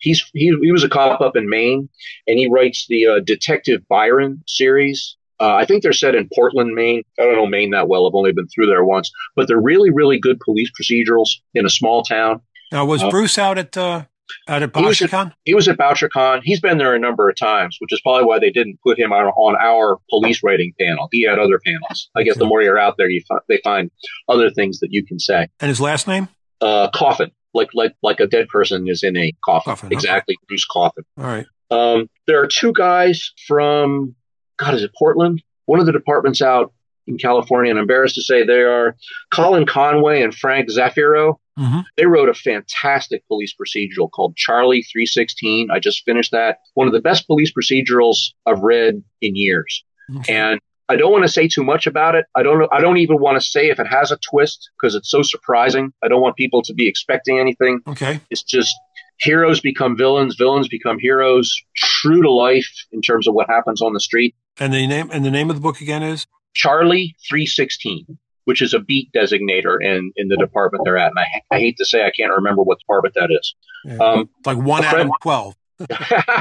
He's 0.00 0.24
he, 0.32 0.56
he 0.62 0.72
was 0.72 0.84
a 0.84 0.88
cop 0.88 1.20
up 1.20 1.36
in 1.36 1.48
Maine, 1.48 1.88
and 2.26 2.38
he 2.38 2.48
writes 2.48 2.86
the 2.88 3.06
uh, 3.06 3.20
Detective 3.20 3.86
Byron 3.88 4.42
series. 4.46 5.16
Uh, 5.40 5.54
I 5.54 5.64
think 5.64 5.82
they're 5.82 5.92
set 5.92 6.14
in 6.14 6.28
Portland, 6.34 6.74
Maine. 6.74 7.02
I 7.18 7.24
don't 7.24 7.34
know 7.34 7.46
Maine 7.46 7.70
that 7.70 7.88
well. 7.88 8.06
I've 8.06 8.14
only 8.14 8.32
been 8.32 8.48
through 8.48 8.66
there 8.66 8.84
once, 8.84 9.10
but 9.34 9.48
they're 9.48 9.60
really, 9.60 9.90
really 9.90 10.18
good 10.18 10.38
police 10.40 10.70
procedurals 10.80 11.28
in 11.54 11.66
a 11.66 11.70
small 11.70 12.02
town. 12.02 12.40
Now, 12.72 12.84
was 12.84 13.02
uh, 13.02 13.10
Bruce 13.10 13.36
out 13.36 13.58
at 13.58 13.76
uh, 13.76 14.04
out 14.48 14.62
at 14.62 14.72
BoucherCon? 14.72 15.32
He 15.44 15.54
was 15.54 15.68
at, 15.68 15.78
BoucherCon. 15.78 16.40
He's 16.42 16.60
been 16.60 16.78
there 16.78 16.94
a 16.94 16.98
number 16.98 17.28
of 17.28 17.36
times, 17.36 17.76
which 17.80 17.92
is 17.92 18.00
probably 18.00 18.24
why 18.24 18.38
they 18.38 18.50
didn't 18.50 18.80
put 18.82 18.98
him 18.98 19.12
on, 19.12 19.26
on 19.26 19.56
our 19.60 19.98
police 20.10 20.42
rating 20.42 20.72
panel. 20.78 21.08
He 21.12 21.22
had 21.22 21.38
other 21.38 21.60
panels. 21.64 22.10
I 22.16 22.22
guess 22.22 22.38
the 22.38 22.46
more 22.46 22.62
you're 22.62 22.78
out 22.78 22.96
there, 22.96 23.08
you 23.08 23.22
find, 23.28 23.40
they 23.48 23.60
find 23.62 23.90
other 24.28 24.50
things 24.50 24.80
that 24.80 24.88
you 24.90 25.04
can 25.04 25.18
say. 25.18 25.48
And 25.60 25.68
his 25.68 25.80
last 25.80 26.06
name? 26.06 26.28
Uh, 26.60 26.88
Coffin, 26.94 27.30
like 27.52 27.70
like 27.74 27.94
like 28.02 28.20
a 28.20 28.26
dead 28.26 28.48
person 28.48 28.88
is 28.88 29.02
in 29.02 29.16
a 29.16 29.32
coffin. 29.44 29.72
coffin 29.72 29.92
exactly, 29.92 30.34
okay. 30.34 30.44
Bruce 30.48 30.64
Coffin. 30.64 31.04
All 31.18 31.24
right. 31.24 31.46
Um, 31.70 32.08
there 32.26 32.40
are 32.40 32.46
two 32.46 32.72
guys 32.72 33.32
from 33.46 34.14
God, 34.56 34.74
is 34.74 34.82
it 34.82 34.92
Portland? 34.98 35.42
One 35.66 35.80
of 35.80 35.86
the 35.86 35.92
departments 35.92 36.40
out 36.40 36.72
in 37.06 37.18
California, 37.18 37.70
and 37.70 37.78
I'm 37.78 37.84
embarrassed 37.84 38.14
to 38.14 38.22
say 38.22 38.44
they 38.44 38.62
are 38.62 38.96
Colin 39.30 39.66
Conway 39.66 40.22
and 40.22 40.34
Frank 40.34 40.70
Zafiro. 40.70 41.36
Mm-hmm. 41.58 41.80
They 41.96 42.06
wrote 42.06 42.28
a 42.28 42.34
fantastic 42.34 43.26
police 43.28 43.54
procedural 43.54 44.10
called 44.10 44.36
Charlie 44.36 44.82
316. 44.82 45.70
I 45.70 45.78
just 45.78 46.04
finished 46.04 46.32
that. 46.32 46.58
One 46.74 46.86
of 46.86 46.92
the 46.92 47.00
best 47.00 47.26
police 47.26 47.52
procedurals 47.52 48.16
I've 48.46 48.60
read 48.60 49.02
in 49.20 49.36
years. 49.36 49.84
And 50.28 50.60
I 50.88 50.96
don't 50.96 51.12
want 51.12 51.24
to 51.24 51.32
say 51.32 51.48
too 51.48 51.64
much 51.64 51.86
about 51.86 52.14
it. 52.14 52.26
I 52.34 52.42
don't 52.42 52.58
know. 52.58 52.68
I 52.70 52.80
don't 52.80 52.98
even 52.98 53.18
want 53.18 53.40
to 53.40 53.40
say 53.40 53.70
if 53.70 53.80
it 53.80 53.86
has 53.86 54.10
a 54.10 54.18
twist 54.30 54.68
because 54.78 54.94
it's 54.94 55.10
so 55.10 55.22
surprising. 55.22 55.92
I 56.02 56.08
don't 56.08 56.20
want 56.20 56.36
people 56.36 56.62
to 56.62 56.74
be 56.74 56.86
expecting 56.86 57.38
anything. 57.38 57.80
Okay. 57.86 58.20
It's 58.30 58.42
just 58.42 58.74
heroes 59.18 59.60
become 59.60 59.96
villains, 59.96 60.34
villains 60.36 60.68
become 60.68 60.98
heroes, 60.98 61.54
true 61.76 62.20
to 62.22 62.30
life 62.30 62.68
in 62.92 63.00
terms 63.00 63.26
of 63.26 63.34
what 63.34 63.48
happens 63.48 63.80
on 63.80 63.94
the 63.94 64.00
street. 64.00 64.34
And 64.58 64.74
the 64.74 64.86
name 64.86 65.08
and 65.12 65.24
the 65.24 65.30
name 65.30 65.48
of 65.48 65.56
the 65.56 65.62
book 65.62 65.80
again 65.80 66.02
is 66.02 66.26
Charlie 66.54 67.16
316 67.28 68.18
which 68.44 68.62
is 68.62 68.74
a 68.74 68.78
beat 68.78 69.10
designator 69.14 69.82
in, 69.82 70.12
in 70.16 70.28
the 70.28 70.36
department 70.36 70.82
they're 70.84 70.98
at. 70.98 71.10
And 71.10 71.18
I, 71.18 71.56
I 71.56 71.58
hate 71.58 71.76
to 71.78 71.84
say 71.84 72.04
I 72.04 72.10
can't 72.10 72.32
remember 72.32 72.62
what 72.62 72.78
department 72.78 73.14
that 73.14 73.28
is. 73.30 73.54
Yeah, 73.84 73.96
um, 73.96 74.30
like 74.44 74.58
one 74.58 74.84
out 74.84 75.00
of 75.00 75.10
12. 75.22 75.54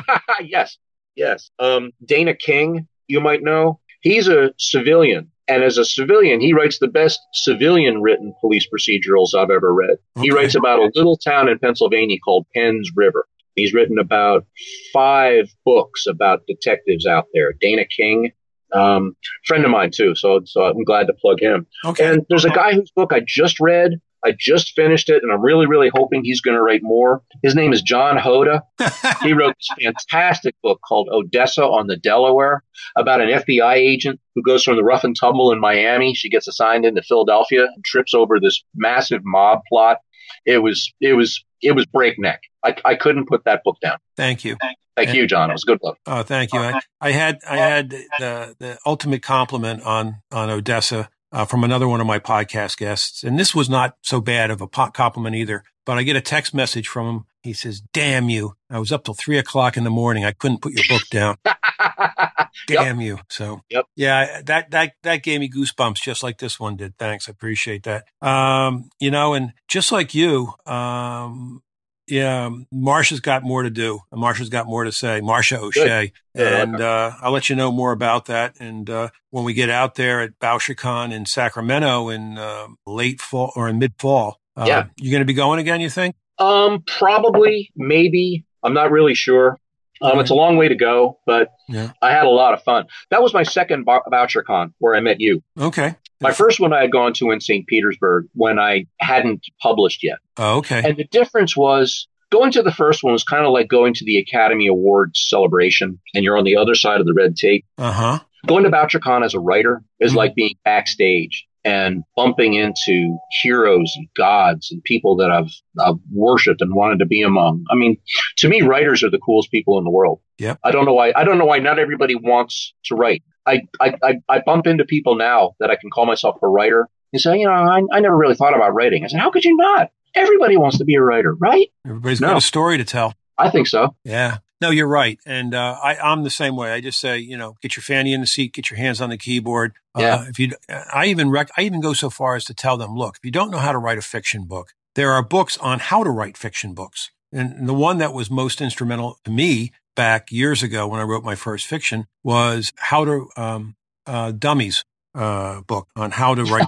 yes, 0.44 0.78
yes. 1.16 1.50
Um, 1.60 1.92
Dana 2.06 2.36
King, 2.36 2.88
you 3.08 3.22
might 3.22 3.44
know. 3.44 3.80
He's 4.02 4.28
a 4.28 4.54
civilian. 4.58 5.32
And 5.48 5.63
as 5.63 5.78
a 5.78 5.84
civilian, 5.84 6.39
he 6.39 6.54
writes 6.54 6.80
the 6.80 6.88
best 6.88 7.20
civilian 7.34 8.02
written 8.02 8.34
police 8.39 8.66
procedurals 8.68 9.36
I've 9.36 9.50
ever 9.50 9.74
read. 9.74 9.98
Okay. 10.18 10.28
He 10.28 10.32
writes 10.32 10.56
about 10.56 10.80
a 10.80 10.92
little 10.96 11.18
town 11.18 11.50
in 11.50 11.60
Pennsylvania 11.60 12.18
called 12.24 12.46
Penns 12.56 12.89
River. 12.96 13.28
He's 13.56 13.74
written 13.74 14.00
about 14.00 14.46
five 14.94 15.50
books 15.66 16.06
about 16.08 16.48
detectives 16.48 17.06
out 17.06 17.28
there. 17.34 17.54
Dana 17.60 17.84
King, 17.86 18.32
um, 18.74 19.16
friend 19.46 19.66
of 19.66 19.72
mine 19.72 19.92
too. 19.94 20.16
So, 20.16 20.42
so 20.46 20.64
I'm 20.64 20.84
glad 20.84 21.08
to 21.08 21.14
plug 21.14 21.40
him. 21.40 21.68
Okay. 21.86 22.06
And 22.06 22.26
there's 22.30 22.46
a 22.46 22.50
guy 22.50 22.74
whose 22.74 22.92
book 22.92 23.12
I 23.14 23.22
just 23.26 23.60
read. 23.60 24.00
I 24.26 24.34
just 24.38 24.74
finished 24.74 25.10
it, 25.10 25.22
and 25.22 25.32
I'm 25.32 25.42
really, 25.42 25.66
really 25.66 25.92
hoping 25.94 26.24
he's 26.24 26.40
going 26.40 26.56
to 26.56 26.62
write 26.62 26.82
more. 26.82 27.22
His 27.44 27.56
name 27.56 27.74
is 27.74 27.82
John 27.82 28.18
Hoda. 28.18 28.62
he 29.22 29.34
wrote 29.34 29.56
this 29.58 29.68
fantastic 29.84 30.56
book 30.64 30.80
called 30.88 31.10
Odessa 31.12 31.64
on 31.64 31.88
the 31.88 31.98
Delaware 31.98 32.64
about 32.96 33.20
an 33.20 33.28
FBI 33.28 33.74
agent 33.74 34.22
who 34.34 34.42
goes 34.42 34.64
from 34.64 34.78
the 34.78 34.84
rough 34.84 35.04
and 35.04 35.16
tumble 35.20 35.52
in 35.52 35.60
Miami. 35.60 36.14
She 36.14 36.30
gets 36.30 36.48
assigned 36.48 36.86
into 36.86 37.02
Philadelphia 37.02 37.64
and 37.64 37.84
trips 37.84 38.14
over 38.14 38.40
this 38.40 38.64
massive 38.74 39.22
mob 39.26 39.60
plot. 39.68 39.98
It 40.46 40.60
was, 40.60 40.94
it 41.02 41.14
was, 41.14 41.44
it 41.62 41.74
was 41.74 41.86
breakneck. 41.86 42.40
I, 42.64 42.76
I 42.86 42.96
couldn't 42.96 43.28
put 43.28 43.44
that 43.44 43.62
book 43.66 43.78
down. 43.82 43.98
Thank 44.16 44.46
you. 44.46 44.56
Thank 44.62 44.78
and, 44.98 45.16
you, 45.18 45.28
John. 45.28 45.50
It 45.50 45.54
was 45.54 45.64
a 45.64 45.68
good 45.68 45.80
book. 45.80 45.98
Oh, 46.06 46.24
thank 46.24 46.54
you. 46.54 46.60
I, 46.60 46.80
I 47.02 47.12
had 47.12 47.40
I 47.50 47.58
had 47.58 47.90
the 47.90 48.56
the 48.60 48.78
ultimate 48.86 49.24
compliment 49.24 49.84
on 49.84 50.22
on 50.32 50.50
Odessa 50.50 51.10
uh, 51.34 51.46
from 51.46 51.64
another 51.64 51.88
one 51.88 52.00
of 52.00 52.08
my 52.08 52.20
podcast 52.20 52.78
guests, 52.78 53.24
and 53.24 53.40
this 53.40 53.56
was 53.56 53.70
not 53.70 53.98
so 54.04 54.22
bad 54.22 54.52
of 54.52 54.62
a 54.62 54.68
compliment 54.68 55.36
either. 55.36 55.64
But 55.86 55.98
I 55.98 56.04
get 56.04 56.16
a 56.16 56.22
text 56.22 56.54
message 56.54 56.88
from 56.88 57.08
him. 57.08 57.26
He 57.42 57.52
says, 57.52 57.82
"Damn 57.92 58.30
you! 58.30 58.56
I 58.70 58.80
was 58.80 58.92
up 58.92 59.04
till 59.04 59.16
three 59.16 59.38
o'clock 59.38 59.76
in 59.76 59.84
the 59.84 59.90
morning. 59.90 60.24
I 60.24 60.32
couldn't 60.32 60.62
put 60.62 60.74
your 60.74 60.86
book 60.88 61.08
down. 61.10 61.38
Damn 62.68 63.02
yep. 63.02 63.06
you!" 63.06 63.20
So, 63.30 63.62
yep. 63.70 63.86
yeah, 63.96 64.42
that 64.44 64.72
that 64.72 64.94
that 65.02 65.24
gave 65.24 65.42
me 65.42 65.50
goosebumps, 65.50 66.02
just 66.02 66.24
like 66.24 66.38
this 66.38 66.60
one 66.60 66.78
did. 66.78 66.98
Thanks, 66.98 67.28
I 67.28 67.32
appreciate 67.32 67.84
that. 67.84 68.06
Um, 68.22 68.90
you 69.00 69.12
know, 69.12 69.34
and 69.34 69.52
just 69.68 69.92
like 69.92 70.14
you, 70.14 70.54
um, 70.66 71.62
yeah, 72.08 72.50
Marsha's 72.74 73.20
got 73.20 73.44
more 73.44 73.63
to 73.63 73.70
do. 73.70 74.02
Marsha's 74.12 74.50
got 74.50 74.66
more 74.66 74.84
to 74.84 74.92
say. 74.92 75.22
Marsha 75.22 75.58
O'Shea, 75.58 76.12
Good. 76.36 76.54
and 76.54 76.82
uh, 76.82 77.12
I'll 77.22 77.32
let 77.32 77.50
you 77.50 77.56
know 77.56 77.72
more 77.72 77.92
about 77.92 78.26
that. 78.26 78.56
And 78.60 78.89
uh, 78.89 79.10
when 79.30 79.44
we 79.44 79.54
get 79.54 79.70
out 79.70 79.96
there 79.96 80.22
at 80.22 80.38
BoucherCon 80.39 81.13
in 81.13 81.26
Sacramento 81.26 82.10
in 82.10 82.38
uh, 82.38 82.68
late 82.86 83.22
fall 83.22 83.54
or 83.56 83.70
in 83.70 83.80
mid 83.80 83.94
fall, 83.98 84.39
uh, 84.58 84.66
yeah, 84.68 84.86
you're 84.98 85.12
going 85.12 85.22
to 85.22 85.26
be 85.26 85.34
going 85.34 85.60
again. 85.60 85.82
You 85.82 85.89
think? 85.89 86.16
Um, 86.39 86.84
probably, 86.86 87.72
maybe. 87.76 88.46
I'm 88.62 88.74
not 88.74 88.92
really 88.92 89.13
sure. 89.13 89.60
Um, 90.02 90.20
it's 90.20 90.32
a 90.32 90.36
long 90.36 90.58
way 90.58 90.68
to 90.68 90.76
go, 90.76 91.20
but 91.26 91.50
yeah. 91.70 91.92
I 92.02 92.12
had 92.12 92.26
a 92.26 92.30
lot 92.30 92.54
of 92.54 92.62
fun. 92.63 92.88
That 93.10 93.22
was 93.22 93.34
my 93.34 93.44
second 93.44 93.86
BoucherCon 93.86 94.74
where 94.80 94.96
I 94.96 95.00
met 95.00 95.22
you. 95.22 95.42
Okay. 95.58 95.96
My 96.24 96.34
first 96.34 96.60
one 96.60 96.74
I 96.74 96.82
had 96.82 96.92
gone 96.92 97.14
to 97.14 97.32
in 97.32 97.42
St. 97.42 97.68
Petersburg 97.68 98.28
when 98.34 98.60
I 98.60 98.86
hadn't 99.00 99.46
published 99.62 100.04
yet. 100.04 100.18
Oh, 100.38 100.58
okay. 100.58 100.82
And 100.84 100.98
the 100.98 101.06
difference 101.06 101.56
was 101.56 102.08
going 102.32 102.52
to 102.52 102.64
the 102.64 102.72
first 102.72 103.04
one 103.04 103.14
was 103.14 103.24
kind 103.24 103.46
of 103.46 103.52
like 103.52 103.70
going 103.70 103.94
to 103.94 104.06
the 104.06 104.18
Academy 104.18 104.68
Awards 104.68 105.24
celebration, 105.30 106.00
and 106.16 106.24
you're 106.24 106.38
on 106.38 106.44
the 106.44 106.58
other 106.58 106.76
side 106.76 107.00
of 107.00 107.06
the 107.06 107.14
red 107.14 107.36
tape. 107.36 107.66
Uh 107.78 107.92
huh. 107.92 108.20
Going 108.48 108.64
to 108.64 108.72
BoucherCon 108.72 109.24
as 109.24 109.34
a 109.34 109.40
writer 109.40 109.84
is 110.00 110.12
mm-hmm. 110.12 110.18
like 110.18 110.36
being 110.36 110.56
backstage 110.66 111.46
and 111.66 112.04
bumping 112.16 112.56
into 112.56 113.18
heroes 113.42 113.94
and 113.96 114.08
gods 114.18 114.70
and 114.72 114.84
people 114.84 115.16
that 115.18 115.32
I've, 115.32 115.52
I've 115.80 116.00
worshipped 116.12 116.62
and 116.62 116.74
wanted 116.74 117.00
to 117.00 117.06
be 117.06 117.22
among. 117.22 117.64
I 117.72 117.76
mean, 117.76 117.97
to 118.38 118.50
me, 118.50 118.62
writers 118.62 119.04
are 119.04 119.10
the 119.10 119.20
coolest 119.20 119.50
people 119.50 119.78
in 119.78 119.86
the 119.86 119.89
world. 119.89 120.20
Yeah. 120.38 120.56
I 120.64 120.72
don't 120.72 120.86
know 120.86 120.93
why. 120.93 121.14
I 121.16 121.24
don't 121.24 121.38
know 121.38 121.45
why 121.45 121.60
not 121.60 121.80
everybody 121.80 122.16
wants 122.16 122.74
to 122.86 122.95
write. 122.95 123.24
I, 123.46 123.62
I, 123.80 123.96
I, 124.04 124.14
I 124.30 124.39
bump 124.46 124.68
into 124.68 124.86
people 124.86 125.16
now 125.16 125.56
that 125.60 125.70
I 125.70 125.76
can 125.76 125.89
call 125.89 126.06
myself 126.06 126.38
a 126.41 126.48
writer 126.48 126.88
and 127.12 127.22
say, 127.22 127.38
you 127.39 127.46
know, 127.46 127.52
I, 127.52 127.82
I 127.91 128.00
never 128.00 128.16
really 128.16 128.36
thought 128.36 128.56
about 128.56 128.74
writing. 128.74 129.04
I 129.04 129.08
said, 129.08 129.20
how 129.20 129.32
could 129.32 129.44
you 129.44 129.56
not? 129.58 129.91
Everybody 130.16 130.58
wants 130.58 130.78
to 130.78 130.86
be 130.86 130.96
a 130.96 131.02
writer, 131.02 131.34
right? 131.34 131.72
Everybody's 131.86 132.22
no. 132.22 132.30
got 132.30 132.38
a 132.38 132.41
story 132.41 132.78
to 132.78 132.86
tell. 132.86 133.14
I 133.38 133.50
think 133.50 133.68
so. 133.68 133.96
Yeah. 134.04 134.38
No, 134.62 134.70
you're 134.70 134.88
right. 134.88 135.20
And 135.26 135.54
uh, 135.54 135.78
I, 135.84 135.98
I'm 135.98 136.24
the 136.24 136.30
same 136.30 136.56
way. 136.56 136.72
I 136.72 136.80
just 136.80 137.00
say, 137.00 137.18
you 137.18 137.36
know, 137.36 137.58
get 137.62 137.76
your 137.76 137.84
fanny 137.84 138.14
in 138.14 138.22
the 138.22 138.28
seat, 138.28 138.54
get 138.54 138.70
your 138.70 138.78
hands 138.78 139.02
on 139.02 139.10
the 139.10 139.18
keyboard. 139.18 139.74
Uh, 139.94 140.02
yeah. 140.02 140.26
if 140.30 140.39
you, 140.39 140.52
I 140.70 141.08
even 141.08 141.30
rec- 141.30 141.52
I 141.58 141.64
even 141.64 141.82
go 141.82 141.91
so 141.91 142.10
far 142.10 142.36
as 142.36 142.46
to 142.46 142.54
tell 142.54 142.78
them, 142.78 142.96
look, 142.96 143.18
if 143.18 143.26
you 143.26 143.32
don't 143.32 143.52
know 143.52 143.58
how 143.58 143.74
to 143.74 143.78
write 143.78 143.98
a 143.98 144.02
fiction 144.02 144.46
book, 144.46 144.74
there 144.96 145.12
are 145.12 145.22
books 145.22 145.58
on 145.58 145.80
how 145.80 146.04
to 146.04 146.10
write 146.10 146.38
fiction 146.38 146.74
books. 146.74 147.12
And 147.34 147.68
the 147.68 147.74
one 147.74 147.98
that 147.98 148.14
was 148.14 148.30
most 148.30 148.62
instrumental 148.62 149.18
to 149.26 149.32
me 149.32 149.72
back 149.96 150.32
years 150.32 150.64
ago 150.64 150.88
when 150.88 151.00
I 151.00 151.04
wrote 151.04 151.24
my 151.24 151.36
first 151.36 151.68
fiction 151.68 152.08
was 152.24 152.72
how 152.78 153.06
to 153.06 153.30
um, 153.38 153.76
uh, 154.06 154.32
dummies 154.32 154.84
uh, 155.16 155.62
book 155.62 155.88
on 155.96 156.12
how 156.12 156.36
to 156.36 156.44
write, 156.44 156.68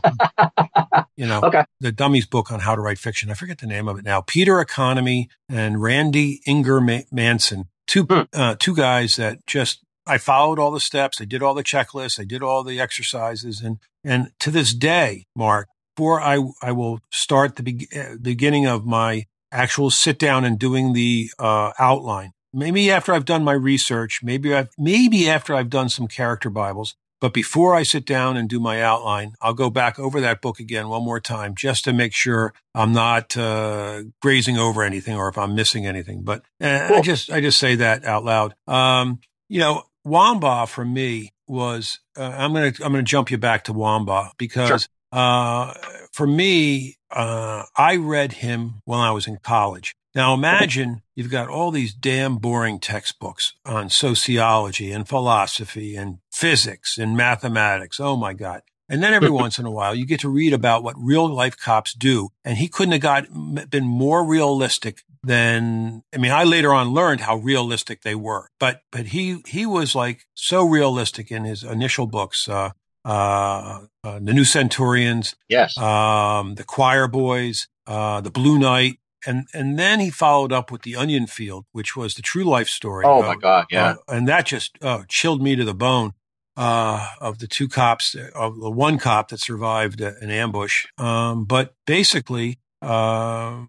you 1.18 1.26
know, 1.26 1.42
okay. 1.42 1.66
the 1.80 1.92
dummies 1.92 2.26
book 2.26 2.52
on 2.52 2.60
how 2.60 2.76
to 2.76 2.82
write 2.82 2.98
fiction. 2.98 3.32
I 3.32 3.34
forget 3.34 3.58
the 3.58 3.68
name 3.68 3.88
of 3.88 3.98
it 3.98 4.06
now. 4.06 4.22
Peter 4.22 4.60
Economy 4.60 5.30
and 5.50 5.82
Randy 5.82 6.42
Inger 6.46 6.82
Manson, 7.12 7.66
two, 7.88 8.04
hmm. 8.04 8.22
uh, 8.34 8.56
two 8.60 8.76
guys 8.76 9.16
that 9.16 9.46
just, 9.48 9.80
I 10.08 10.20
followed 10.20 10.60
all 10.60 10.72
the 10.72 10.80
steps. 10.80 11.20
I 11.20 11.26
did 11.26 11.42
all 11.42 11.56
the 11.56 11.64
checklists. 11.64 12.20
I 12.20 12.26
did 12.26 12.44
all 12.44 12.64
the 12.64 12.80
exercises. 12.80 13.62
And, 13.62 13.80
and 14.04 14.30
to 14.40 14.52
this 14.52 14.74
day, 14.74 15.26
Mark, 15.36 15.68
before 15.96 16.22
I, 16.22 16.40
I 16.62 16.72
will 16.72 17.00
start 17.12 17.56
the 17.56 17.64
be- 17.64 17.88
uh, 17.96 18.18
beginning 18.22 18.68
of 18.68 18.86
my 18.86 19.26
actual 19.52 19.90
sit 19.90 20.20
down 20.20 20.46
and 20.46 20.60
doing 20.60 20.94
the, 20.94 21.32
uh, 21.40 21.72
outline, 21.80 22.34
maybe 22.56 22.90
after 22.90 23.14
I've 23.14 23.26
done 23.26 23.44
my 23.44 23.54
research, 23.54 24.22
maybe 24.24 24.54
I've, 24.54 24.70
maybe 24.78 25.30
after 25.30 25.54
I've 25.54 25.70
done 25.70 25.90
some 25.90 26.08
character 26.08 26.50
Bibles, 26.50 26.96
but 27.22 27.34
before 27.34 27.76
I 27.76 27.84
sit 27.84 28.06
down 28.06 28.38
and 28.38 28.50
do 28.50 28.60
my 28.60 28.82
outline, 28.82 29.36
I'll 29.42 29.54
go 29.54 29.70
back 29.70 30.00
over 30.00 30.22
that 30.22 30.42
book 30.42 30.60
again 30.60 30.90
one 30.90 31.04
more 31.04 31.20
time 31.20 31.56
just 31.56 31.84
to 31.86 31.94
make 31.94 32.14
sure 32.14 32.54
I'm 32.74 32.94
not 32.94 33.36
uh, 33.38 34.04
grazing 34.22 34.58
over 34.58 34.84
anything 34.84 35.16
or 35.16 35.28
if 35.30 35.38
I'm 35.38 35.56
missing 35.56 35.86
anything. 35.86 36.24
But 36.24 36.44
uh, 36.62 36.88
cool. 36.88 36.98
I 36.98 37.02
just 37.02 37.32
I 37.32 37.42
just 37.42 37.60
say 37.60 37.76
that 37.76 38.06
out 38.06 38.26
loud. 38.26 38.56
Um, 38.68 39.20
you 39.50 39.60
know, 39.60 39.84
Wambaugh 40.06 40.68
for 40.68 40.84
me 40.84 41.32
was 41.48 42.00
uh, 42.18 42.34
I'm 42.38 42.54
gonna 42.54 42.74
I'm 42.84 42.92
gonna 42.92 43.04
jump 43.04 43.32
you 43.32 43.38
back 43.38 43.66
to 43.66 43.74
Wambaugh 43.74 44.32
because 44.38 44.68
sure. 44.68 44.80
Uh, 45.12 45.74
for 46.12 46.28
me, 46.28 46.98
uh, 47.10 47.64
I 47.76 47.96
read 47.96 48.34
him 48.34 48.82
when 48.84 49.00
I 49.00 49.12
was 49.12 49.28
in 49.28 49.38
college. 49.38 49.96
Now 50.14 50.34
imagine 50.34 51.02
you've 51.16 51.32
got 51.32 51.50
all 51.50 51.72
these 51.72 51.94
damn 51.94 52.38
boring 52.38 52.80
textbooks 52.80 53.54
on 53.66 53.90
sociology 53.90 54.92
and 54.92 55.08
philosophy 55.08 55.96
and 55.96 56.20
physics 56.32 56.98
and 56.98 57.18
mathematics. 57.18 58.00
Oh 58.00 58.16
my 58.16 58.34
God. 58.34 58.62
And 58.88 59.02
then 59.02 59.14
every 59.14 59.30
once 59.32 59.58
in 59.58 59.66
a 59.66 59.72
while 59.72 59.96
you 59.96 60.06
get 60.06 60.20
to 60.22 60.30
read 60.30 60.54
about 60.54 60.84
what 60.84 60.96
real 60.98 61.28
life 61.28 61.58
cops 61.58 61.94
do. 61.94 62.30
And 62.44 62.58
he 62.58 62.68
couldn't 62.68 62.92
have 62.92 63.02
got 63.02 63.70
been 63.70 63.86
more 63.86 64.26
realistic 64.26 65.02
than, 65.24 66.04
I 66.14 66.18
mean, 66.18 66.32
I 66.32 66.44
later 66.44 66.74
on 66.74 66.90
learned 66.90 67.22
how 67.22 67.38
realistic 67.38 68.04
they 68.04 68.14
were, 68.14 68.50
but, 68.60 68.82
but 68.92 69.08
he, 69.08 69.42
he 69.48 69.66
was 69.66 69.96
like 69.96 70.28
so 70.36 70.66
realistic 70.66 71.32
in 71.32 71.46
his 71.46 71.64
initial 71.64 72.06
books. 72.06 72.48
Uh, 72.48 72.72
uh, 73.06 73.82
uh, 74.04 74.20
the 74.20 74.34
New 74.34 74.44
Centurions, 74.44 75.36
yes, 75.48 75.78
um, 75.78 76.56
the 76.56 76.64
Choir 76.64 77.08
Boys, 77.08 77.68
uh, 77.86 78.20
the 78.22 78.32
Blue 78.32 78.58
Knight, 78.58 78.98
and 79.26 79.48
and 79.54 79.78
then 79.78 80.00
he 80.00 80.10
followed 80.10 80.52
up 80.52 80.72
with 80.72 80.84
the 80.84 80.96
Onion 80.96 81.28
Field, 81.28 81.66
which 81.72 81.96
was 81.96 82.16
the 82.16 82.22
true 82.22 82.44
life 82.44 82.68
story. 82.68 83.06
Oh 83.06 83.22
my 83.22 83.36
God, 83.36 83.66
yeah, 83.72 83.92
uh, 83.92 83.96
and 84.08 84.28
that 84.28 84.46
just 84.46 84.78
uh, 84.82 85.04
chilled 85.08 85.42
me 85.42 85.56
to 85.56 85.66
the 85.66 85.76
bone. 85.76 86.14
Uh, 86.58 87.10
of 87.20 87.40
the 87.40 87.48
two 87.48 87.68
cops, 87.68 88.16
of 88.34 88.58
the 88.62 88.72
one 88.72 88.98
cop 88.98 89.28
that 89.28 89.42
survived 89.42 90.00
an 90.00 90.32
ambush, 90.32 90.86
um, 90.98 91.44
but 91.44 91.76
basically, 91.86 92.60
uh, 92.82 93.66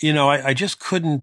you 0.00 0.10
know, 0.10 0.30
I, 0.30 0.48
I 0.48 0.54
just 0.54 0.80
couldn't 0.80 1.22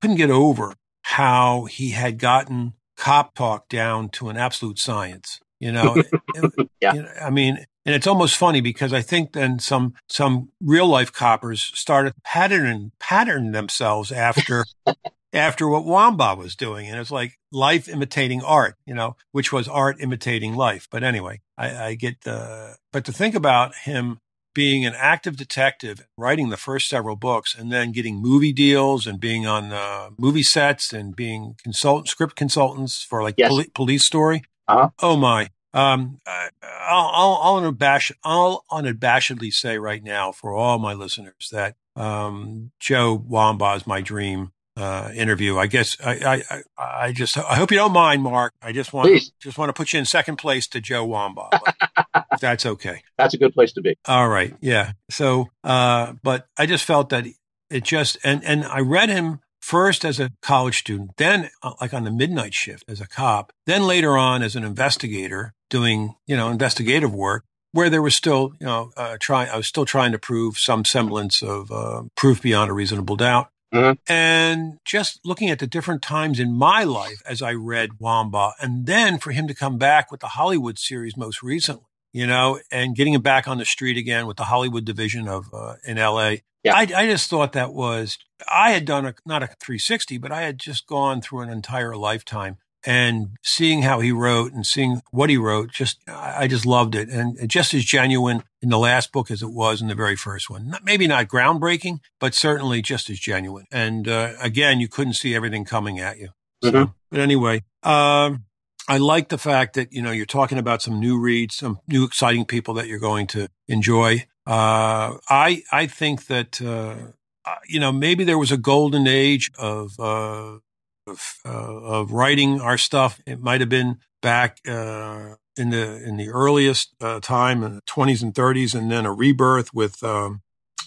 couldn't 0.00 0.18
get 0.18 0.30
over 0.30 0.74
how 1.02 1.64
he 1.64 1.90
had 1.90 2.18
gotten 2.18 2.74
cop 2.96 3.34
talk 3.34 3.68
down 3.68 4.08
to 4.10 4.28
an 4.28 4.36
absolute 4.36 4.78
science. 4.78 5.40
You 5.58 5.72
know, 5.72 6.02
yeah. 6.80 6.94
You 6.94 7.02
know, 7.02 7.12
I 7.20 7.30
mean, 7.30 7.66
and 7.86 7.94
it's 7.94 8.06
almost 8.06 8.36
funny 8.36 8.60
because 8.60 8.92
I 8.92 9.00
think 9.00 9.32
then 9.32 9.60
some 9.60 9.94
some 10.08 10.50
real 10.60 10.88
life 10.88 11.12
coppers 11.12 11.70
started 11.74 12.14
patterning 12.24 12.90
pattern 12.98 13.52
themselves 13.52 14.10
after 14.10 14.66
after 15.32 15.68
what 15.68 15.84
Wambaugh 15.84 16.36
was 16.36 16.56
doing, 16.56 16.88
and 16.88 16.98
it's 16.98 17.12
like 17.12 17.38
life 17.52 17.88
imitating 17.88 18.42
art, 18.42 18.74
you 18.86 18.94
know, 18.94 19.16
which 19.30 19.52
was 19.52 19.68
art 19.68 19.96
imitating 20.00 20.54
life. 20.54 20.88
But 20.90 21.04
anyway, 21.04 21.40
I, 21.56 21.76
I 21.76 21.94
get 21.94 22.22
the 22.22 22.76
but 22.92 23.04
to 23.04 23.12
think 23.12 23.36
about 23.36 23.74
him 23.84 24.18
being 24.52 24.84
an 24.84 24.94
active 24.96 25.36
detective, 25.36 26.06
writing 26.16 26.48
the 26.48 26.56
first 26.56 26.88
several 26.88 27.14
books, 27.14 27.54
and 27.54 27.70
then 27.70 27.92
getting 27.92 28.16
movie 28.20 28.54
deals 28.54 29.06
and 29.06 29.20
being 29.20 29.46
on 29.46 29.72
uh, 29.72 30.10
movie 30.18 30.42
sets 30.42 30.92
and 30.92 31.14
being 31.14 31.54
consult 31.62 32.08
script 32.08 32.34
consultants 32.34 33.02
for 33.02 33.22
like 33.22 33.34
yes. 33.38 33.50
poli- 33.50 33.70
police 33.74 34.04
story. 34.04 34.42
Uh-huh. 34.66 34.88
Oh 35.00 35.16
my! 35.16 35.50
Um, 35.74 36.20
I'll, 36.26 37.10
I'll, 37.12 37.38
I'll, 37.42 37.60
unabash, 37.60 38.10
I'll 38.24 38.64
unabashedly 38.70 39.52
say 39.52 39.78
right 39.78 40.02
now 40.02 40.32
for 40.32 40.54
all 40.54 40.78
my 40.78 40.94
listeners 40.94 41.48
that 41.52 41.76
um, 41.96 42.72
Joe 42.80 43.18
Wambaugh 43.18 43.76
is 43.76 43.86
my 43.86 44.00
dream 44.00 44.52
uh, 44.76 45.10
interview. 45.14 45.58
I 45.58 45.66
guess 45.66 45.96
I, 46.04 46.42
I, 46.50 46.62
I 46.78 47.12
just 47.12 47.38
I 47.38 47.56
hope 47.56 47.70
you 47.70 47.78
don't 47.78 47.92
mind, 47.92 48.22
Mark. 48.22 48.52
I 48.60 48.72
just 48.72 48.92
want 48.92 49.08
Please. 49.08 49.32
just 49.40 49.58
want 49.58 49.70
to 49.70 49.72
put 49.72 49.92
you 49.92 49.98
in 49.98 50.04
second 50.04 50.36
place 50.36 50.66
to 50.68 50.80
Joe 50.80 51.06
Wambaugh. 51.06 51.58
that's 52.40 52.66
okay. 52.66 53.02
That's 53.16 53.34
a 53.34 53.38
good 53.38 53.54
place 53.54 53.72
to 53.72 53.80
be. 53.80 53.96
All 54.06 54.28
right. 54.28 54.54
Yeah. 54.60 54.92
So, 55.10 55.48
uh, 55.64 56.14
but 56.22 56.46
I 56.58 56.66
just 56.66 56.84
felt 56.84 57.08
that 57.08 57.26
it 57.70 57.84
just 57.84 58.18
and 58.22 58.44
and 58.44 58.64
I 58.64 58.80
read 58.80 59.08
him 59.08 59.40
first 59.60 60.04
as 60.04 60.20
a 60.20 60.30
college 60.42 60.78
student, 60.78 61.16
then 61.16 61.50
uh, 61.62 61.72
like 61.80 61.92
on 61.92 62.04
the 62.04 62.10
midnight 62.10 62.54
shift 62.54 62.84
as 62.86 63.00
a 63.00 63.08
cop, 63.08 63.52
then 63.64 63.86
later 63.86 64.16
on 64.16 64.42
as 64.42 64.54
an 64.54 64.62
investigator 64.62 65.54
doing, 65.70 66.14
you 66.26 66.36
know, 66.36 66.48
investigative 66.48 67.14
work 67.14 67.44
where 67.72 67.90
there 67.90 68.02
was 68.02 68.14
still, 68.14 68.52
you 68.58 68.66
know, 68.66 68.90
uh, 68.96 69.16
trying, 69.20 69.50
I 69.50 69.56
was 69.56 69.66
still 69.66 69.84
trying 69.84 70.12
to 70.12 70.18
prove 70.18 70.58
some 70.58 70.84
semblance 70.84 71.42
of 71.42 71.70
uh, 71.70 72.04
proof 72.16 72.40
beyond 72.40 72.70
a 72.70 72.74
reasonable 72.74 73.16
doubt. 73.16 73.50
Mm-hmm. 73.74 74.12
And 74.12 74.78
just 74.84 75.20
looking 75.24 75.50
at 75.50 75.58
the 75.58 75.66
different 75.66 76.00
times 76.00 76.40
in 76.40 76.54
my 76.54 76.84
life 76.84 77.20
as 77.26 77.42
I 77.42 77.52
read 77.52 77.90
Wambaugh, 78.00 78.52
and 78.60 78.86
then 78.86 79.18
for 79.18 79.32
him 79.32 79.46
to 79.48 79.54
come 79.54 79.76
back 79.76 80.10
with 80.10 80.20
the 80.20 80.28
Hollywood 80.28 80.78
series 80.78 81.16
most 81.16 81.42
recently, 81.42 81.84
you 82.12 82.26
know, 82.26 82.60
and 82.70 82.96
getting 82.96 83.12
him 83.12 83.22
back 83.22 83.46
on 83.46 83.58
the 83.58 83.64
street 83.64 83.98
again 83.98 84.26
with 84.26 84.36
the 84.36 84.44
Hollywood 84.44 84.84
division 84.84 85.28
of 85.28 85.52
uh, 85.52 85.74
in 85.84 85.96
LA. 85.96 86.36
Yeah. 86.62 86.74
I, 86.74 86.80
I 86.80 87.06
just 87.06 87.28
thought 87.28 87.52
that 87.52 87.74
was 87.74 88.18
I 88.50 88.70
had 88.70 88.84
done 88.84 89.04
a 89.04 89.14
not 89.26 89.42
a 89.42 89.48
360, 89.60 90.18
but 90.18 90.32
I 90.32 90.42
had 90.42 90.58
just 90.58 90.86
gone 90.86 91.20
through 91.20 91.40
an 91.40 91.50
entire 91.50 91.96
lifetime 91.96 92.56
and 92.86 93.36
seeing 93.42 93.82
how 93.82 93.98
he 93.98 94.12
wrote 94.12 94.52
and 94.52 94.64
seeing 94.64 95.02
what 95.10 95.28
he 95.28 95.36
wrote, 95.36 95.72
just 95.72 95.98
I 96.08 96.46
just 96.46 96.64
loved 96.64 96.94
it, 96.94 97.08
and 97.08 97.50
just 97.50 97.74
as 97.74 97.84
genuine 97.84 98.44
in 98.62 98.68
the 98.68 98.78
last 98.78 99.12
book 99.12 99.30
as 99.30 99.42
it 99.42 99.50
was 99.50 99.82
in 99.82 99.88
the 99.88 99.94
very 99.94 100.16
first 100.16 100.48
one. 100.48 100.68
Not, 100.68 100.84
maybe 100.84 101.06
not 101.08 101.26
groundbreaking, 101.26 101.98
but 102.20 102.32
certainly 102.32 102.80
just 102.80 103.10
as 103.10 103.18
genuine. 103.18 103.66
And 103.72 104.06
uh, 104.08 104.34
again, 104.40 104.80
you 104.80 104.88
couldn't 104.88 105.14
see 105.14 105.34
everything 105.34 105.64
coming 105.64 105.98
at 105.98 106.18
you. 106.18 106.28
So, 106.62 106.70
mm-hmm. 106.70 106.92
But 107.10 107.20
anyway, 107.20 107.64
um, 107.82 108.44
I 108.88 108.98
like 108.98 109.28
the 109.28 109.38
fact 109.38 109.74
that 109.74 109.92
you 109.92 110.00
know 110.00 110.12
you're 110.12 110.26
talking 110.26 110.58
about 110.58 110.80
some 110.80 111.00
new 111.00 111.18
reads, 111.18 111.56
some 111.56 111.80
new 111.88 112.04
exciting 112.04 112.44
people 112.44 112.74
that 112.74 112.86
you're 112.86 113.00
going 113.00 113.26
to 113.28 113.48
enjoy. 113.66 114.26
Uh, 114.46 115.18
I 115.28 115.62
I 115.72 115.88
think 115.88 116.26
that 116.26 116.62
uh, 116.62 117.12
uh 117.44 117.54
you 117.68 117.80
know 117.80 117.90
maybe 117.90 118.22
there 118.22 118.38
was 118.38 118.52
a 118.52 118.56
golden 118.56 119.08
age 119.08 119.50
of 119.58 119.98
uh, 119.98 120.58
of, 121.06 121.38
uh, 121.44 121.48
of 121.48 122.12
writing 122.12 122.60
our 122.60 122.78
stuff. 122.78 123.20
It 123.26 123.40
might 123.40 123.60
have 123.60 123.68
been 123.68 123.98
back 124.22 124.58
uh, 124.68 125.34
in 125.56 125.70
the 125.70 126.02
in 126.04 126.16
the 126.16 126.28
earliest 126.28 126.94
uh, 127.00 127.20
time 127.20 127.62
in 127.62 127.76
the 127.76 127.82
20s 127.82 128.22
and 128.22 128.34
30s, 128.34 128.74
and 128.74 128.90
then 128.90 129.06
a 129.06 129.12
rebirth 129.12 129.72
with 129.72 130.02
um, 130.02 130.42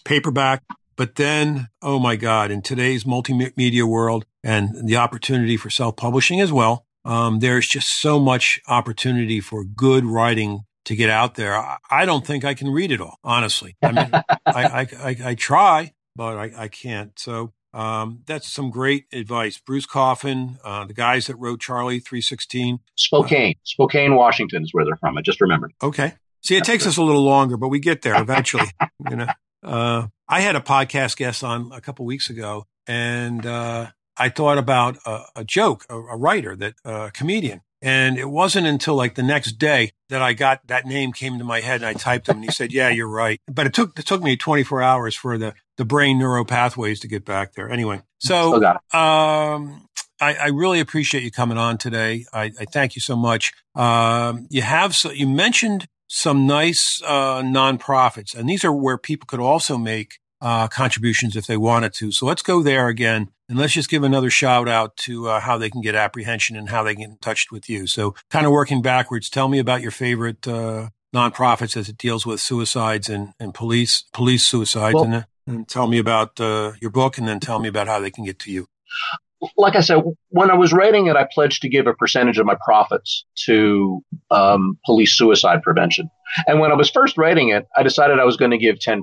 paperback. 0.06 0.64
But 0.96 1.16
then, 1.16 1.70
oh 1.82 1.98
my 1.98 2.18
God, 2.18 2.52
in 2.52 2.62
today's 2.62 3.06
multimedia 3.06 3.84
world 3.84 4.26
and 4.44 4.88
the 4.88 4.98
opportunity 4.98 5.56
for 5.56 5.70
self 5.70 5.96
publishing 5.96 6.42
as 6.42 6.52
well, 6.52 6.86
um, 7.06 7.40
there's 7.40 7.68
just 7.68 8.02
so 8.02 8.20
much 8.20 8.60
opportunity 8.68 9.40
for 9.40 9.64
good 9.64 10.06
writing 10.06 10.66
to 10.86 10.96
get 10.96 11.10
out 11.10 11.36
there. 11.36 11.56
I, 11.56 11.78
I 11.90 12.06
don't 12.06 12.26
think 12.26 12.44
I 12.44 12.54
can 12.54 12.70
read 12.70 12.92
it 12.92 13.00
all, 13.00 13.18
honestly. 13.24 13.78
I 13.82 13.92
mean, 13.92 14.10
I, 14.14 14.24
I, 14.46 14.80
I, 14.82 15.18
I, 15.24 15.36
try, 15.36 15.94
but 16.16 16.38
I, 16.38 16.64
I 16.64 16.68
can't. 16.68 17.18
So 17.18 17.54
um, 17.74 18.24
that's 18.26 18.52
some 18.52 18.70
great 18.70 19.06
advice. 19.14 19.58
Bruce 19.58 19.86
Coffin, 19.86 20.58
uh, 20.64 20.86
the 20.86 20.94
guys 20.94 21.28
that 21.28 21.36
wrote 21.36 21.62
Charlie 21.62 22.00
316. 22.00 22.80
Spokane, 22.96 23.56
Spokane, 23.64 24.16
Washington 24.16 24.64
is 24.64 24.74
where 24.74 24.86
they're 24.86 24.98
from. 24.98 25.18
I 25.18 25.22
just 25.22 25.42
remembered. 25.42 25.74
Okay. 25.82 26.14
See, 26.42 26.56
it 26.56 26.64
takes 26.64 26.88
us 26.88 26.98
a 26.98 27.04
little 27.04 27.24
longer, 27.24 27.58
but 27.58 27.68
we 27.68 27.80
get 27.80 28.02
there 28.02 28.20
eventually. 28.20 28.68
you 29.10 29.18
know, 29.18 29.28
uh, 29.64 30.08
I 30.28 30.42
had 30.42 30.56
a 30.56 30.62
podcast 30.62 31.18
guest 31.18 31.44
on 31.44 31.72
a 31.74 31.82
couple 31.82 32.06
weeks 32.06 32.30
ago, 32.30 32.66
and 32.88 33.46
uh, 33.46 33.88
I 34.18 34.30
thought 34.30 34.58
about 34.58 34.98
a, 35.06 35.24
a 35.38 35.44
joke, 35.44 35.86
a, 35.90 35.96
a, 35.96 36.18
writer 36.18 36.56
that 36.56 36.76
uh, 36.86 37.08
a 37.08 37.12
comedian, 37.12 37.62
and 37.82 38.18
it 38.18 38.30
wasn't 38.30 38.68
until 38.68 38.96
like 38.96 39.16
the 39.16 39.24
next 39.24 39.54
day 39.54 39.92
that 40.10 40.22
I 40.22 40.34
got 40.34 40.68
that 40.68 40.86
name 40.86 41.14
came 41.14 41.38
to 41.38 41.44
my 41.44 41.62
head 41.62 41.78
and 41.78 41.86
I 41.86 41.94
typed 41.94 42.28
him 42.28 42.38
and 42.38 42.46
he 42.46 42.52
said, 42.52 42.74
yeah, 42.74 42.90
you're 42.90 43.08
right. 43.08 43.40
But 43.48 43.68
it 43.68 43.74
took, 43.74 43.98
it 43.98 44.06
took 44.06 44.22
me 44.22 44.36
24 44.36 44.82
hours 44.82 45.16
for 45.16 45.38
the, 45.38 45.54
the 45.80 45.86
brain 45.86 46.20
neural 46.20 46.44
pathways 46.44 47.00
to 47.00 47.08
get 47.08 47.24
back 47.24 47.54
there. 47.54 47.70
Anyway, 47.70 48.02
so, 48.20 48.62
um, 48.94 49.88
I, 50.20 50.36
I, 50.36 50.48
really 50.50 50.82
appreciate 50.82 51.24
you 51.24 51.32
coming 51.32 51.58
on 51.58 51.78
today. 51.78 52.26
I, 52.34 52.52
I 52.60 52.66
thank 52.66 52.98
you 52.98 53.02
so 53.02 53.16
much. 53.16 53.54
Um, 53.76 54.46
you 54.50 54.62
have, 54.62 54.94
so 54.94 55.10
you 55.10 55.26
mentioned 55.26 55.88
some 56.08 56.46
nice, 56.46 57.02
uh, 57.06 57.42
nonprofits 57.42 58.36
and 58.36 58.50
these 58.50 58.66
are 58.66 58.74
where 58.74 58.98
people 58.98 59.26
could 59.26 59.40
also 59.40 59.78
make 59.78 60.20
uh, 60.42 60.68
contributions 60.68 61.38
if 61.38 61.48
they 61.48 61.56
wanted 61.56 61.94
to. 61.94 62.12
So 62.12 62.26
let's 62.26 62.42
go 62.42 62.62
there 62.62 62.90
again. 62.90 63.30
And 63.48 63.58
let's 63.58 63.74
just 63.74 63.90
give 63.90 64.04
another 64.04 64.30
shout 64.30 64.68
out 64.68 64.98
to 64.98 65.30
uh, 65.30 65.40
how 65.40 65.58
they 65.58 65.70
can 65.70 65.82
get 65.82 65.96
apprehension 65.96 66.58
and 66.58 66.70
how 66.70 66.84
they 66.84 66.94
can 66.94 67.04
get 67.04 67.10
in 67.12 67.18
touch 67.20 67.48
with 67.52 67.70
you. 67.70 67.88
So, 67.88 68.14
kind 68.30 68.46
of 68.46 68.52
working 68.52 68.84
backwards, 68.84 69.28
tell 69.28 69.48
me 69.48 69.58
about 69.58 69.82
your 69.82 69.90
favorite 69.90 70.48
uh, 70.48 70.90
nonprofits 71.14 71.76
as 71.76 71.90
it 71.90 71.98
deals 71.98 72.26
with 72.26 72.40
suicides 72.40 73.10
and, 73.10 73.34
and 73.40 73.54
police 73.54 74.04
police 74.14 74.46
suicides, 74.46 74.96
well, 74.96 75.04
and, 75.06 75.26
and, 75.50 75.68
tell 75.68 75.88
me 75.88 75.98
about 75.98 76.40
uh, 76.40 76.74
your 76.82 76.92
book, 76.92 77.18
and 77.18 77.28
then 77.28 77.40
tell 77.40 77.60
me 77.60 77.68
about 77.68 77.88
how 77.88 78.00
they 78.00 78.12
can 78.12 78.26
get 78.26 78.40
to 78.40 78.52
you 78.52 78.68
like 79.58 79.76
I 79.76 79.82
said, 79.82 80.04
when 80.30 80.52
I 80.52 80.56
was 80.56 80.74
writing 80.74 81.08
it, 81.08 81.16
I 81.16 81.28
pledged 81.32 81.62
to 81.62 81.70
give 81.70 81.88
a 81.88 81.94
percentage 81.94 82.38
of 82.38 82.46
my 82.46 82.56
profits 82.64 83.26
to 83.46 84.04
um, 84.32 84.78
police 84.86 85.18
suicide 85.18 85.62
prevention. 85.62 86.10
And 86.46 86.60
when 86.60 86.72
I 86.72 86.76
was 86.76 86.90
first 86.90 87.18
writing 87.18 87.50
it, 87.50 87.68
I 87.76 87.84
decided 87.84 88.20
I 88.20 88.26
was 88.26 88.38
going 88.38 88.52
to 88.52 88.58
give 88.58 88.78
10% 88.78 89.02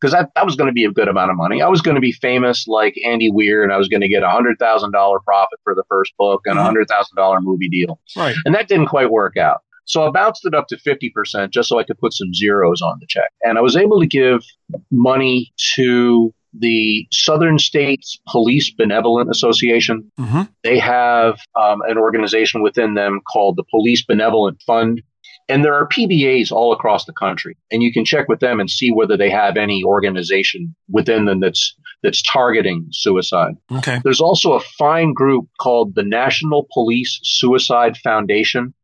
because 0.00 0.12
that, 0.12 0.30
that 0.34 0.44
was 0.44 0.54
going 0.56 0.68
to 0.68 0.72
be 0.72 0.84
a 0.84 0.90
good 0.90 1.08
amount 1.08 1.30
of 1.30 1.36
money. 1.36 1.62
I 1.62 1.68
was 1.68 1.80
going 1.80 1.94
to 1.96 2.00
be 2.00 2.12
famous 2.12 2.66
like 2.68 2.94
Andy 3.04 3.30
Weir 3.30 3.62
and 3.62 3.72
I 3.72 3.76
was 3.76 3.88
going 3.88 4.02
to 4.02 4.08
get 4.08 4.22
a 4.22 4.26
$100,000 4.26 5.24
profit 5.24 5.58
for 5.64 5.74
the 5.74 5.84
first 5.88 6.12
book 6.18 6.42
and 6.44 6.58
a 6.58 6.62
$100,000 6.62 6.86
mm-hmm. 6.86 7.44
movie 7.44 7.68
deal. 7.68 7.98
Right. 8.16 8.36
And 8.44 8.54
that 8.54 8.68
didn't 8.68 8.86
quite 8.86 9.10
work 9.10 9.36
out. 9.36 9.62
So 9.84 10.06
I 10.06 10.10
bounced 10.10 10.44
it 10.44 10.54
up 10.54 10.66
to 10.68 10.76
50% 10.76 11.50
just 11.50 11.68
so 11.68 11.78
I 11.78 11.84
could 11.84 11.98
put 11.98 12.14
some 12.14 12.32
zeros 12.32 12.82
on 12.82 12.98
the 13.00 13.06
check. 13.06 13.30
And 13.42 13.58
I 13.58 13.60
was 13.60 13.76
able 13.76 14.00
to 14.00 14.06
give 14.06 14.42
money 14.90 15.52
to 15.74 16.32
the 16.58 17.06
Southern 17.12 17.58
States 17.58 18.18
Police 18.28 18.70
Benevolent 18.70 19.30
Association. 19.30 20.10
Mm-hmm. 20.18 20.42
They 20.62 20.78
have 20.78 21.38
um, 21.60 21.82
an 21.88 21.98
organization 21.98 22.62
within 22.62 22.94
them 22.94 23.20
called 23.30 23.56
the 23.56 23.64
Police 23.70 24.04
Benevolent 24.04 24.62
Fund. 24.66 25.02
And 25.48 25.62
there 25.62 25.74
are 25.74 25.86
PBAs 25.86 26.50
all 26.50 26.72
across 26.72 27.04
the 27.04 27.12
country, 27.12 27.58
and 27.70 27.82
you 27.82 27.92
can 27.92 28.06
check 28.06 28.28
with 28.28 28.40
them 28.40 28.60
and 28.60 28.70
see 28.70 28.90
whether 28.90 29.14
they 29.14 29.28
have 29.28 29.58
any 29.58 29.84
organization 29.84 30.74
within 30.88 31.26
them 31.26 31.40
that's 31.40 31.76
that's 32.02 32.22
targeting 32.22 32.86
suicide. 32.92 33.54
Okay. 33.70 34.00
There's 34.04 34.20
also 34.20 34.52
a 34.52 34.60
fine 34.60 35.12
group 35.12 35.48
called 35.58 35.94
the 35.94 36.02
National 36.02 36.66
Police 36.72 37.18
Suicide 37.22 37.96
Foundation. 37.98 38.74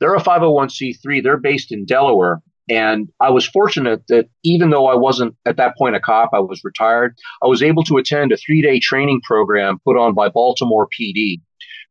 They're 0.00 0.14
a 0.14 0.20
501c3. 0.20 1.22
They're 1.22 1.36
based 1.36 1.72
in 1.72 1.84
Delaware, 1.84 2.42
and 2.68 3.10
I 3.20 3.30
was 3.30 3.46
fortunate 3.46 4.02
that 4.08 4.28
even 4.44 4.70
though 4.70 4.86
I 4.86 4.94
wasn't 4.94 5.36
at 5.44 5.56
that 5.56 5.76
point 5.76 5.96
a 5.96 6.00
cop, 6.00 6.30
I 6.32 6.40
was 6.40 6.62
retired, 6.64 7.16
I 7.42 7.46
was 7.46 7.62
able 7.62 7.82
to 7.84 7.96
attend 7.96 8.32
a 8.32 8.36
three 8.36 8.62
day 8.62 8.78
training 8.80 9.20
program 9.22 9.78
put 9.84 9.96
on 9.96 10.14
by 10.14 10.28
Baltimore 10.28 10.88
PD. 10.88 11.40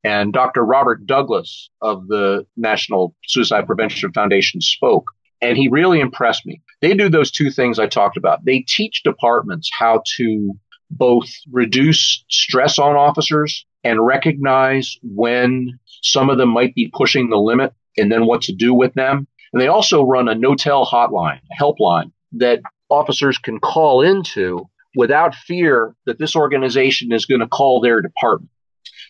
And 0.04 0.34
Dr. 0.34 0.64
Robert 0.64 1.06
Douglas 1.06 1.70
of 1.82 2.08
the 2.08 2.48
National 2.58 3.16
Suicide 3.28 3.68
Prevention 3.68 4.12
Foundation 4.14 4.62
spoke. 4.62 5.12
And 5.42 5.58
he 5.58 5.68
really 5.68 6.00
impressed 6.00 6.46
me. 6.46 6.62
They 6.82 6.94
do 6.94 7.10
those 7.10 7.32
two 7.32 7.52
things 7.52 7.78
I 7.78 7.88
talked 7.88 8.18
about. 8.18 8.46
They 8.46 8.66
teach 8.68 9.04
departments 9.04 9.70
how 9.78 10.04
to 10.18 10.54
both 10.90 11.30
reduce 11.52 12.24
stress 12.30 12.80
on 12.80 12.96
officers 12.96 13.66
and 13.84 14.06
recognize 14.06 14.98
when 15.04 15.80
some 16.02 16.30
of 16.30 16.38
them 16.38 16.50
might 16.50 16.76
be 16.76 16.92
pushing 16.94 17.30
the 17.30 17.38
limit 17.38 17.74
and 17.98 18.12
then 18.12 18.26
what 18.26 18.42
to 18.44 18.54
do 18.54 18.74
with 18.74 18.94
them. 18.94 19.28
And 19.54 19.62
they 19.62 19.68
also 19.68 20.04
run 20.04 20.30
a 20.30 20.36
no-tell 20.36 20.86
hotline, 20.86 21.40
a 21.52 21.62
helpline 21.62 22.12
that 22.34 22.62
officers 22.90 23.38
can 23.38 23.60
call 23.60 24.02
into 24.02 24.70
without 24.96 25.36
fear 25.36 25.96
that 26.06 26.20
this 26.20 26.36
organization 26.36 27.12
is 27.12 27.26
going 27.26 27.42
to 27.42 27.48
call 27.48 27.82
their 27.82 28.02
department. 28.02 28.52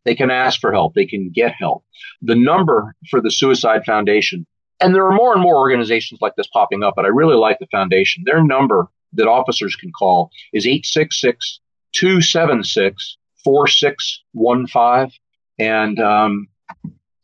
They 0.05 0.15
can 0.15 0.31
ask 0.31 0.59
for 0.59 0.71
help. 0.71 0.93
They 0.93 1.05
can 1.05 1.29
get 1.29 1.53
help. 1.53 1.83
The 2.21 2.35
number 2.35 2.95
for 3.09 3.21
the 3.21 3.31
Suicide 3.31 3.83
Foundation, 3.85 4.45
and 4.79 4.95
there 4.95 5.05
are 5.05 5.15
more 5.15 5.33
and 5.33 5.41
more 5.41 5.57
organizations 5.57 6.21
like 6.21 6.35
this 6.35 6.47
popping 6.47 6.83
up, 6.83 6.93
but 6.95 7.05
I 7.05 7.09
really 7.09 7.35
like 7.35 7.59
the 7.59 7.67
foundation. 7.71 8.23
Their 8.25 8.43
number 8.43 8.87
that 9.13 9.27
officers 9.27 9.75
can 9.75 9.91
call 9.91 10.31
is 10.53 10.65
866 10.65 11.59
276 11.93 13.17
4615. 13.43 15.19
And 15.59 15.99
um, 15.99 16.47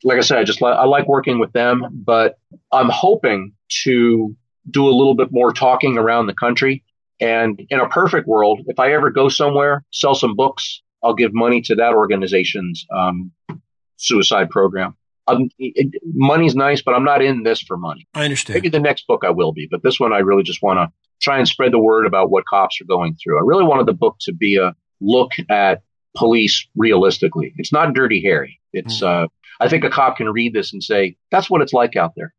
like 0.04 0.18
I 0.18 0.22
said, 0.22 0.38
I 0.38 0.44
just 0.44 0.62
li- 0.62 0.70
I 0.70 0.86
like 0.86 1.08
working 1.08 1.40
with 1.40 1.52
them, 1.54 1.86
but 1.92 2.38
I'm 2.72 2.90
hoping 2.90 3.54
to 3.84 4.36
do 4.70 4.88
a 4.88 4.92
little 4.92 5.16
bit 5.16 5.32
more 5.32 5.52
talking 5.54 5.98
around 5.98 6.28
the 6.28 6.34
country. 6.34 6.84
And 7.20 7.60
in 7.70 7.80
a 7.80 7.90
perfect 7.90 8.28
world, 8.28 8.62
if 8.68 8.80
I 8.80 8.94
ever 8.94 9.10
go 9.10 9.28
somewhere, 9.30 9.84
sell 9.92 10.14
some 10.14 10.36
books, 10.36 10.82
I'll 11.04 11.16
give 11.16 11.34
money 11.34 11.62
to 11.62 11.76
that 11.76 11.94
organization's 11.94 12.86
um, 12.96 13.32
suicide 13.96 14.50
program. 14.50 14.96
It, 15.58 16.02
money's 16.14 16.56
nice, 16.56 16.82
but 16.82 16.94
I'm 16.94 17.04
not 17.04 17.22
in 17.22 17.44
this 17.44 17.62
for 17.62 17.76
money. 17.76 18.08
I 18.14 18.24
understand. 18.24 18.56
Maybe 18.56 18.70
the 18.70 18.80
next 18.80 19.08
book 19.08 19.24
I 19.26 19.30
will 19.30 19.52
be, 19.52 19.68
but 19.70 19.84
this 19.84 20.00
one 20.00 20.14
I 20.14 20.20
really 20.20 20.44
just 20.44 20.62
want 20.62 20.78
to 20.78 20.94
try 21.20 21.38
and 21.38 21.48
spread 21.48 21.74
the 21.74 21.80
word 21.80 22.06
about 22.06 22.30
what 22.30 22.46
cops 22.46 22.80
are 22.80 22.86
going 22.86 23.18
through. 23.22 23.38
I 23.38 23.42
really 23.44 23.66
wanted 23.66 23.88
the 23.88 23.94
book 23.94 24.16
to 24.22 24.34
be 24.34 24.58
a 24.58 24.74
look 25.02 25.32
at 25.50 25.82
police 26.16 26.68
realistically. 26.76 27.54
It's 27.58 27.74
not 27.74 27.94
Dirty 27.94 28.22
Harry. 28.22 28.60
It's 28.74 29.02
mm. 29.02 29.24
uh, 29.24 29.28
I 29.60 29.70
think 29.70 29.84
a 29.84 29.90
cop 29.90 30.18
can 30.18 30.30
read 30.30 30.54
this 30.54 30.74
and 30.74 30.84
say, 30.84 31.18
that's 31.32 31.50
what 31.50 31.62
it's 31.62 31.74
like 31.74 31.96
out 31.96 32.14
there. 32.16 32.34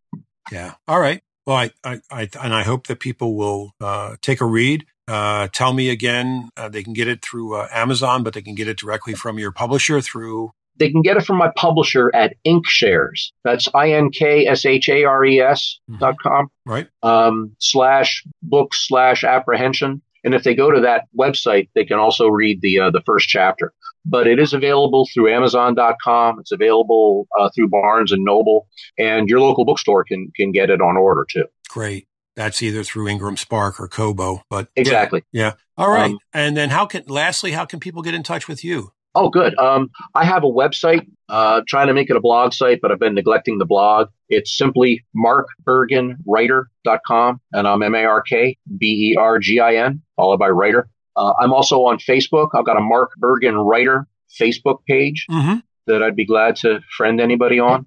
Yeah. 0.51 0.75
All 0.87 1.01
right. 1.01 1.23
Well, 1.47 1.57
I, 1.57 1.71
I, 1.83 2.01
I 2.11 2.29
and 2.43 2.55
I 2.55 2.62
hope 2.62 2.89
that 2.89 3.01
people 3.01 3.35
will 3.35 3.75
uh, 3.81 4.16
take 4.21 4.41
a 4.41 4.47
read. 4.47 4.85
Uh, 5.07 5.49
tell 5.51 5.73
me 5.73 5.89
again, 5.89 6.51
uh, 6.57 6.69
they 6.69 6.83
can 6.83 6.93
get 6.93 7.09
it 7.09 7.23
through 7.23 7.55
uh, 7.55 7.69
Amazon, 7.73 8.23
but 8.23 8.35
they 8.35 8.43
can 8.43 8.55
get 8.55 8.69
it 8.69 8.79
directly 8.79 9.14
from 9.14 9.39
your 9.39 9.51
publisher 9.51 10.03
through. 10.03 10.53
They 10.77 10.91
can 10.91 11.03
get 11.03 11.16
it 11.16 11.25
from 11.25 11.39
my 11.39 11.51
publisher 11.57 12.14
at 12.14 12.35
Inkshares. 12.47 13.33
That's 13.43 13.66
I 13.75 13.93
N 13.93 14.11
K 14.11 14.47
S 14.47 14.66
H 14.66 14.89
A 14.91 15.05
R 15.05 15.25
E 15.25 15.41
S 15.41 15.81
mm-hmm. 15.91 15.99
dot 15.99 16.16
com. 16.23 16.51
Right. 16.66 16.87
Um, 17.03 17.57
slash 17.59 18.25
book 18.43 18.75
slash 18.75 19.25
apprehension. 19.25 20.03
And 20.25 20.35
if 20.35 20.45
they 20.45 20.55
go 20.55 20.71
to 20.71 20.83
that 20.83 21.05
website, 21.19 21.71
they 21.75 21.85
can 21.85 21.99
also 21.99 22.29
read 22.29 22.61
the 22.61 22.81
uh, 22.81 22.91
the 22.91 23.01
first 23.07 23.29
chapter 23.29 23.73
but 24.09 24.27
it 24.27 24.39
is 24.39 24.53
available 24.53 25.09
through 25.13 25.33
Amazon.com. 25.33 26.41
It's 26.41 26.53
available 26.53 27.27
uh, 27.39 27.51
through 27.55 27.69
Barnes 27.69 28.13
and 28.13 28.25
Noble, 28.25 28.69
and 28.99 29.29
your 29.29 29.41
local 29.41 29.65
bookstore 29.65 30.05
can 30.05 30.31
can 30.35 30.53
get 30.53 30.71
it 30.71 30.81
on 30.81 30.97
order 30.97 31.27
too. 31.31 31.45
Great. 31.69 32.07
That's 32.37 32.63
either 32.63 32.85
through 32.85 33.09
Ingram 33.09 33.37
Spark 33.37 33.81
or 33.81 33.89
Kobo, 33.89 34.43
but 34.49 34.69
exactly. 34.77 35.25
Yeah. 35.33 35.55
All 35.77 35.91
right. 35.91 36.13
Um, 36.13 36.19
and 36.33 36.57
then 36.57 36.71
how 36.71 36.87
can, 36.87 37.03
lastly, 37.09 37.51
how 37.51 37.65
can 37.65 37.81
people 37.81 38.01
get 38.01 38.15
in 38.15 38.23
touch 38.23 38.47
with 38.47 38.63
you? 38.63 38.93
Oh, 39.17 39.29
good. 39.29 39.59
Um, 39.59 39.91
I 40.15 40.25
have 40.25 40.45
a 40.45 40.49
website, 40.49 41.05
uh, 41.29 41.63
trying 41.67 41.89
to 41.89 41.95
make 41.95 42.11
it 42.11 42.17
a 42.17 42.21
blog 42.21 42.53
site, 42.53 42.79
but 42.81 42.93
I've 42.93 43.01
been 43.01 43.17
neglecting 43.17 43.59
the 43.59 43.67
blog. 43.67 44.11
It's 44.29 44.57
simply 44.57 45.05
markberginwriter.com 45.17 47.41
and 47.53 47.67
I'm 47.67 47.83
M-A-R-K-B-E-R-G-I-N, 47.83 50.03
followed 50.15 50.39
by 50.39 50.51
writer. 50.51 50.89
Uh, 51.19 51.35
I'm 51.41 51.53
also 51.53 51.81
on 51.87 51.99
Facebook. 51.99 52.51
I've 52.55 52.64
got 52.64 52.77
a 52.77 52.81
Mark 52.81 53.11
Bergin 53.21 53.66
Writer 53.69 54.07
Facebook 54.41 54.79
page 54.87 55.27
mm-hmm. 55.29 55.57
that 55.87 56.03
I'd 56.03 56.16
be 56.16 56.25
glad 56.25 56.57
to 56.57 56.81
friend 56.97 57.21
anybody 57.21 57.59
on. 57.59 57.87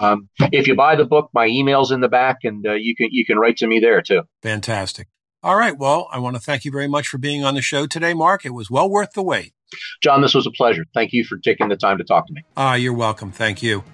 Um, 0.00 0.30
if 0.50 0.66
you 0.66 0.74
buy 0.74 0.96
the 0.96 1.04
book, 1.04 1.30
my 1.34 1.46
email's 1.46 1.92
in 1.92 2.00
the 2.00 2.08
back, 2.08 2.38
and 2.44 2.66
uh, 2.66 2.72
you 2.72 2.96
can 2.96 3.08
you 3.10 3.26
can 3.26 3.38
write 3.38 3.58
to 3.58 3.66
me 3.66 3.80
there 3.80 4.00
too. 4.00 4.22
Fantastic. 4.42 5.08
All 5.42 5.56
right. 5.56 5.76
Well, 5.76 6.08
I 6.10 6.18
want 6.18 6.36
to 6.36 6.40
thank 6.40 6.64
you 6.64 6.70
very 6.70 6.88
much 6.88 7.08
for 7.08 7.18
being 7.18 7.44
on 7.44 7.54
the 7.54 7.62
show 7.62 7.86
today, 7.86 8.14
Mark. 8.14 8.46
It 8.46 8.54
was 8.54 8.70
well 8.70 8.88
worth 8.88 9.12
the 9.12 9.22
wait. 9.22 9.52
John, 10.02 10.22
this 10.22 10.34
was 10.34 10.46
a 10.46 10.50
pleasure. 10.50 10.84
Thank 10.94 11.12
you 11.12 11.24
for 11.24 11.38
taking 11.38 11.68
the 11.68 11.76
time 11.76 11.98
to 11.98 12.04
talk 12.04 12.26
to 12.26 12.32
me. 12.32 12.42
Ah, 12.56 12.74
you're 12.74 12.94
welcome. 12.94 13.30
Thank 13.30 13.62
you. 13.62 13.84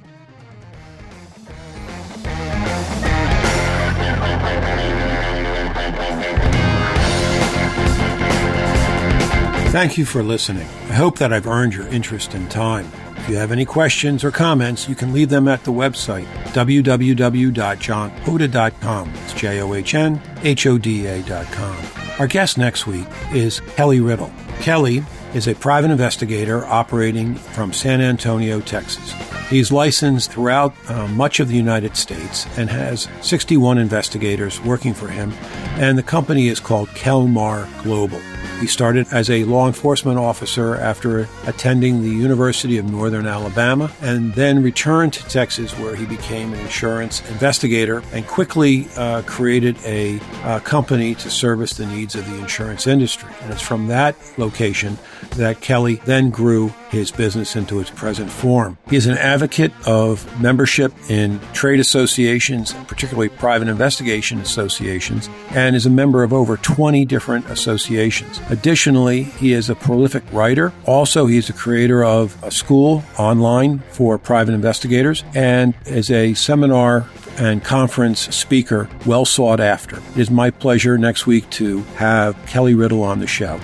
Thank 9.70 9.98
you 9.98 10.06
for 10.06 10.22
listening. 10.22 10.66
I 10.88 10.94
hope 10.94 11.18
that 11.18 11.32
I've 11.32 11.46
earned 11.46 11.74
your 11.74 11.86
interest 11.88 12.34
and 12.34 12.50
time. 12.50 12.90
If 13.16 13.28
you 13.28 13.36
have 13.36 13.52
any 13.52 13.64
questions 13.64 14.24
or 14.24 14.30
comments, 14.30 14.88
you 14.88 14.94
can 14.94 15.12
leave 15.12 15.28
them 15.28 15.48
at 15.48 15.64
the 15.64 15.72
website 15.72 16.26
www.johnhoda.com. 16.54 19.12
It's 19.14 19.34
J 19.34 19.60
O 19.60 19.74
H 19.74 19.94
N 19.94 20.20
H 20.42 20.66
O 20.66 20.78
D 20.78 21.06
A.com. 21.06 21.76
Our 22.18 22.26
guest 22.26 22.56
next 22.56 22.86
week 22.86 23.06
is 23.32 23.60
Kelly 23.76 24.00
Riddle. 24.00 24.32
Kelly 24.60 25.02
is 25.34 25.48
a 25.48 25.54
private 25.54 25.90
investigator 25.90 26.64
operating 26.64 27.34
from 27.34 27.72
San 27.72 28.00
Antonio, 28.00 28.60
Texas. 28.60 29.12
He's 29.50 29.70
licensed 29.70 30.30
throughout 30.30 30.74
uh, 30.88 31.06
much 31.08 31.40
of 31.40 31.48
the 31.48 31.56
United 31.56 31.96
States 31.96 32.46
and 32.56 32.70
has 32.70 33.08
61 33.20 33.76
investigators 33.78 34.60
working 34.62 34.94
for 34.94 35.08
him, 35.08 35.32
and 35.78 35.98
the 35.98 36.02
company 36.02 36.48
is 36.48 36.58
called 36.60 36.88
Kelmar 36.90 37.68
Global. 37.82 38.20
He 38.61 38.66
started 38.66 39.07
as 39.12 39.28
a 39.28 39.44
law 39.44 39.66
enforcement 39.66 40.18
officer 40.18 40.76
after 40.76 41.28
attending 41.47 42.03
the 42.03 42.11
University 42.11 42.78
of 42.78 42.90
Northern 42.90 43.26
Alabama 43.26 43.92
and 44.01 44.32
then 44.34 44.62
returned 44.62 45.12
to 45.14 45.24
Texas 45.24 45.72
where 45.78 45.94
he 45.94 46.07
became 46.07 46.53
an 46.53 46.61
insurance 46.61 47.20
investigator 47.30 48.03
and 48.12 48.26
quickly 48.26 48.88
uh, 48.97 49.22
created 49.22 49.76
a 49.84 50.18
uh, 50.42 50.59
company 50.61 51.14
to 51.16 51.30
service 51.30 51.74
the 51.74 51.86
needs 51.86 52.14
of 52.14 52.28
the 52.30 52.38
insurance 52.38 52.86
industry. 52.86 53.30
And 53.42 53.53
it's 53.53 53.62
from 53.62 53.88
that 53.88 54.16
location 54.38 54.99
that 55.32 55.61
Kelly 55.61 55.97
then 56.05 56.30
grew 56.30 56.72
his 56.91 57.11
business 57.11 57.57
into 57.57 57.80
its 57.80 57.91
present 57.91 58.30
form. 58.30 58.78
He 58.89 58.97
is 58.97 59.07
an 59.07 59.18
advocate 59.18 59.72
of 59.87 60.41
membership 60.41 60.93
in 61.09 61.41
trade 61.53 61.80
associations, 61.80 62.72
particularly 62.87 63.28
private 63.28 63.68
investigation 63.68 64.41
associations, 64.41 65.28
and 65.51 65.76
is 65.76 65.87
a 65.87 65.91
member 65.91 66.22
of 66.22 66.32
over 66.32 66.57
20 66.57 67.05
different 67.05 67.49
associations. 67.51 68.41
Additionally, 68.51 69.24
he 69.24 69.53
is 69.53 69.70
a 69.70 69.74
prolific 69.74 70.22
writer. 70.32 70.72
Also, 70.84 71.26
he 71.26 71.39
is 71.39 71.47
the 71.47 71.53
creator 71.53 72.05
of 72.05 72.43
a 72.43 72.51
school 72.51 73.03
online 73.18 73.80
for 73.91 74.18
private 74.18 74.53
investigators 74.53 75.24
and 75.34 75.74
is 75.87 76.11
a 76.11 76.34
seminar 76.34 77.07
and 77.39 77.62
conference 77.62 78.34
speaker 78.34 78.89
well 79.05 79.24
sought 79.24 79.61
after. 79.61 79.97
It 79.97 80.18
is 80.18 80.30
my 80.30 80.51
pleasure 80.51 80.97
next 80.99 81.26
week 81.26 81.49
to 81.51 81.82
have 81.97 82.37
Kelly 82.47 82.74
Riddle 82.74 83.03
on 83.03 83.20
the 83.20 83.26
show. 83.26 83.61